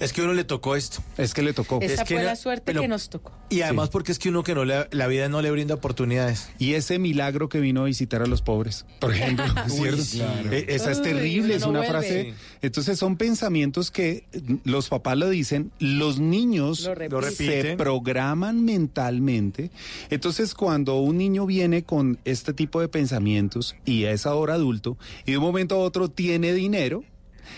[0.00, 1.02] Es que a uno le tocó esto.
[1.18, 1.78] Es que le tocó.
[1.80, 3.32] Esa Es que fue la suerte pero- que nos tocó.
[3.50, 6.48] Y además porque es que uno que no le, la vida no le brinda oportunidades.
[6.58, 10.02] Y ese milagro que vino a visitar a los pobres, por ejemplo, ¿cierto?
[10.02, 10.22] sí.
[10.50, 11.92] Eh, Esa es Uy, terrible, es no una vuelve.
[11.92, 12.22] frase.
[12.24, 12.34] Sí.
[12.62, 17.10] Entonces son pensamientos que mm, los papás lo dicen, los niños Lo repiten.
[17.12, 17.62] Lo repiten.
[17.62, 19.70] se programan mentalmente.
[20.10, 24.96] Entonces cuando un niño viene con este tipo de pensamientos y es ahora adulto
[25.26, 27.04] y de un momento a otro tiene dinero,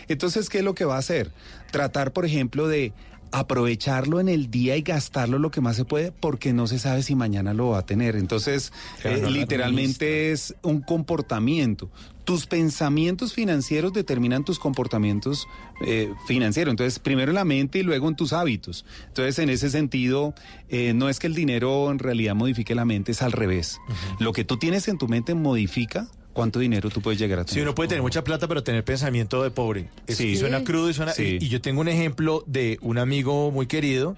[0.08, 1.30] entonces, ¿qué es lo que va a hacer?
[1.70, 2.92] Tratar, por ejemplo, de
[3.32, 7.02] aprovecharlo en el día y gastarlo lo que más se puede porque no se sabe
[7.02, 8.16] si mañana lo va a tener.
[8.16, 8.72] Entonces,
[9.04, 11.90] eh, no, literalmente es un comportamiento.
[12.24, 15.46] Tus pensamientos financieros determinan tus comportamientos
[15.84, 16.72] eh, financieros.
[16.72, 18.84] Entonces, primero en la mente y luego en tus hábitos.
[19.08, 20.34] Entonces, en ese sentido,
[20.68, 23.78] eh, no es que el dinero en realidad modifique la mente, es al revés.
[24.18, 27.54] Lo que tú tienes en tu mente modifica cuánto dinero tú puedes llegar a tener.
[27.54, 29.88] Sí, uno puede tener mucha plata, pero tener pensamiento de pobre.
[30.06, 30.28] Es- Sí.
[30.28, 31.12] Y suena crudo y suena.
[31.12, 31.38] Sí.
[31.40, 34.16] Y, y yo tengo un ejemplo de un amigo muy querido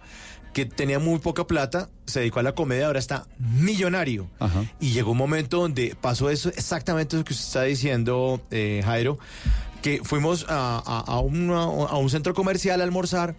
[0.52, 4.28] que tenía muy poca plata, se dedicó a la comedia, ahora está millonario.
[4.40, 4.64] Ajá.
[4.80, 9.18] Y llegó un momento donde pasó eso, exactamente eso que usted está diciendo, eh, Jairo,
[9.82, 13.36] que fuimos a, a- a una- a un centro comercial a almorzar.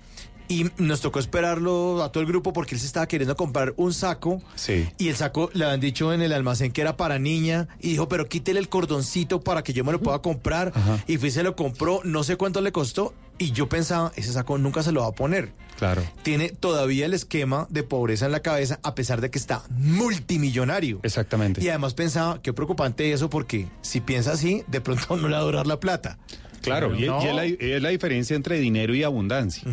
[0.50, 3.94] Y nos tocó esperarlo a todo el grupo porque él se estaba queriendo comprar un
[3.94, 4.42] saco.
[4.56, 4.90] Sí.
[4.98, 7.68] Y el saco le habían dicho en el almacén que era para niña.
[7.80, 10.74] Y dijo, pero quítele el cordoncito para que yo me lo pueda comprar.
[11.08, 13.14] Y fui y se lo compró, no sé cuánto le costó.
[13.38, 15.54] Y yo pensaba, ese saco nunca se lo va a poner.
[15.78, 16.04] Claro.
[16.24, 21.00] Tiene todavía el esquema de pobreza en la cabeza, a pesar de que está multimillonario.
[21.04, 21.64] Exactamente.
[21.64, 25.42] Y además pensaba, qué preocupante eso, porque si piensa así, de pronto no le va
[25.42, 26.18] a durar la plata.
[26.62, 27.22] Claro, y, No.
[27.24, 29.64] y es, la, es la diferencia entre dinero y abundancia.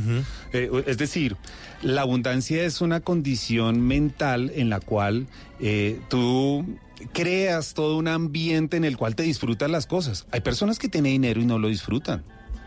[0.52, 1.36] Eh, es decir,
[1.82, 5.26] la abundancia es una condición mental en la cual
[5.60, 6.64] eh, tú
[7.12, 10.26] creas todo un ambiente en el cual te disfrutas las cosas.
[10.30, 12.22] Hay personas que tienen dinero y no lo disfrutan.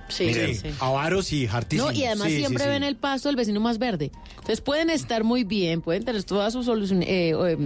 [0.09, 0.67] Sí, Miren, sí.
[0.79, 1.93] avaros y hartísimos.
[1.93, 4.11] No, y además Sí, siempre ven el pasto del vecino más verde.
[4.31, 7.57] Entonces pueden estar muy bien, pueden tener todas sus eh, eh,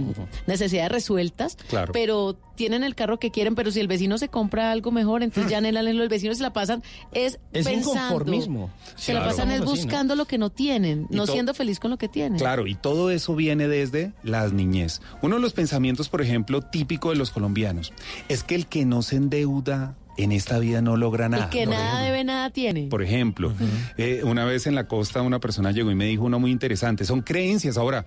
[0.46, 1.92] necesidades resueltas, Claro.
[1.92, 5.50] pero tienen el carro que quieren, pero si el vecino se compra algo mejor, entonces
[5.50, 7.90] ya anhelan lo, el vecino se la pasan es, Es pensando.
[7.94, 8.70] inconformismo.
[8.94, 9.86] Se la pasan es Estamos así, ¿no?
[9.86, 12.38] buscando lo que no tienen, Y no siendo feliz con lo que tienen.
[12.38, 15.00] Claro, y todo eso viene desde las niñez.
[15.22, 17.92] Uno de los pensamientos, por ejemplo, típico de los colombianos,
[18.28, 21.44] es que el que no se endeuda en esta vida no logra nada.
[21.44, 22.04] El que Por nada ejemplo.
[22.06, 22.86] debe, nada tiene.
[22.88, 23.52] Por ejemplo,
[23.96, 27.04] eh, una vez en la costa una persona llegó y me dijo una muy interesante.
[27.04, 28.06] Son creencias ahora,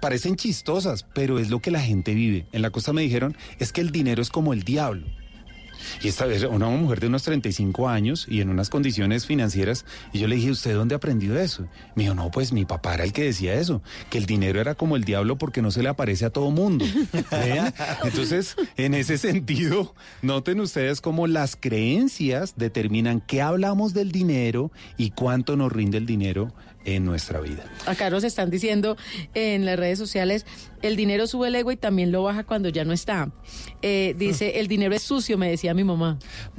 [0.00, 2.46] parecen chistosas, pero es lo que la gente vive.
[2.52, 5.06] En la costa me dijeron, es que el dinero es como el diablo.
[6.02, 9.84] Y esta vez una mujer de unos 35 años y en unas condiciones financieras.
[10.12, 11.66] Y yo le dije, ¿usted dónde aprendió eso?
[11.94, 14.74] Me dijo, no, pues mi papá era el que decía eso, que el dinero era
[14.74, 16.84] como el diablo porque no se le aparece a todo mundo.
[17.30, 17.74] ¿Vean?
[18.04, 25.10] Entonces, en ese sentido, noten ustedes cómo las creencias determinan qué hablamos del dinero y
[25.10, 26.52] cuánto nos rinde el dinero
[26.84, 27.64] en nuestra vida.
[27.86, 28.96] Acá nos están diciendo
[29.34, 30.46] en las redes sociales,
[30.82, 33.30] el dinero sube el ego y también lo baja cuando ya no está.
[33.80, 36.18] Eh, dice, el dinero es sucio, me decía mi mamá.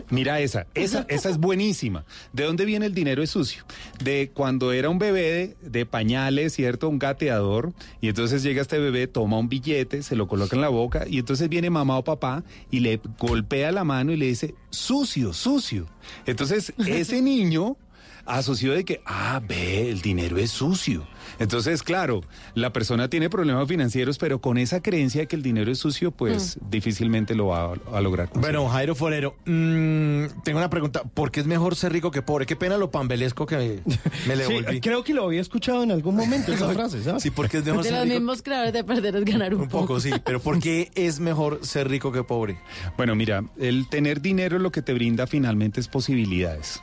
[0.09, 2.05] Mira esa, esa, esa es buenísima.
[2.33, 3.63] ¿De dónde viene el dinero es sucio?
[4.03, 6.89] De cuando era un bebé de, de pañales, ¿cierto?
[6.89, 7.73] Un gateador.
[8.01, 11.19] Y entonces llega este bebé, toma un billete, se lo coloca en la boca y
[11.19, 15.87] entonces viene mamá o papá y le golpea la mano y le dice, sucio, sucio.
[16.25, 17.77] Entonces ese niño
[18.25, 21.07] asoció de que, ah, ve, el dinero es sucio.
[21.39, 22.21] Entonces, claro,
[22.53, 26.11] la persona tiene problemas financieros, pero con esa creencia de que el dinero es sucio,
[26.11, 28.29] pues difícilmente lo va a, a lograr.
[28.29, 28.41] conseguir.
[28.57, 31.03] Bueno, Jairo Forero, mm, tengo una pregunta.
[31.03, 32.45] ¿Por qué es mejor ser rico que pobre?
[32.45, 33.95] Qué pena lo pambelesco que me,
[34.27, 34.79] me le Sí, volví.
[34.81, 37.21] creo que lo había escuchado en algún momento esa frase, ¿sabes?
[37.23, 38.15] Sí, porque es mejor De ser los rico.
[38.19, 40.11] mismos creadores de perder es ganar un, Un poco, sí.
[40.23, 42.57] Pero ¿por qué es mejor ser rico que pobre?
[42.97, 46.81] Bueno, mira, el tener dinero lo que te brinda finalmente es posibilidades.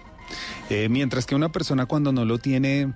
[0.71, 2.95] Eh, mientras que una persona cuando no lo tiene,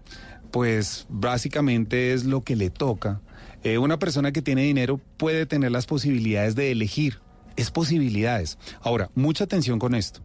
[0.51, 3.21] pues básicamente es lo que le toca.
[3.63, 7.21] Eh, una persona que tiene dinero puede tener las posibilidades de elegir.
[7.57, 8.59] Es posibilidades.
[8.83, 10.21] Ahora, mucha atención con esto.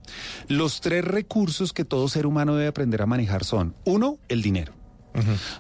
[0.47, 4.73] Los tres recursos que todo ser humano debe aprender a manejar son, uno, el dinero.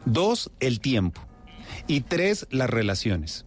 [0.05, 1.21] Dos, el tiempo.
[1.87, 3.45] Y tres, las relaciones.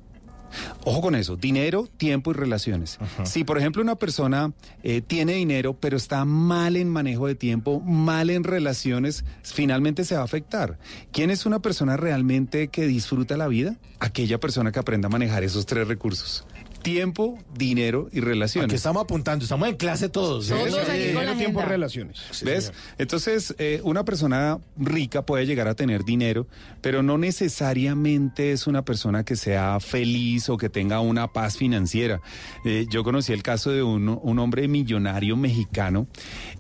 [0.84, 2.98] Ojo con eso, dinero, tiempo y relaciones.
[3.24, 4.52] Si por ejemplo una persona
[4.82, 10.14] eh, tiene dinero pero está mal en manejo de tiempo, mal en relaciones, finalmente se
[10.14, 10.78] va a afectar.
[11.12, 13.76] ¿Quién es una persona realmente que disfruta la vida?
[14.00, 16.46] Aquella persona que aprenda a manejar esos tres recursos.
[16.84, 18.68] Tiempo, dinero y relaciones.
[18.68, 20.46] Aquí estamos apuntando, estamos en clase todos.
[20.46, 20.52] ¿sí?
[20.52, 22.20] Todos aquí con la Dinero, tiempo, relaciones.
[22.44, 22.72] ¿Ves?
[22.98, 26.46] Entonces, eh, una persona rica puede llegar a tener dinero,
[26.82, 32.20] pero no necesariamente es una persona que sea feliz o que tenga una paz financiera.
[32.64, 36.06] Eh, yo conocí el caso de un, un hombre millonario mexicano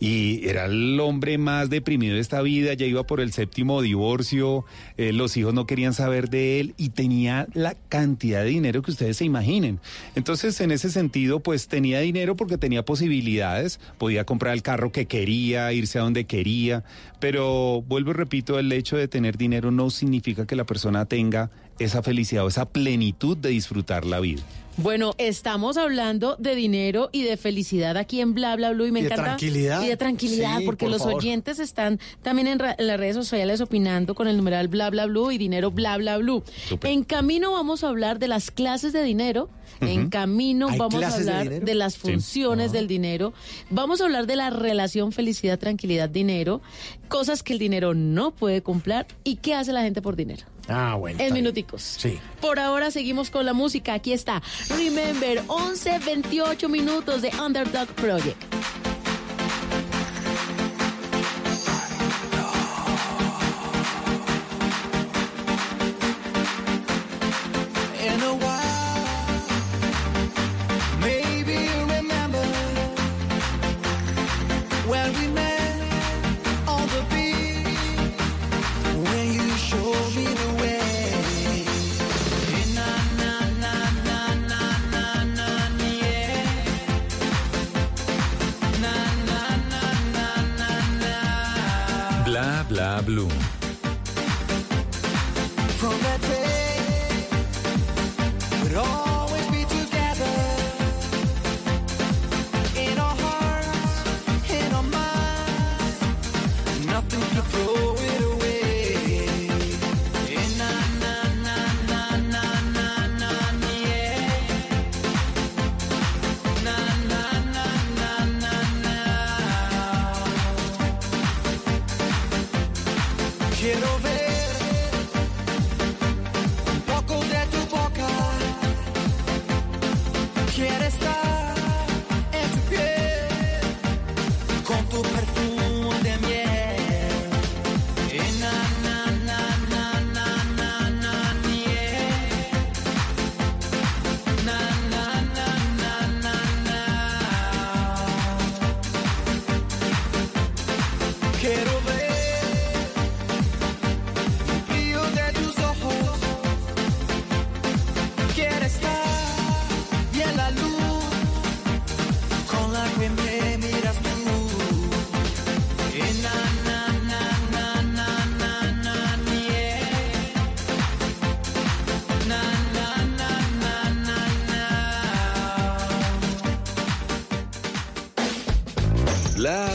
[0.00, 4.64] y era el hombre más deprimido de esta vida, ya iba por el séptimo divorcio,
[4.96, 8.90] eh, los hijos no querían saber de él y tenía la cantidad de dinero que
[8.90, 9.80] ustedes se imaginen.
[10.14, 15.06] Entonces, en ese sentido, pues tenía dinero porque tenía posibilidades, podía comprar el carro que
[15.06, 16.84] quería, irse a donde quería,
[17.18, 21.50] pero vuelvo y repito, el hecho de tener dinero no significa que la persona tenga
[21.78, 24.42] esa felicidad o esa plenitud de disfrutar la vida.
[24.76, 29.00] Bueno, estamos hablando de dinero y de felicidad aquí en Bla Bla Blue y me
[29.00, 29.24] Y de encanta.
[29.36, 29.82] tranquilidad.
[29.84, 31.14] Y de tranquilidad, Sí, porque por los favor.
[31.18, 35.06] oyentes están también en, ra- en las redes sociales opinando con el numeral Bla Bla
[35.06, 36.42] Blue y dinero Bla Bla Blue.
[36.82, 39.48] En camino vamos a hablar de las clases de dinero.
[39.80, 42.00] En camino ¿Hay vamos a de hablar de, las Sí.
[42.00, 43.32] funciones del dinero.
[43.70, 46.62] Vamos a hablar de la relación felicidad, tranquilidad, dinero.
[47.08, 50.46] Cosas que el dinero no puede comprar y qué hace la gente por dinero.
[50.68, 51.20] Ah, bueno.
[51.20, 51.82] En minuticos.
[51.82, 52.18] Sí.
[52.40, 53.94] Por ahora seguimos con la música.
[53.94, 54.42] Aquí está.
[54.68, 58.42] Remember, 11, 28 minutos de Underdog Project.
[92.84, 93.00] Bla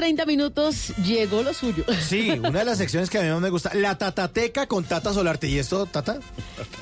[0.00, 1.84] 30 minutos llegó lo suyo.
[2.00, 5.12] Sí, una de las secciones que a mí más me gusta, la Tatateca con Tata
[5.12, 5.46] Solarte.
[5.46, 6.20] ¿Y esto, Tata?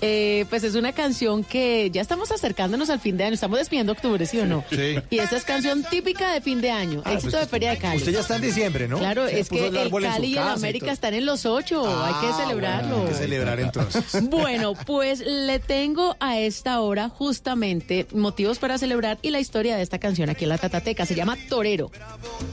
[0.01, 3.91] Eh, pues es una canción que ya estamos acercándonos al fin de año, estamos despidiendo
[3.91, 4.65] octubre, ¿sí o no?
[4.71, 5.01] Sí.
[5.11, 7.79] Y esta es canción típica de fin de año, ah, pues éxito de Feria de
[7.79, 7.97] Cali.
[7.97, 8.99] Usted ya está en diciembre, ¿no?
[8.99, 12.37] Claro, es que el, Cali y el América están en los ocho, hay que ah,
[12.41, 13.03] celebrarlo.
[13.03, 14.05] Hay que celebrar entonces.
[14.31, 19.83] bueno, pues le tengo a esta hora justamente motivos para celebrar y la historia de
[19.83, 21.91] esta canción aquí en la Tatateca, se llama Torero.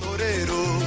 [0.02, 0.85] Torero sou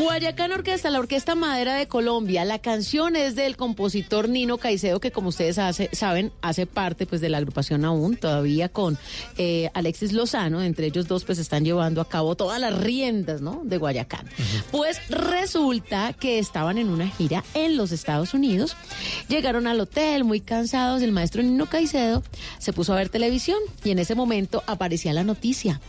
[0.00, 2.44] Guayacán Orquesta, la Orquesta Madera de Colombia.
[2.44, 7.20] La canción es del compositor Nino Caicedo, que como ustedes hace- saben, hace parte pues
[7.20, 8.98] de la agrupación aún, todavía con
[9.38, 10.62] eh, Alexis Lozano.
[10.62, 13.62] Entre ellos dos pues están llevando a cabo todas las riendas, ¿no?
[13.64, 14.26] De Guayacán.
[14.70, 18.76] Pues resulta que estaban en una gira en los Estados Unidos.
[19.28, 21.02] Llegaron al hotel muy cansados.
[21.02, 22.22] El maestro Nino Caicedo
[22.58, 25.80] se puso a ver televisión y en ese momento aparecía la noticia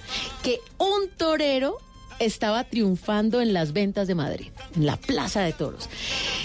[0.43, 1.77] que un torero
[2.19, 5.89] estaba triunfando en las ventas de Madrid, en la Plaza de Toros.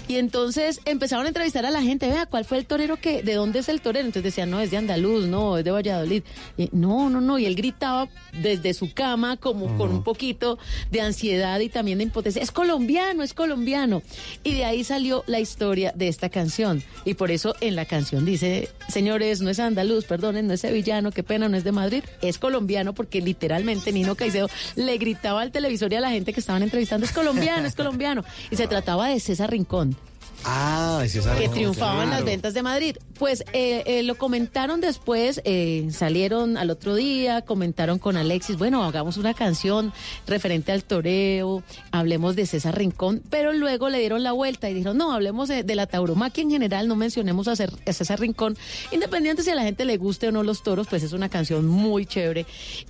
[0.08, 3.34] Y entonces empezaron a entrevistar a la gente, vea, ¿cuál fue el torero que, de
[3.34, 4.06] dónde es el torero?
[4.06, 6.22] Entonces decían, no, es de Andaluz, no, es de Valladolid.
[6.56, 8.08] Y, no, no, no, y él gritaba
[8.40, 10.58] desde su cama como con un poquito
[10.90, 14.02] de ansiedad y también de impotencia, es colombiano, es colombiano.
[14.42, 16.82] Y de ahí salió la historia de esta canción.
[17.04, 21.10] Y por eso en la canción dice, señores, no es andaluz, perdonen, no es sevillano,
[21.10, 25.50] qué pena, no es de Madrid, es colombiano porque literalmente Nino Caicedo le gritaba al
[25.64, 28.22] televisor y a la gente que estaban entrevistando, es colombiano, es colombiano.
[28.50, 29.96] Y se trataba de César Rincón.
[30.44, 31.02] Ah,
[31.38, 32.96] que triunfaban las ventas de Madrid.
[33.18, 38.84] Pues eh, eh, lo comentaron después, eh, salieron al otro día, comentaron con Alexis, bueno,
[38.84, 39.92] hagamos una canción
[40.26, 41.62] referente al toreo,
[41.92, 45.62] hablemos de César Rincón, pero luego le dieron la vuelta y dijeron, no, hablemos de,
[45.62, 48.56] de la tauromaquia en general, no mencionemos a César Rincón,
[48.90, 51.66] independiente si a la gente le guste o no los toros, pues es una canción
[51.66, 52.46] muy chévere.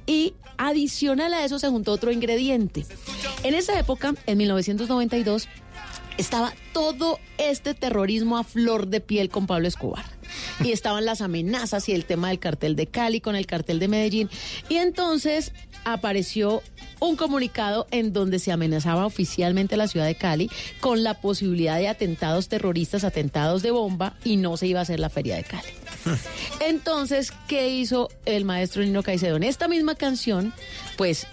[0.06, 2.86] Y adicional a eso se juntó otro ingrediente.
[3.42, 5.48] En esa época, en 1992,
[6.18, 10.04] estaba todo este terrorismo a flor de piel con Pablo Escobar.
[10.62, 13.88] Y estaban las amenazas y el tema del cartel de Cali con el cartel de
[13.88, 14.30] Medellín.
[14.68, 15.52] Y entonces
[15.84, 16.62] apareció
[17.00, 20.50] un comunicado en donde se amenazaba oficialmente a la ciudad de Cali
[20.80, 25.00] con la posibilidad de atentados terroristas, atentados de bomba, y no se iba a hacer
[25.00, 25.68] la feria de Cali.
[26.60, 29.36] Entonces, ¿qué hizo el maestro Nino Caicedo?
[29.36, 30.52] En esta misma canción,
[30.96, 31.26] pues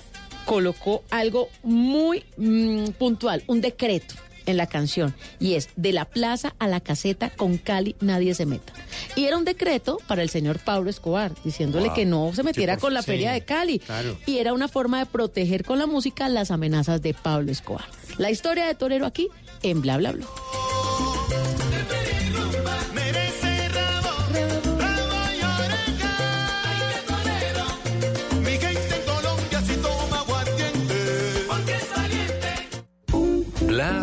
[0.45, 4.15] colocó algo muy mm, puntual, un decreto
[4.45, 8.45] en la canción y es de la plaza a la caseta con Cali nadie se
[8.45, 8.73] meta.
[9.15, 11.95] Y era un decreto para el señor Pablo Escobar diciéndole Wow.
[11.95, 13.80] que no se metiera Sí, con la sí, feria de Cali.
[13.80, 14.18] claro.
[14.26, 17.85] Y era una forma de proteger con la música las amenazas de Pablo Escobar.
[18.18, 19.27] La historia de Torero aquí
[19.63, 20.26] en Bla Bla Bla.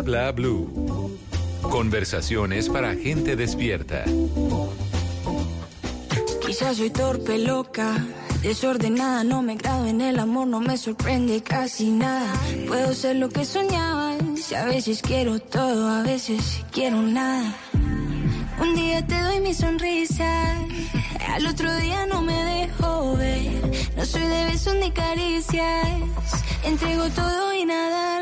[0.09, 1.19] Bla blue.
[1.61, 4.05] Conversaciones para gente despierta.
[6.43, 8.07] Quizás soy torpe, loca,
[8.41, 12.33] desordenada, no me grado en el amor, no me sorprende casi nada.
[12.67, 17.53] Puedo ser lo que soñaba, si a veces quiero todo, a veces quiero nada.
[18.59, 20.57] Un día te doy mi sonrisa,
[21.35, 23.91] al otro día no me dejo ver.
[23.95, 25.85] No soy de besos ni caricias,
[26.63, 28.18] entrego todo y nada.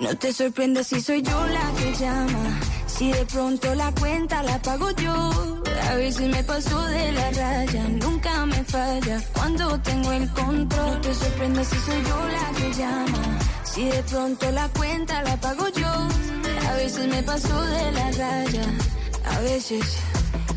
[0.00, 2.60] No te sorprendas si soy yo la que llama.
[2.86, 5.60] Si de pronto la cuenta la pago yo.
[5.90, 10.94] A veces me paso de la raya, nunca me falla cuando tengo el control.
[10.94, 13.38] No te sorprendas si soy yo la que llama.
[13.62, 16.08] Si de pronto la cuenta la pago yo.
[16.68, 18.64] A veces me paso de la raya,
[19.24, 19.98] a veces,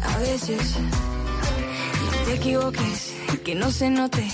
[0.01, 0.75] a veces.
[0.79, 4.27] No te equivoques, que no se note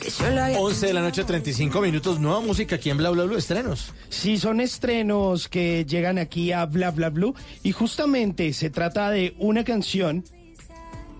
[0.00, 2.18] que solo había 11 de la noche, 35 minutos.
[2.20, 3.92] Nueva música aquí en Bla Bla Bla, estrenos.
[4.08, 9.34] Sí, son estrenos que llegan aquí a Bla Bla Blue y justamente se trata de
[9.38, 10.24] una canción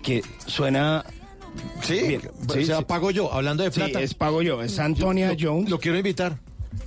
[0.02, 1.05] que suena...
[1.82, 4.01] Sí, o sea, pago yo, hablando de Sí, plata.
[4.01, 5.69] es pago yo, es Antonia Yo- Jones.
[5.70, 6.39] Lo quiero invitar.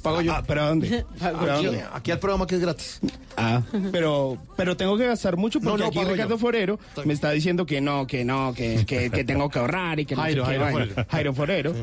[0.01, 0.33] Pago yo.
[0.33, 1.05] Ah, ¿pero a dónde?
[1.19, 1.83] ¿Pero a Aquí, dónde?
[1.93, 2.99] aquí al programa que es gratis.
[3.37, 3.61] Ah,
[3.91, 6.39] pero, pero tengo que gastar mucho porque No, no, aquí pago Ricardo yo.
[6.39, 10.05] Forero me está diciendo que no, que no, que, que, que tengo que ahorrar y
[10.05, 10.79] que no sé Jairo, qué Jairo vaina.
[10.93, 11.07] Forero.
[11.09, 11.73] Jairo Forero.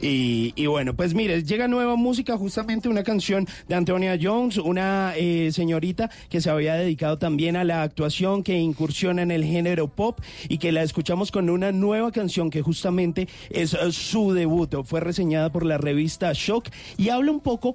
[0.00, 5.50] Y, bueno, pues mire, llega nueva música, justamente una canción de Antonia Jones, una eh,
[5.52, 10.20] señorita que se había dedicado también a la actuación, que incursiona en el género pop
[10.48, 14.74] y que la escuchamos con una nueva canción que justamente es eh, su debut.
[14.84, 17.74] Fue reseñada por la revista Shock y habla un poco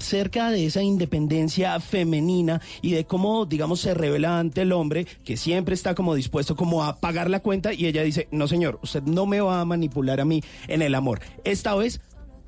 [0.00, 5.36] acerca de esa independencia femenina y de cómo, digamos, se revela ante el hombre que
[5.36, 9.02] siempre está como dispuesto como a pagar la cuenta y ella dice, no señor, usted
[9.02, 11.20] no me va a manipular a mí en el amor.
[11.44, 12.00] Esta vez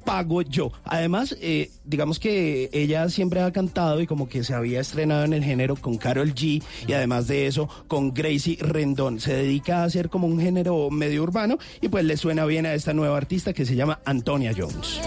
[0.02, 0.72] pago yo.
[0.84, 5.32] Además, eh, digamos que ella siempre ha cantado y como que se había estrenado en
[5.32, 9.20] el género con Carol G y además de eso con Gracie Rendón.
[9.20, 12.74] Se dedica a hacer como un género medio urbano y pues le suena bien a
[12.74, 15.00] esta nueva artista que se llama Antonia Jones.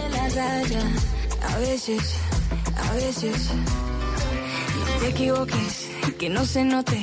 [1.41, 2.19] a veces,
[2.77, 3.49] a veces.
[3.53, 7.01] No te equivoques, que no se note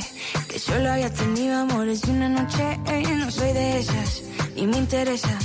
[0.48, 2.78] que solo había tenido amores de una noche.
[2.86, 4.22] eh, no soy de esas,
[4.54, 5.38] ni me interesa.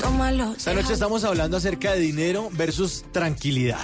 [0.00, 0.52] Tómalo.
[0.56, 3.80] Esta noche estamos hablando acerca de dinero versus tranquilidad.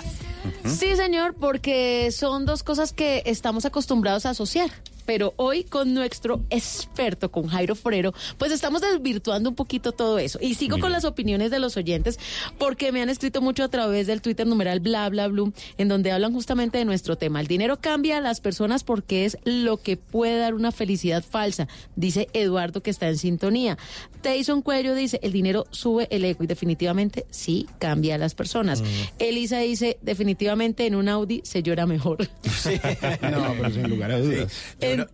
[0.64, 4.70] Sí, señor, porque son dos cosas que estamos acostumbrados a asociar.
[5.06, 10.38] Pero hoy con nuestro experto, con Jairo Forero, pues estamos desvirtuando un poquito todo eso.
[10.40, 12.18] Y sigo con las opiniones de los oyentes
[12.58, 16.12] porque me han escrito mucho a través del Twitter numeral bla bla blue, en donde
[16.12, 17.40] hablan justamente de nuestro tema.
[17.40, 21.68] El dinero cambia a las personas porque es lo que puede dar una felicidad falsa,
[21.96, 23.78] dice Eduardo que está en sintonía.
[24.22, 28.80] Tyson Cuello dice, el dinero sube el ego y definitivamente sí cambia a las personas.
[28.80, 28.86] Mm.
[29.18, 32.18] Elisa dice, definitivamente en un Audi se llora mejor.
[33.34, 34.52] No, pero sin lugar a dudas.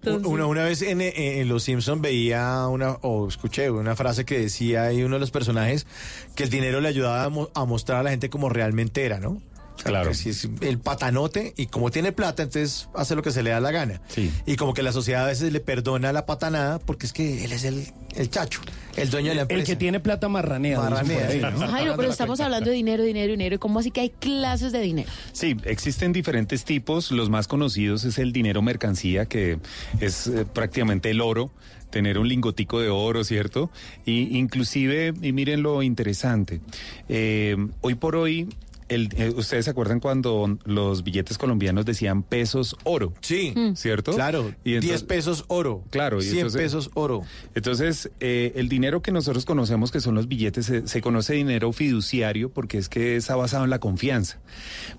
[0.07, 4.39] Una, una- una vez en, en Los Simpson veía una, o escuché una frase que
[4.39, 5.87] decía ahí uno de los personajes
[6.35, 9.21] que el dinero le ayudaba a, mo- a mostrar a la gente como realmente era,
[9.21, 9.41] ¿no?
[9.83, 10.11] Claro.
[10.11, 13.71] es el patanote y como tiene plata, entonces hace lo que se le da la
[13.71, 14.01] gana.
[14.47, 17.53] Y como que la sociedad a veces le perdona la patanada porque es que él
[17.53, 18.61] es el, el chacho,
[18.97, 19.61] el dueño de la empresa.
[19.61, 20.79] El que tiene plata marranea.
[20.79, 21.47] Marranea, ahí, sí.
[21.59, 21.69] ¿no?
[21.69, 23.55] Jairo, pero estamos hablando de dinero, dinero, dinero.
[23.55, 25.11] ¿Y cómo así que hay clases de dinero?
[25.33, 27.11] Sí, existen diferentes tipos.
[27.11, 29.59] Los más conocidos es el dinero mercancía, que
[30.01, 31.51] es eh, prácticamente el oro
[31.91, 33.71] tener un lingotico de oro, ¿cierto?
[34.07, 36.61] Y inclusive, y miren lo interesante,
[37.09, 38.49] eh, hoy por hoy,
[38.91, 43.15] el, eh, ustedes se acuerdan cuando los billetes colombianos decían pesos oro.
[43.21, 44.13] Sí, ¿cierto?
[44.13, 45.83] claro, 10 pesos oro.
[45.91, 47.23] Claro, y 100 entonces- pesos oro.
[47.55, 51.73] Entonces, eh, el dinero que nosotros conocemos, que son los billetes, se, se conoce dinero
[51.73, 54.39] fiduciario porque es que está basado en la confianza.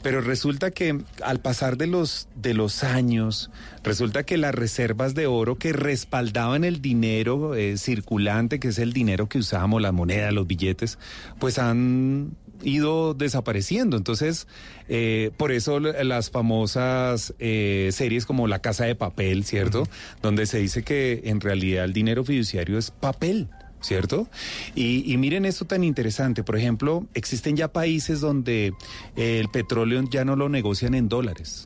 [0.01, 3.51] Pero resulta que al pasar de los, de los años,
[3.83, 8.93] resulta que las reservas de oro que respaldaban el dinero eh, circulante, que es el
[8.93, 10.97] dinero que usábamos, la moneda, los billetes,
[11.39, 13.97] pues han ido desapareciendo.
[13.97, 14.47] Entonces,
[14.89, 19.87] eh, por eso las famosas eh, series como La Casa de Papel, ¿cierto?
[20.21, 23.47] Donde se dice que en realidad el dinero fiduciario es papel.
[23.83, 24.29] ¿Cierto?
[24.75, 26.43] Y, y miren esto tan interesante.
[26.43, 28.73] Por ejemplo, existen ya países donde
[29.15, 31.65] eh, el petróleo ya no lo negocian en dólares.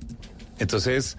[0.57, 1.17] Entonces,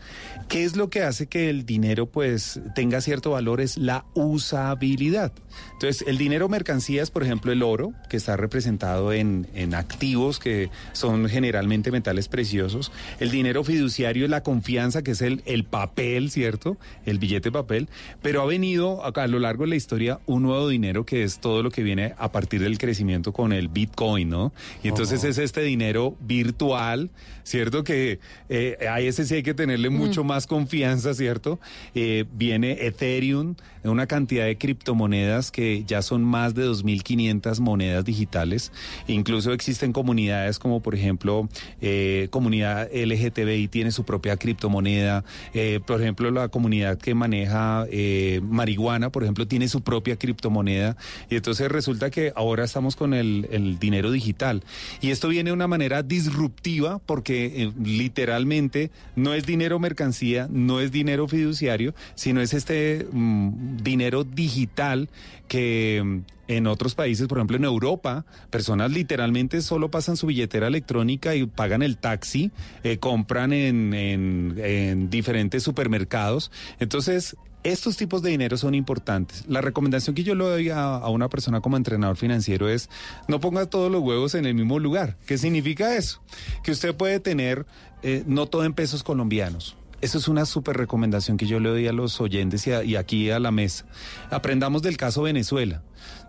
[0.48, 3.60] ¿qué es lo que hace que el dinero pues tenga cierto valor?
[3.60, 5.32] Es la usabilidad.
[5.72, 10.70] Entonces, el dinero mercancías, por ejemplo, el oro, que está representado en, en activos que
[10.92, 12.92] son generalmente metales preciosos.
[13.20, 16.76] El dinero fiduciario es la confianza, que es el, el papel, ¿cierto?
[17.04, 17.88] El billete de papel.
[18.22, 21.40] Pero ha venido acá, a lo largo de la historia un nuevo dinero que es
[21.40, 24.52] todo lo que viene a partir del crecimiento con el Bitcoin, ¿no?
[24.82, 27.10] Y entonces es este dinero virtual,
[27.44, 27.84] ¿cierto?
[27.84, 31.58] Que eh, a ese sí hay que tenerle mucho más confianza, ¿cierto?
[31.94, 33.54] Eh, viene Ethereum,
[33.90, 38.72] una cantidad de criptomonedas que ya son más de 2.500 monedas digitales.
[39.06, 41.48] Incluso existen comunidades como, por ejemplo,
[41.80, 45.24] eh, comunidad LGTBI tiene su propia criptomoneda.
[45.54, 50.96] Eh, por ejemplo, la comunidad que maneja eh, marihuana, por ejemplo, tiene su propia criptomoneda.
[51.30, 54.62] Y entonces resulta que ahora estamos con el, el dinero digital.
[55.00, 60.16] Y esto viene de una manera disruptiva porque literalmente no es dinero mercancía,
[60.50, 65.08] no es dinero fiduciario, sino es este mm, dinero digital
[65.48, 70.68] que mm, en otros países, por ejemplo en Europa, personas literalmente solo pasan su billetera
[70.68, 72.50] electrónica y pagan el taxi,
[72.84, 76.50] eh, compran en, en- en diferentes supermercados.
[76.78, 79.44] Entonces, estos tipos de dinero son importantes.
[79.48, 82.88] La recomendación que yo le doy a, a una persona como entrenador financiero es
[83.26, 85.16] no ponga todos los huevos en el mismo lugar.
[85.26, 86.22] ¿Qué significa eso?
[86.62, 87.66] Que usted puede tener
[88.04, 89.74] eh, no todo en pesos colombianos.
[90.02, 92.96] Eso es una súper recomendación que yo le doy a los oyentes y, a- y
[92.96, 93.86] aquí a la mesa.
[94.30, 95.82] Aprendamos del caso Venezuela.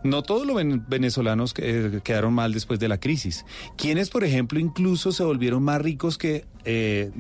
[0.08, 3.46] No todos los ven- venezolanos eh, quedaron mal después de la crisis.
[3.78, 7.12] Quienes, por ejemplo, incluso se volvieron más ricos que, eh,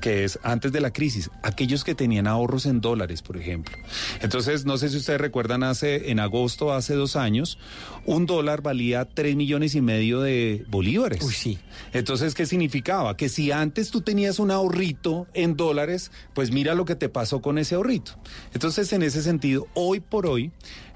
[0.00, 1.30] que es antes de la crisis?
[1.42, 3.76] Aquellos que tenían ahorros en dólares, por ejemplo.
[4.20, 7.58] Entonces, no sé si ustedes recuerdan, hace en agosto, hace dos años,
[8.04, 11.22] un dólar valía tres millones y medio de bolívares.
[11.24, 11.58] Uy, sí.
[11.92, 13.16] Entonces, ¿qué significaba?
[13.16, 17.40] Que si antes tú tenías un ahorrito en dólares, pues mira lo que te pasó
[17.40, 18.12] con ese ahorrito.
[18.52, 20.50] Entonces, en ese sentido, hoy por hoy,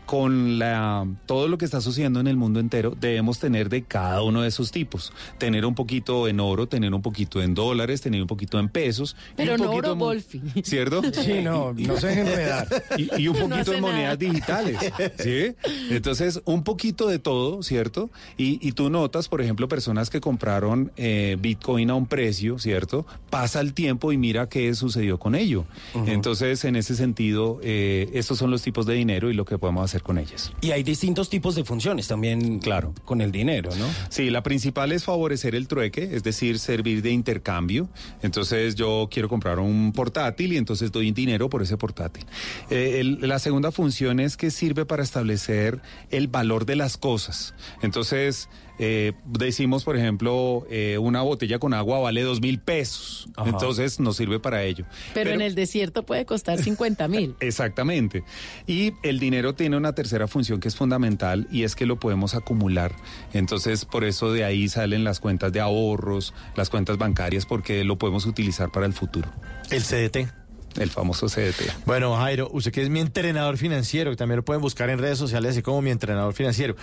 [0.06, 4.22] con la todo lo que está sucediendo en el mundo entero, debemos tener de cada
[4.22, 5.12] uno de esos tipos.
[5.38, 9.16] Tener un poquito en oro, tener un poquito en dólares, tener un poquito en pesos.
[9.32, 10.40] y Pero un no poquito oro en mo- Wolfi.
[10.64, 11.02] ¿Cierto?
[11.12, 12.68] Sí, no, no se dejen enredar.
[12.98, 14.16] Y, y un No poquito hace en monedas nada.
[14.16, 14.78] digitales,
[15.18, 15.54] ¿sí?
[15.90, 18.10] Entonces, un poquito de todo, ¿cierto?
[18.36, 23.06] Y, y tú notas, por ejemplo, personas que compraron eh, Bitcoin a un precio, ¿cierto?
[23.30, 25.64] Pasa el tiempo y mira qué sucedió con ello.
[26.06, 29.84] Entonces, en ese sentido, eh, estos son los tipos de dinero y lo que podemos
[29.84, 30.52] hacer con ellos.
[30.60, 32.94] Y hay distintos tipos de funciones también Claro.
[33.04, 33.86] con el dinero, ¿no?
[34.08, 37.88] Sí, la principal es favorecer el trueque, es decir, servir de intercambio.
[38.22, 42.24] Entonces yo quiero comprar un portátil y entonces doy dinero por ese portátil.
[42.70, 45.80] Eh, el- la segunda función es que sirve para establecer
[46.10, 47.54] el valor de las cosas.
[47.82, 48.48] Entonces,
[48.84, 53.28] eh, decimos, por ejemplo, eh, una botella con agua vale dos mil pesos.
[53.36, 53.50] Ajá.
[53.50, 54.84] Entonces nos sirve para ello.
[55.14, 57.36] Pero, en el desierto puede costar 50 mil.
[57.40, 58.24] Exactamente.
[58.66, 62.34] Y el dinero tiene una tercera función que es fundamental y es que lo podemos
[62.34, 62.92] acumular.
[63.32, 67.98] Entonces, por eso de ahí salen las cuentas de ahorros, las cuentas bancarias, porque lo
[67.98, 69.30] podemos utilizar para el futuro.
[69.70, 70.41] El CDT.
[70.78, 71.86] El famoso CDT.
[71.86, 75.18] Bueno, Jairo, usted que es mi entrenador financiero, que también lo pueden buscar en redes
[75.18, 76.76] sociales así como mi entrenador financiero.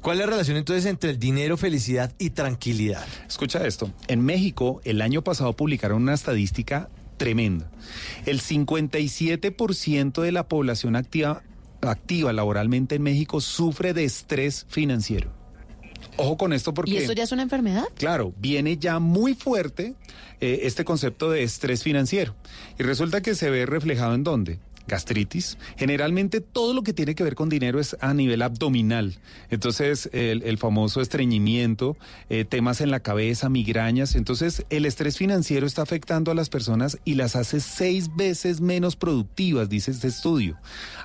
[0.00, 3.06] ¿Cuál es la relación entonces entre el dinero, felicidad y tranquilidad?
[3.28, 3.90] Escucha esto.
[4.08, 7.70] En México, el año pasado publicaron una estadística tremenda.
[8.26, 11.42] El 57% de la población activa,
[11.82, 15.45] activa laboralmente en México sufre de estrés financiero.
[16.16, 16.92] Ojo con esto porque...
[16.92, 17.84] ¿Y eso ya es una enfermedad?
[17.96, 19.94] Claro, viene ya muy fuerte
[20.40, 22.34] eh, este concepto de estrés financiero.
[22.78, 24.58] Y resulta que se ve reflejado en dónde?
[24.88, 25.58] Gastritis.
[25.76, 29.18] Generalmente todo lo que tiene que ver con dinero es a nivel abdominal.
[29.50, 31.96] Entonces, el, el famoso estreñimiento,
[32.28, 34.14] eh, temas en la cabeza, migrañas.
[34.14, 38.96] Entonces, el estrés financiero está afectando a las personas y las hace seis veces menos
[38.96, 40.56] productivas, dice este estudio.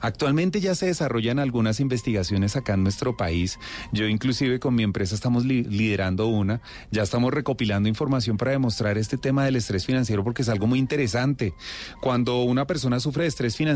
[0.01, 3.57] Actualmente ya se desarrollan algunas investigaciones acá en nuestro país.
[3.91, 6.61] Yo inclusive con mi empresa estamos li- liderando una.
[6.91, 10.79] Ya estamos recopilando información para demostrar este tema del estrés financiero porque es algo muy
[10.79, 11.53] interesante.
[12.01, 13.70] Cuando una persona sufre de estrés financiero,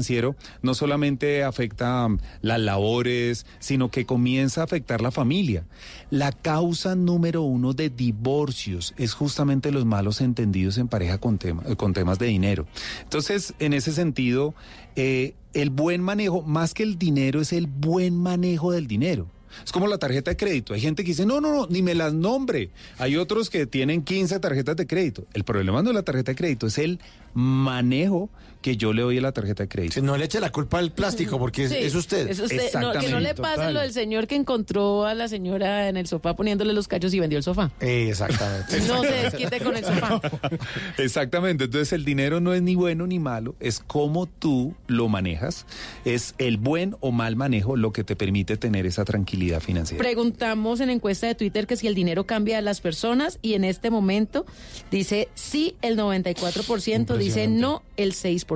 [0.62, 5.66] no solamente afecta um, las labores, sino que comienza a afectar la familia.
[6.10, 11.38] La causa número uno de divorcios es justamente los malos entendidos en pareja con,
[11.78, 12.66] con temas de dinero.
[13.04, 14.54] Entonces, en ese sentido,
[14.96, 19.28] eh, el buen manejo, más que el dinero, es el buen manejo del dinero.
[19.64, 20.74] Es como la tarjeta de crédito.
[20.74, 22.72] Hay gente que dice, no, no, no, ni me las nombre.
[22.98, 25.26] Hay otros que tienen 15 tarjetas de crédito.
[25.34, 27.00] El problema no es la tarjeta de crédito, es el
[27.34, 28.30] manejo
[28.66, 30.02] que yo le doy la tarjeta de crédito.
[30.02, 32.28] No le eche la culpa al plástico porque es, Sí, es usted.
[32.28, 32.74] es usted.
[32.80, 36.08] No, que no le pase lo del señor que encontró a la señora en el
[36.08, 37.70] sofá poniéndole los cachos y vendió el sofá.
[37.80, 38.82] Exactamente.
[38.88, 40.20] No se desquite con el sofá.
[40.98, 45.68] Exactamente, entonces el dinero no es ni bueno ni malo, es cómo tú lo manejas,
[46.04, 50.04] es el buen o mal manejo lo que te permite tener esa tranquilidad financiera.
[50.04, 53.64] Preguntamos en encuesta de Twitter que si el dinero cambia a las personas y en
[53.64, 54.44] este momento
[54.90, 58.55] dice sí el 94%, dice no el 6%.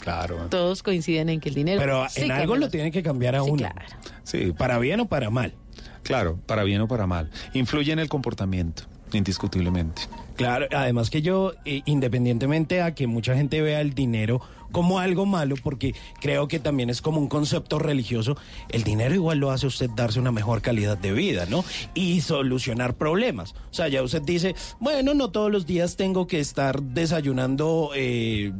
[0.00, 0.46] Claro.
[0.50, 3.34] Todos coinciden en que el dinero Pero sí en algo lo las- tiene que cambiar
[3.36, 3.58] a Sí, uno.
[3.58, 3.86] claro.
[4.22, 4.52] Sí.
[4.56, 5.54] Para bien o para mal.
[6.02, 7.30] Claro, para bien o para mal.
[7.54, 10.02] Influye en el comportamiento, indiscutiblemente.
[10.36, 14.40] Claro, además que yo, eh, independientemente a que mucha gente vea el dinero
[14.70, 18.36] como algo malo, porque creo que también es como un concepto religioso,
[18.68, 21.64] el dinero igual lo hace a usted darse una mejor calidad de vida, ¿no?
[21.94, 23.54] Y solucionar problemas.
[23.70, 28.52] O sea, ya usted dice, bueno, no todos los días tengo que estar desayunando, eh,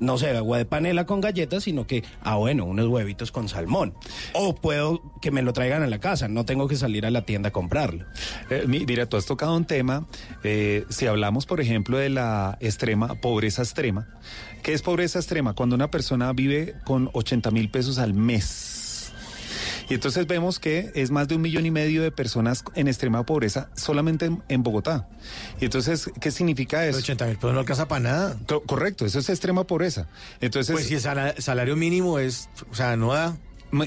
[0.00, 3.94] no sé, agua de panela con galletas, sino que, ah, bueno, unos huevitos con salmón.
[4.32, 7.22] O puedo que me lo traigan a la casa, no tengo que salir a la
[7.22, 8.04] tienda a comprarlo.
[8.50, 10.06] Eh, mi- mira, tú has tocado un tema,
[10.42, 14.08] eh, si hablamos, por ejemplo, de la extrema, pobreza extrema.
[14.62, 15.52] ¿Qué es pobreza extrema?
[15.54, 18.73] Cuando una persona vive con 80 mil pesos al mes.
[19.88, 23.24] Y entonces vemos que es más de un millón y medio de personas en extrema
[23.26, 25.08] pobreza solamente en, en Bogotá.
[25.60, 26.98] Y entonces, ¿qué significa eso?
[26.98, 28.36] 80 mil pesos no alcanza para nada.
[28.46, 30.08] Co- Correcto, eso es extrema pobreza.
[30.40, 33.36] Entonces, Pues si el sala- salario mínimo es, o sea, no da.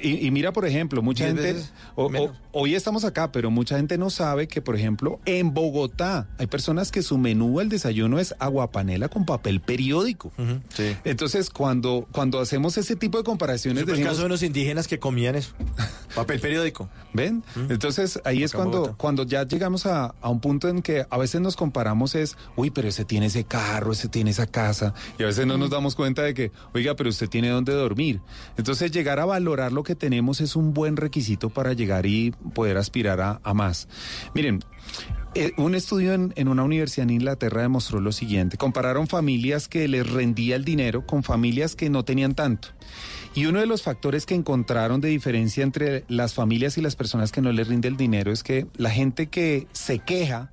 [0.03, 1.55] Y, y mira, por ejemplo, mucha gente,
[1.95, 6.27] o- o- hoy estamos acá, pero mucha gente no sabe que, por ejemplo, en Bogotá
[6.37, 10.31] hay personas que su menú al desayuno es aguapanela con papel periódico.
[10.69, 10.95] sí.
[11.03, 14.43] Entonces, cuando, cuando hacemos ese tipo de comparaciones, Ese fue el decimos, caso de los
[14.43, 15.51] indígenas que comían eso.
[16.17, 16.89] Papel periódico.
[17.13, 17.43] ¿Ven?
[17.69, 18.97] Entonces ahí es Acá cuando, Bogotá.
[18.97, 22.69] cuando ya llegamos a, a un punto en que a veces nos comparamos es, uy,
[22.69, 25.95] pero ese tiene ese carro, ese tiene esa casa, y a veces no nos damos
[25.95, 28.19] cuenta de que, oiga, pero usted tiene dónde dormir.
[28.57, 32.77] Entonces llegar a valorar lo que tenemos es un buen requisito para llegar y poder
[32.77, 33.87] aspirar a, a más.
[34.33, 34.59] Miren,
[35.35, 38.57] eh, un estudio en, en una universidad en Inglaterra demostró lo siguiente.
[38.57, 42.69] Compararon familias que les rendía el dinero con familias que no tenían tanto.
[43.37, 47.31] Y uno de los factores que encontraron de diferencia entre las familias y las personas
[47.31, 50.49] que no les rinde el dinero es que la gente que se queja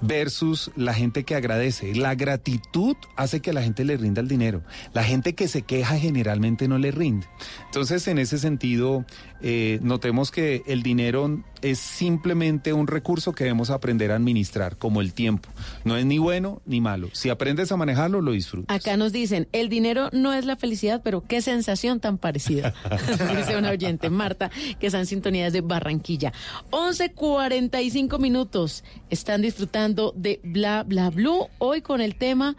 [0.00, 1.96] versus la gente que agradece.
[1.96, 4.62] La gratitud hace que la gente le rinda el dinero.
[4.92, 7.26] La gente que se queja generalmente no le rinde.
[7.66, 9.04] Entonces, en ese sentido,
[9.42, 15.00] eh, notemos que el dinero es simplemente un recurso que debemos aprender a administrar, como
[15.00, 15.48] el tiempo.
[15.84, 17.08] No es ni bueno ni malo.
[17.12, 18.74] Si aprendes a manejarlo, lo disfrutas.
[18.74, 22.74] Acá nos dicen, el dinero no es la felicidad, pero qué sensación tan parecida.
[23.36, 26.32] Dice una oyente, Marta, que están sintonías de Barranquilla.
[26.70, 28.84] 11.45 minutos.
[29.10, 31.48] Están disfrutando de Bla Bla Blue.
[31.58, 32.56] Hoy con el tema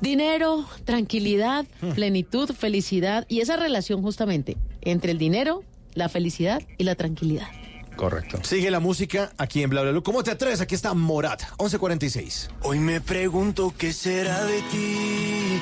[0.00, 5.62] dinero, tranquilidad, plenitud, felicidad y esa relación justamente entre el dinero,
[5.94, 7.48] la felicidad y la tranquilidad.
[7.96, 8.38] Correcto.
[8.42, 10.02] Sigue la música aquí en Bla Bla Blue.
[10.02, 10.60] ¿Cómo te atreves?
[10.60, 12.48] Aquí está Morat, 1146.
[12.62, 15.60] Hoy me pregunto qué será de ti.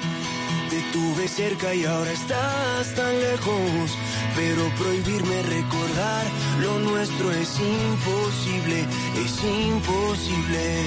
[0.71, 3.91] Te tuve cerca y ahora estás tan lejos.
[4.37, 6.27] Pero prohibirme recordar
[6.61, 8.85] lo nuestro es imposible,
[9.25, 10.85] es imposible.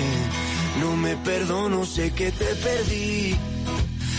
[0.79, 3.35] No me perdono, sé que te perdí.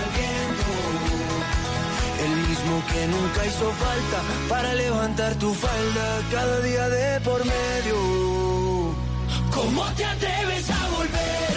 [0.00, 0.72] al viento.
[2.26, 4.18] El mismo que nunca hizo falta
[4.48, 7.96] para levantar tu falda cada día de por medio.
[9.54, 11.50] ¿Cómo te atreves a volver?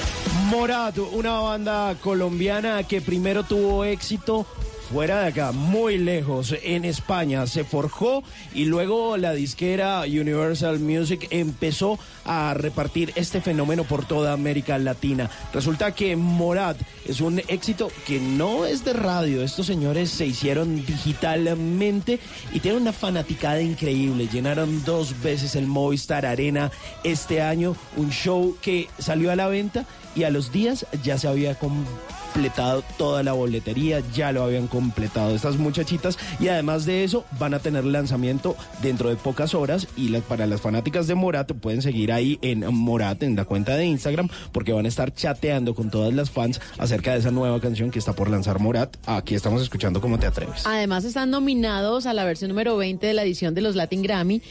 [0.50, 4.46] Morat, una banda colombiana que primero tuvo éxito
[4.94, 11.30] fuera de acá, muy lejos, en España, se forjó y luego la disquera Universal Music
[11.32, 15.32] empezó a repartir este fenómeno por toda América Latina.
[15.52, 20.86] Resulta que Morat es un éxito que no es de radio, estos señores se hicieron
[20.86, 22.20] digitalmente
[22.54, 26.72] y tienen una fanaticada increíble, llenaron dos veces el Movistar Arena
[27.04, 31.28] este año, un show que salió a la venta y a los días ya se
[31.28, 37.26] había completado toda la boletería, ya lo habían completado estas muchachitas y además de eso
[37.40, 41.52] van a tener lanzamiento dentro de pocas horas y las, para las fanáticas de Morat
[41.54, 45.76] pueden seguir ahí en Morat en la cuenta de Instagram porque van a estar chateando
[45.76, 48.96] con todas las fans acerca de esa nueva canción que está por lanzar Morat.
[49.06, 50.66] Aquí estamos escuchando cómo te atreves.
[50.66, 54.42] Además están nominados a la versión número 20 de la edición de los Latin Grammy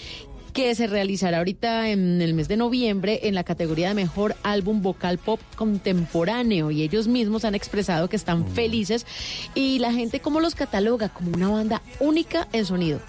[0.53, 4.83] que se realizará ahorita en el mes de noviembre en la categoría de mejor álbum
[4.83, 9.07] vocal pop contemporáneo y ellos mismos han expresado que están felices
[9.55, 13.01] y la gente como los cataloga como una banda única en sonido,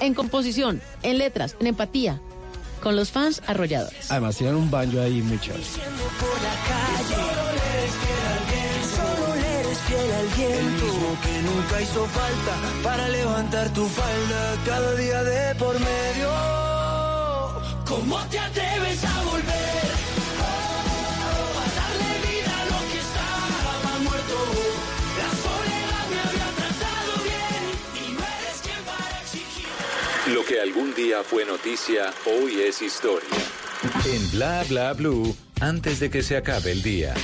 [0.00, 2.20] en composición, en letras, en empatía,
[2.82, 4.10] con los fans arrolladores.
[4.10, 5.62] Además tienen un banjo ahí muy chévere.
[8.96, 10.58] Solo le eres fiel al viento.
[10.58, 15.89] El mismo que nunca hizo falta para levantar tu falda cada día de por medio.
[18.10, 19.88] ¿Cómo te atreves a volver?
[20.42, 24.36] A darle vida a lo que estaba muerto.
[25.20, 27.62] La soledad me había tratado bien
[27.94, 30.34] y no eres quien para exigir.
[30.34, 33.28] Lo que algún día fue noticia, hoy es historia.
[34.04, 37.14] En Bla Bla Blue, antes de que se acabe el día.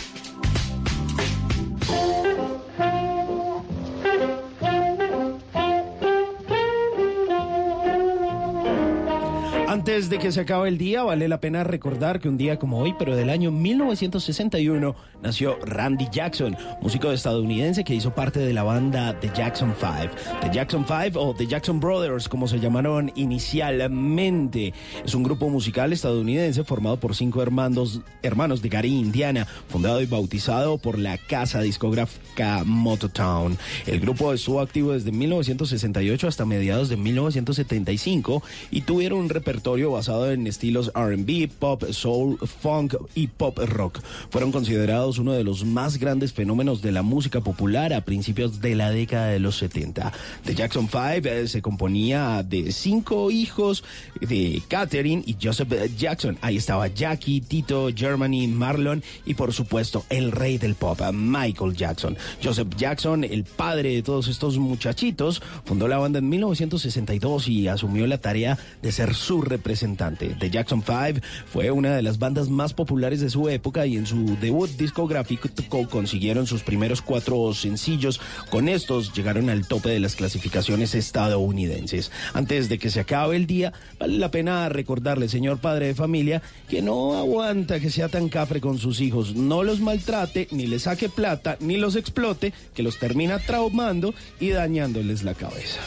[10.19, 13.15] Que se acabe el día, vale la pena recordar que un día como hoy, pero
[13.15, 19.31] del año 1961, nació Randy Jackson, músico estadounidense que hizo parte de la banda The
[19.35, 20.11] Jackson Five.
[20.41, 24.73] The Jackson Five o The Jackson Brothers, como se llamaron inicialmente,
[25.05, 30.07] es un grupo musical estadounidense formado por cinco hermanos, hermanos de Gary, Indiana, fundado y
[30.07, 33.59] bautizado por la casa discográfica Motown.
[33.87, 40.06] El grupo estuvo activo desde 1968 hasta mediados de 1975 y tuvieron un repertorio basado
[40.07, 44.01] en estilos RB, pop, soul, funk y pop rock.
[44.31, 48.77] Fueron considerados uno de los más grandes fenómenos de la música popular a principios de
[48.77, 50.13] la década de los 70.
[50.45, 53.83] The Jackson Five eh, se componía de cinco hijos
[54.21, 56.39] de Catherine y Joseph Jackson.
[56.41, 62.17] Ahí estaba Jackie, Tito, Germany, Marlon y por supuesto el rey del pop, Michael Jackson.
[62.43, 68.07] Joseph Jackson, el padre de todos estos muchachitos, fundó la banda en 1962 y asumió
[68.07, 69.96] la tarea de ser su representante.
[69.97, 74.07] The Jackson Five fue una de las bandas más populares de su época y en
[74.07, 75.49] su debut discográfico
[75.89, 78.21] consiguieron sus primeros cuatro sencillos.
[78.51, 82.13] Con estos llegaron al tope de las clasificaciones estadounidenses.
[82.35, 86.43] Antes de que se acabe el día, vale la pena recordarle, señor padre de familia,
[86.69, 89.35] que no aguanta que sea tan cafre con sus hijos.
[89.35, 94.51] No los maltrate, ni les saque plata, ni los explote, que los termina traumando y
[94.51, 95.81] dañándoles la cabeza.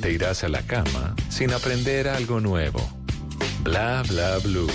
[0.00, 2.80] Te irás a la cama sin aprender algo nuevo.
[3.62, 4.70] Bla bla blue.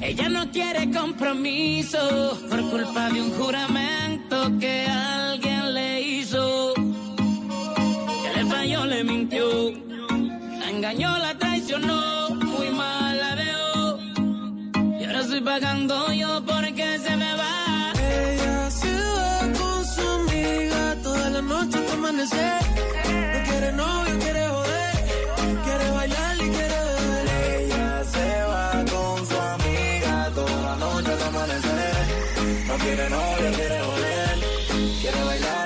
[0.00, 6.72] Ella no quiere compromiso por culpa de un juramento que alguien le hizo.
[6.74, 9.70] Que le falló, le mintió.
[10.58, 12.30] La engañó, la traicionó.
[12.30, 13.98] Muy mal la dejó.
[14.98, 17.57] Y ahora estoy pagando yo porque se me va.
[22.10, 24.94] No quiere novio, quiere joder.
[25.62, 27.28] Quiere bailar y quiere beber.
[27.60, 32.06] Ella se va con su amiga toda la noche hasta amanecer.
[32.66, 34.38] No quiere novio, quiere joder.
[35.02, 35.57] Quiere bailar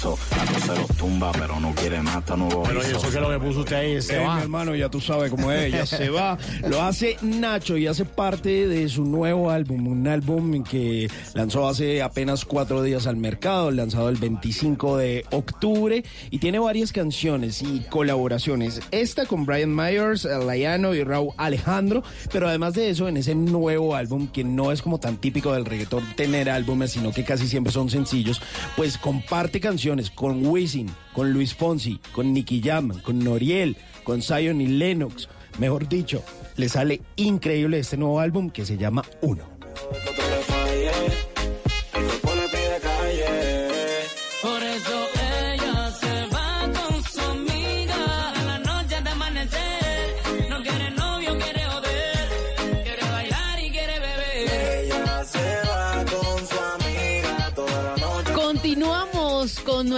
[0.00, 3.60] cosa los tumba, pero no quiere nada, está nuevo Pero eso que lo que puso
[3.60, 4.36] usted ahí se va.
[4.36, 6.38] mi hermano, ya tú sabes cómo es, ella se va.
[6.68, 12.02] Lo hace Nacho y hace parte de su nuevo álbum, un álbum que lanzó hace
[12.02, 17.80] apenas cuatro días al mercado, lanzado el 25 de octubre y tiene varias canciones y
[17.90, 18.80] colaboraciones.
[18.90, 22.02] Esta con Brian Myers, Layano y Raúl Alejandro,
[22.32, 25.64] pero además de eso, en ese nuevo álbum que no es como tan típico del
[25.64, 28.40] reggaetón tener álbumes, sino que casi siempre son sencillos,
[28.76, 29.81] pues comparte canciones
[30.14, 35.28] con Wisin, con Luis Fonsi, con Nicky Jam, con Noriel, con Zion y Lennox.
[35.58, 36.22] Mejor dicho,
[36.56, 39.42] le sale increíble este nuevo álbum que se llama Uno.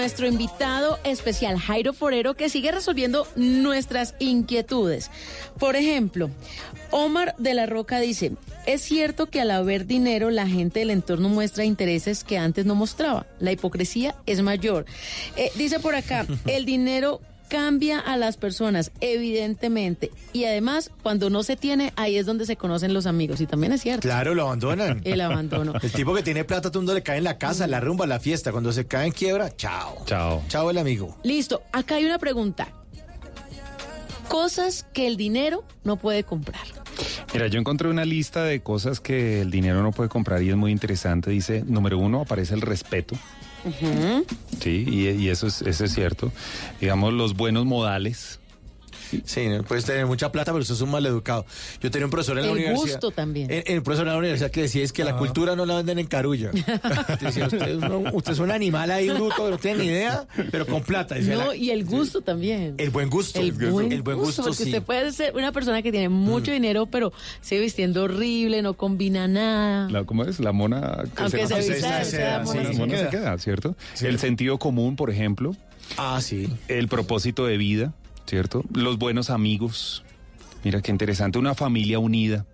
[0.05, 5.11] Nuestro invitado especial, Jairo Forero, que sigue resolviendo nuestras inquietudes.
[5.59, 6.29] Por ejemplo,
[6.91, 8.33] Omar de la Roca dice,
[8.67, 12.75] es cierto que al haber dinero la gente del entorno muestra intereses que antes no
[12.75, 13.25] mostraba.
[13.41, 14.85] La hipocresía es mayor.
[15.37, 17.23] Eh, dice por acá, el dinero
[17.55, 20.11] cambia a las personas, evidentemente.
[20.33, 23.41] Y además, cuando no se tiene, ahí es donde se conocen los amigos.
[23.41, 24.03] Y también es cierto.
[24.03, 25.01] Claro, lo abandonan.
[25.05, 25.73] El abandono.
[25.83, 27.79] El tipo que tiene plata, todo el mundo le cae en la casa, en la
[27.79, 28.51] rumba, en la fiesta.
[28.51, 30.03] Cuando se cae en quiebra, chao.
[30.05, 30.43] Chao.
[30.49, 31.17] Chao el amigo.
[31.23, 32.73] Listo, acá hay una pregunta.
[34.27, 36.67] Cosas que el dinero no puede comprar.
[37.33, 40.57] Mira, yo encontré una lista de cosas que el dinero no puede comprar y es
[40.57, 41.31] muy interesante.
[41.31, 43.15] Dice, número uno, aparece el respeto.
[44.61, 46.33] Sí, y, y eso, es, eso es cierto.
[46.81, 48.41] Digamos, los buenos modales.
[49.25, 51.45] Sí, puedes tener mucha plata, pero usted es un maleducado.
[51.81, 52.83] Yo tenía un profesor en la El universidad.
[53.01, 53.51] gusto también.
[53.51, 55.99] El, el profesor en la universidad que decía es que la cultura no la venden
[55.99, 56.51] en carulla.
[57.21, 60.67] Decía, usted, es un, usted es un animal ahí bruto, no tiene ni idea, pero
[60.67, 61.15] con plata.
[61.15, 62.75] Decía, No, la- y el gusto también.
[62.79, 63.41] el buen gusto.
[63.41, 64.65] El buen, el buen gusto, porque sí.
[64.65, 64.67] Mm.
[64.69, 69.29] usted puede ser una persona que tiene mucho dinero, pero sigue vistiendo horrible, no combina
[69.29, 69.89] nada.
[69.91, 70.41] La- ¿Cómo es?
[70.41, 72.17] La mona que Aunque se se, vista se se
[72.89, 73.11] queda.
[73.11, 73.77] queda, ¿cierto?
[74.01, 75.55] El sentido común, por ejemplo.
[75.99, 76.49] Ah, sí.
[76.69, 77.93] El propósito de vida,
[78.27, 78.65] ¿cierto?
[78.73, 80.05] Los buenos amigos.
[80.65, 82.47] Mira qué interesante, una familia unida.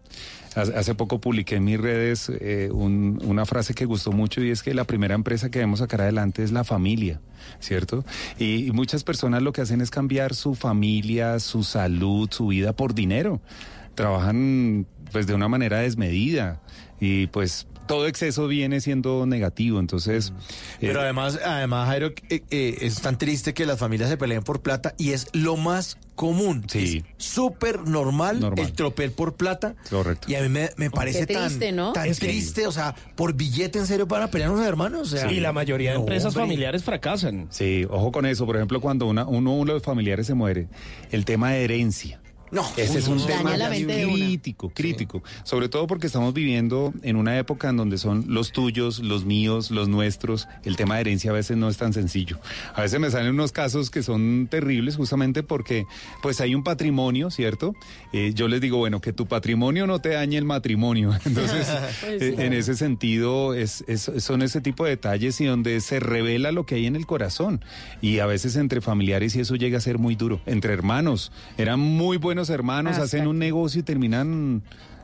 [0.57, 4.65] Hace poco publiqué en mis redes eh, un- una frase que gustó mucho y es
[4.65, 7.21] que la primera empresa que debemos sacar adelante es la familia,
[7.61, 8.05] ¿cierto?
[8.37, 12.73] Y, y muchas personas lo que hacen es cambiar su familia, su salud, su vida
[12.73, 13.41] por dinero.
[13.95, 16.61] Trabajan pues de una manera desmedida
[17.01, 20.33] y pues todo exceso viene siendo negativo, entonces...
[20.81, 24.45] Pero eh, además, además Jairo, eh, eh, es tan triste que las familias se peleen
[24.45, 26.65] por plata y es lo más común.
[26.69, 27.03] Sí.
[27.17, 28.65] Súper normal, Normal.
[28.65, 29.75] el tropel por plata.
[29.91, 30.31] Correcto.
[30.31, 31.93] Y a mí me, me parece Qué triste, tan, ¿no?
[31.93, 32.67] tan Es que- triste.
[32.69, 35.13] O sea, por billete en serio van a pelear unos hermanos.
[35.13, 36.43] O sea, y la mayoría de no, empresas hombre.
[36.43, 37.49] familiares fracasan.
[37.51, 38.47] Sí, ojo con eso.
[38.47, 40.69] Por ejemplo, cuando una, uno, uno de los familiares se muere,
[41.11, 42.20] el tema de herencia.
[42.53, 45.23] No, Ese es un tema crítico, crítico.
[45.45, 49.71] Sobre todo porque estamos viviendo en una época en donde son los tuyos, los míos,
[49.71, 50.49] los nuestros.
[50.65, 52.39] El tema de herencia a veces no es tan sencillo.
[52.75, 55.87] A veces me salen unos casos que son terribles justamente porque
[56.23, 57.75] pues hay un patrimonio, ¿cierto?
[58.13, 61.13] Eh, yo les digo, bueno, que tu patrimonio no te dañe el matrimonio.
[61.25, 61.67] Entonces,
[62.01, 62.43] Pues eh, sí.
[62.43, 66.65] en ese sentido, es, es- son ese tipo de detalles y donde se revela lo
[66.67, 67.63] que hay en el corazón.
[68.01, 70.41] Y a veces entre familiares y eso llega a ser muy duro.
[70.47, 74.63] Entre hermanos, eran muy buenos hermanos, Hasta hacen un negocio y terminan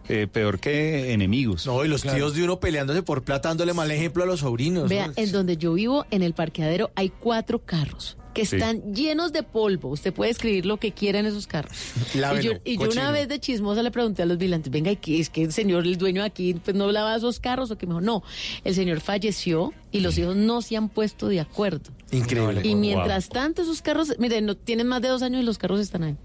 [0.08, 1.66] eh, peor que enemigos.
[1.66, 4.88] No, y los tíos de uno peleándose por plata, dándole mal ejemplo a los sobrinos.
[4.88, 5.12] Vea, ¿no?
[5.16, 8.16] en donde yo vivo, en el parqueadero, hay cuatro carros.
[8.36, 8.56] que Sí.
[8.56, 9.88] están llenos de polvo.
[9.88, 11.72] Usted puede escribir lo que quiera en esos carros.
[12.14, 14.90] Lávelo, y yo, y yo una vez de chismosa le pregunté a los vigilantes, venga,
[14.90, 17.86] es que el señor, el dueño de aquí, pues no lava esos carros o que
[17.86, 18.22] mejor no.
[18.62, 21.90] El señor falleció y los hijos no se han puesto de acuerdo.
[22.10, 22.60] Increíble.
[22.62, 25.80] Y mientras tanto esos carros, miren, no tienen más de dos años y los carros
[25.80, 26.16] están ahí.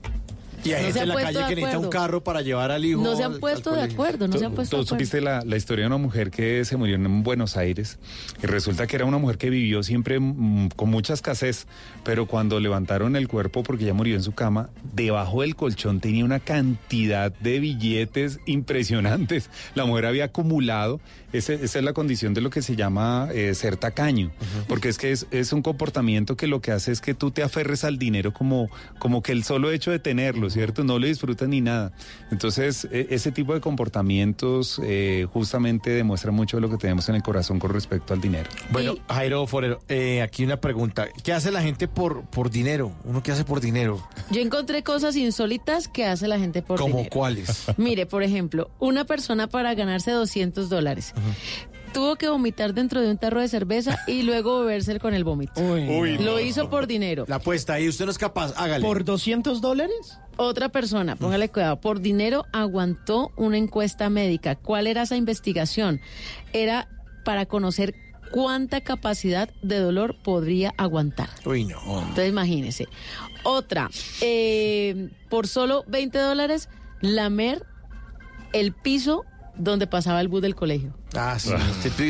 [0.64, 1.90] Y hay no se gente han en la puesto calle de que necesita un acuerdo.
[1.90, 3.02] carro para llevar al hijo.
[3.02, 4.96] No se han al puesto de acuerdo, no se han Tú- puesto Tú de acuerdo.
[5.06, 7.98] supiste la, la historia de una mujer que se murió en Buenos Aires
[8.44, 11.68] y resulta que era una mujer que vivió siempre mm, con mucha escasez,
[12.04, 16.24] pero cuando levantaron el cuerpo porque ya murió en su cama, debajo del colchón tenía
[16.26, 19.50] una cantidad de billetes impresionantes.
[19.76, 21.00] La mujer había acumulado,
[21.34, 24.32] ese- esa es la condición de lo que se llama eh, ser tacaño,
[24.68, 27.44] porque es que es, es un comportamiento que lo que hace es que tú te
[27.44, 28.70] aferres al dinero como,
[29.00, 30.84] como que el solo hecho de tenerlo, ¿cierto?
[30.84, 31.92] No lo disfrutas ni nada.
[32.32, 37.16] Entonces, e- ese tipo de comportamientos eh, justamente demuestra mucho de lo que tenemos en
[37.16, 38.50] el corazón con respecto al dinero.
[38.72, 41.08] Bueno, Jairo Forero, eh, aquí una pregunta.
[41.24, 42.92] ¿Qué hace la gente por, por dinero?
[43.06, 44.06] ¿Uno qué hace por dinero?
[44.32, 47.10] Yo encontré cosas insólitas que hace la gente por ¿Cómo dinero.
[47.12, 47.66] cuáles?
[47.78, 51.14] Mire, por ejemplo, una persona para ganarse 200 dólares
[51.94, 55.54] tuvo que vomitar dentro de un tarro de cerveza y luego beberse con el vómito.
[55.62, 56.40] Uy, Lo no.
[56.40, 57.26] hizo por dinero.
[57.28, 58.86] La apuesta ahí, usted no es capaz, hágale.
[58.86, 60.18] ¿Por 200 dólares?
[60.38, 64.56] Otra persona, póngale cuidado, por dinero aguantó una encuesta médica.
[64.56, 66.00] ¿Cuál era esa investigación?
[66.54, 66.88] Era
[67.26, 67.94] para conocer
[68.32, 71.30] cuánta capacidad de dolor podría aguantar.
[71.46, 71.78] Uy, no.
[72.00, 72.88] Entonces imagínese.
[73.44, 73.90] Otra,
[74.22, 76.70] eh, por solo 20 dólares,
[77.02, 77.66] lamer
[78.54, 79.26] el piso
[79.56, 80.94] donde pasaba el bus del colegio.
[81.16, 81.52] Ah, sí.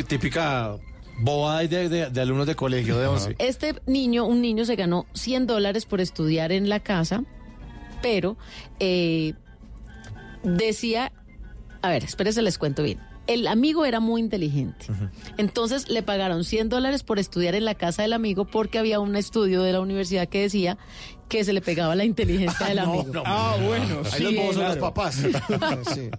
[0.06, 0.76] Típica,
[1.20, 3.36] bobada de, de- de alumnos de colegio de 11.
[3.38, 7.24] Este niño, un niño, se ganó 100 dólares por estudiar en la casa,
[8.02, 8.36] pero
[8.80, 9.34] eh,
[10.42, 11.12] decía,
[11.82, 12.98] a ver, espérense, les cuento bien.
[13.26, 14.86] El amigo era muy inteligente.
[15.38, 19.14] Entonces le pagaron 100 dólares por estudiar en la casa del amigo porque había un
[19.16, 20.76] estudio de la universidad que decía
[21.28, 23.22] que se le pegaba la inteligencia del amigo.
[23.24, 24.02] Ah, bueno.
[24.12, 24.80] Ahí Sí, los son los claro.
[24.80, 25.16] papás.
[25.94, 26.10] Sí.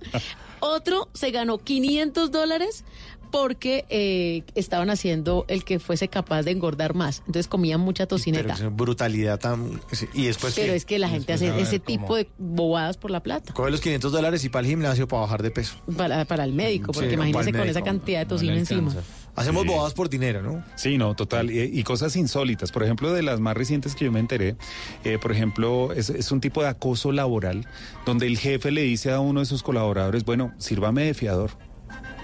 [0.60, 2.86] Otro se ganó 500 dólares
[3.34, 7.19] porque eh, estaban haciendo el que fuese capaz de engordar más.
[7.26, 8.53] Entonces comían mucha Pero tocineta.
[8.53, 9.81] es brutalidad tan...
[10.14, 10.76] Y después Pero ¿qué?
[10.77, 13.51] es que la gente hace ese tipo de bobadas por la plata.
[13.51, 15.77] Coge los 500 dólares y para el gimnasio para bajar de peso.
[15.97, 18.93] Para, para el médico, porque Sí, imagínese con esa cantidad de No tocino le encima.
[19.35, 19.68] Hacemos Sí.
[19.69, 20.64] bobadas por dinero, ¿no?
[20.76, 21.49] Sí, no, total.
[21.49, 22.72] Y, y cosas insólitas.
[22.72, 24.57] Por ejemplo, de las más recientes que yo me enteré,
[25.03, 27.65] eh, por ejemplo, es, es un tipo de acoso laboral
[28.05, 31.49] donde el jefe le dice a uno de sus colaboradores, bueno, sírvame de fiador.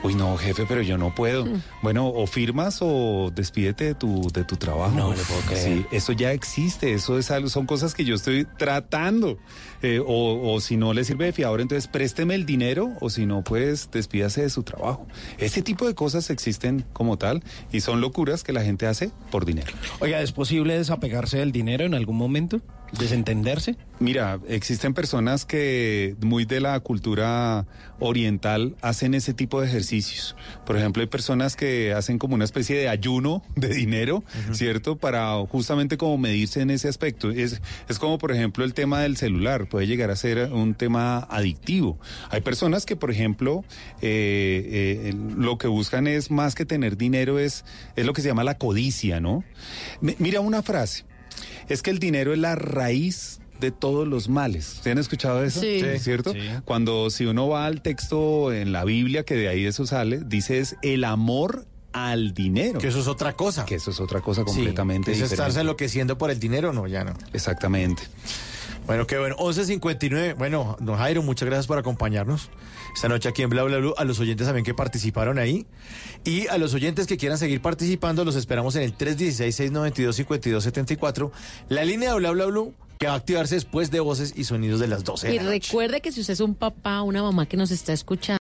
[0.01, 1.45] Uy, no, jefe, pero yo no puedo.
[1.81, 4.95] Bueno, o firmas o despídete de tu, de tu trabajo.
[4.95, 5.79] No le puedo creer.
[5.79, 9.37] Sí, eso ya existe, eso es algo, son cosas que yo estoy tratando.
[9.81, 13.25] Eh, o, o si no le sirve de fiador, entonces présteme el dinero, o si
[13.25, 15.07] no, pues despídase de su trabajo.
[15.37, 19.45] Ese tipo de cosas existen como tal y son locuras que la gente hace por
[19.45, 19.71] dinero.
[19.99, 22.61] Oiga, ¿es posible desapegarse del dinero en algún momento?
[22.97, 23.77] ¿Desentenderse?
[23.99, 27.67] Mira, existen personas que muy de la cultura
[27.99, 30.35] oriental hacen ese tipo de ejercicios.
[30.65, 34.23] Por ejemplo, hay personas que hacen como una especie de ayuno de dinero,
[34.53, 34.95] ¿cierto?
[34.95, 37.29] Para justamente como medirse en ese aspecto.
[37.29, 39.68] Es, es como, por ejemplo, el tema del celular.
[39.69, 41.99] Puede llegar a ser un tema adictivo.
[42.29, 43.63] Hay personas que, por ejemplo,
[44.01, 47.65] eh, eh, lo que buscan es más que tener dinero, es,
[47.95, 49.43] es lo que se llama la codicia, ¿no?
[50.01, 51.05] Mi- Mira una frase.
[51.69, 54.75] Es que el dinero es la raíz de todos los males.
[54.77, 55.59] ¿Ustedes han escuchado eso?
[55.61, 55.81] Sí.
[55.81, 55.99] Sí.
[55.99, 56.33] ¿Cierto?
[56.65, 60.59] Cuando si uno va al texto en la Biblia, que de ahí eso sale, dice
[60.59, 62.79] es el amor al dinero.
[62.79, 63.65] Que eso es otra cosa.
[63.65, 65.33] Que eso es otra cosa Sí, completamente ¿Es diferente.
[65.35, 66.71] estarse enloqueciendo por el dinero?
[66.71, 67.13] No, ya no.
[67.33, 68.03] Exactamente.
[68.89, 69.35] Bueno, qué bueno.
[69.37, 70.35] 11.59.
[70.35, 72.49] Bueno, don Jairo, muchas gracias por acompañarnos
[72.95, 73.93] esta noche aquí en Bla Bla Blue.
[73.95, 75.67] A los oyentes también que participaron ahí.
[76.23, 81.29] Y a los oyentes que quieran seguir participando, los esperamos en el 316-692-5274.
[81.69, 84.81] La línea de Bla Bla Blue que va a activarse después de voces y sonidos
[84.81, 85.67] de las 12 de Y la noche.
[85.67, 88.37] recuerde que si usted es un papá o una mamá que nos está escuchando,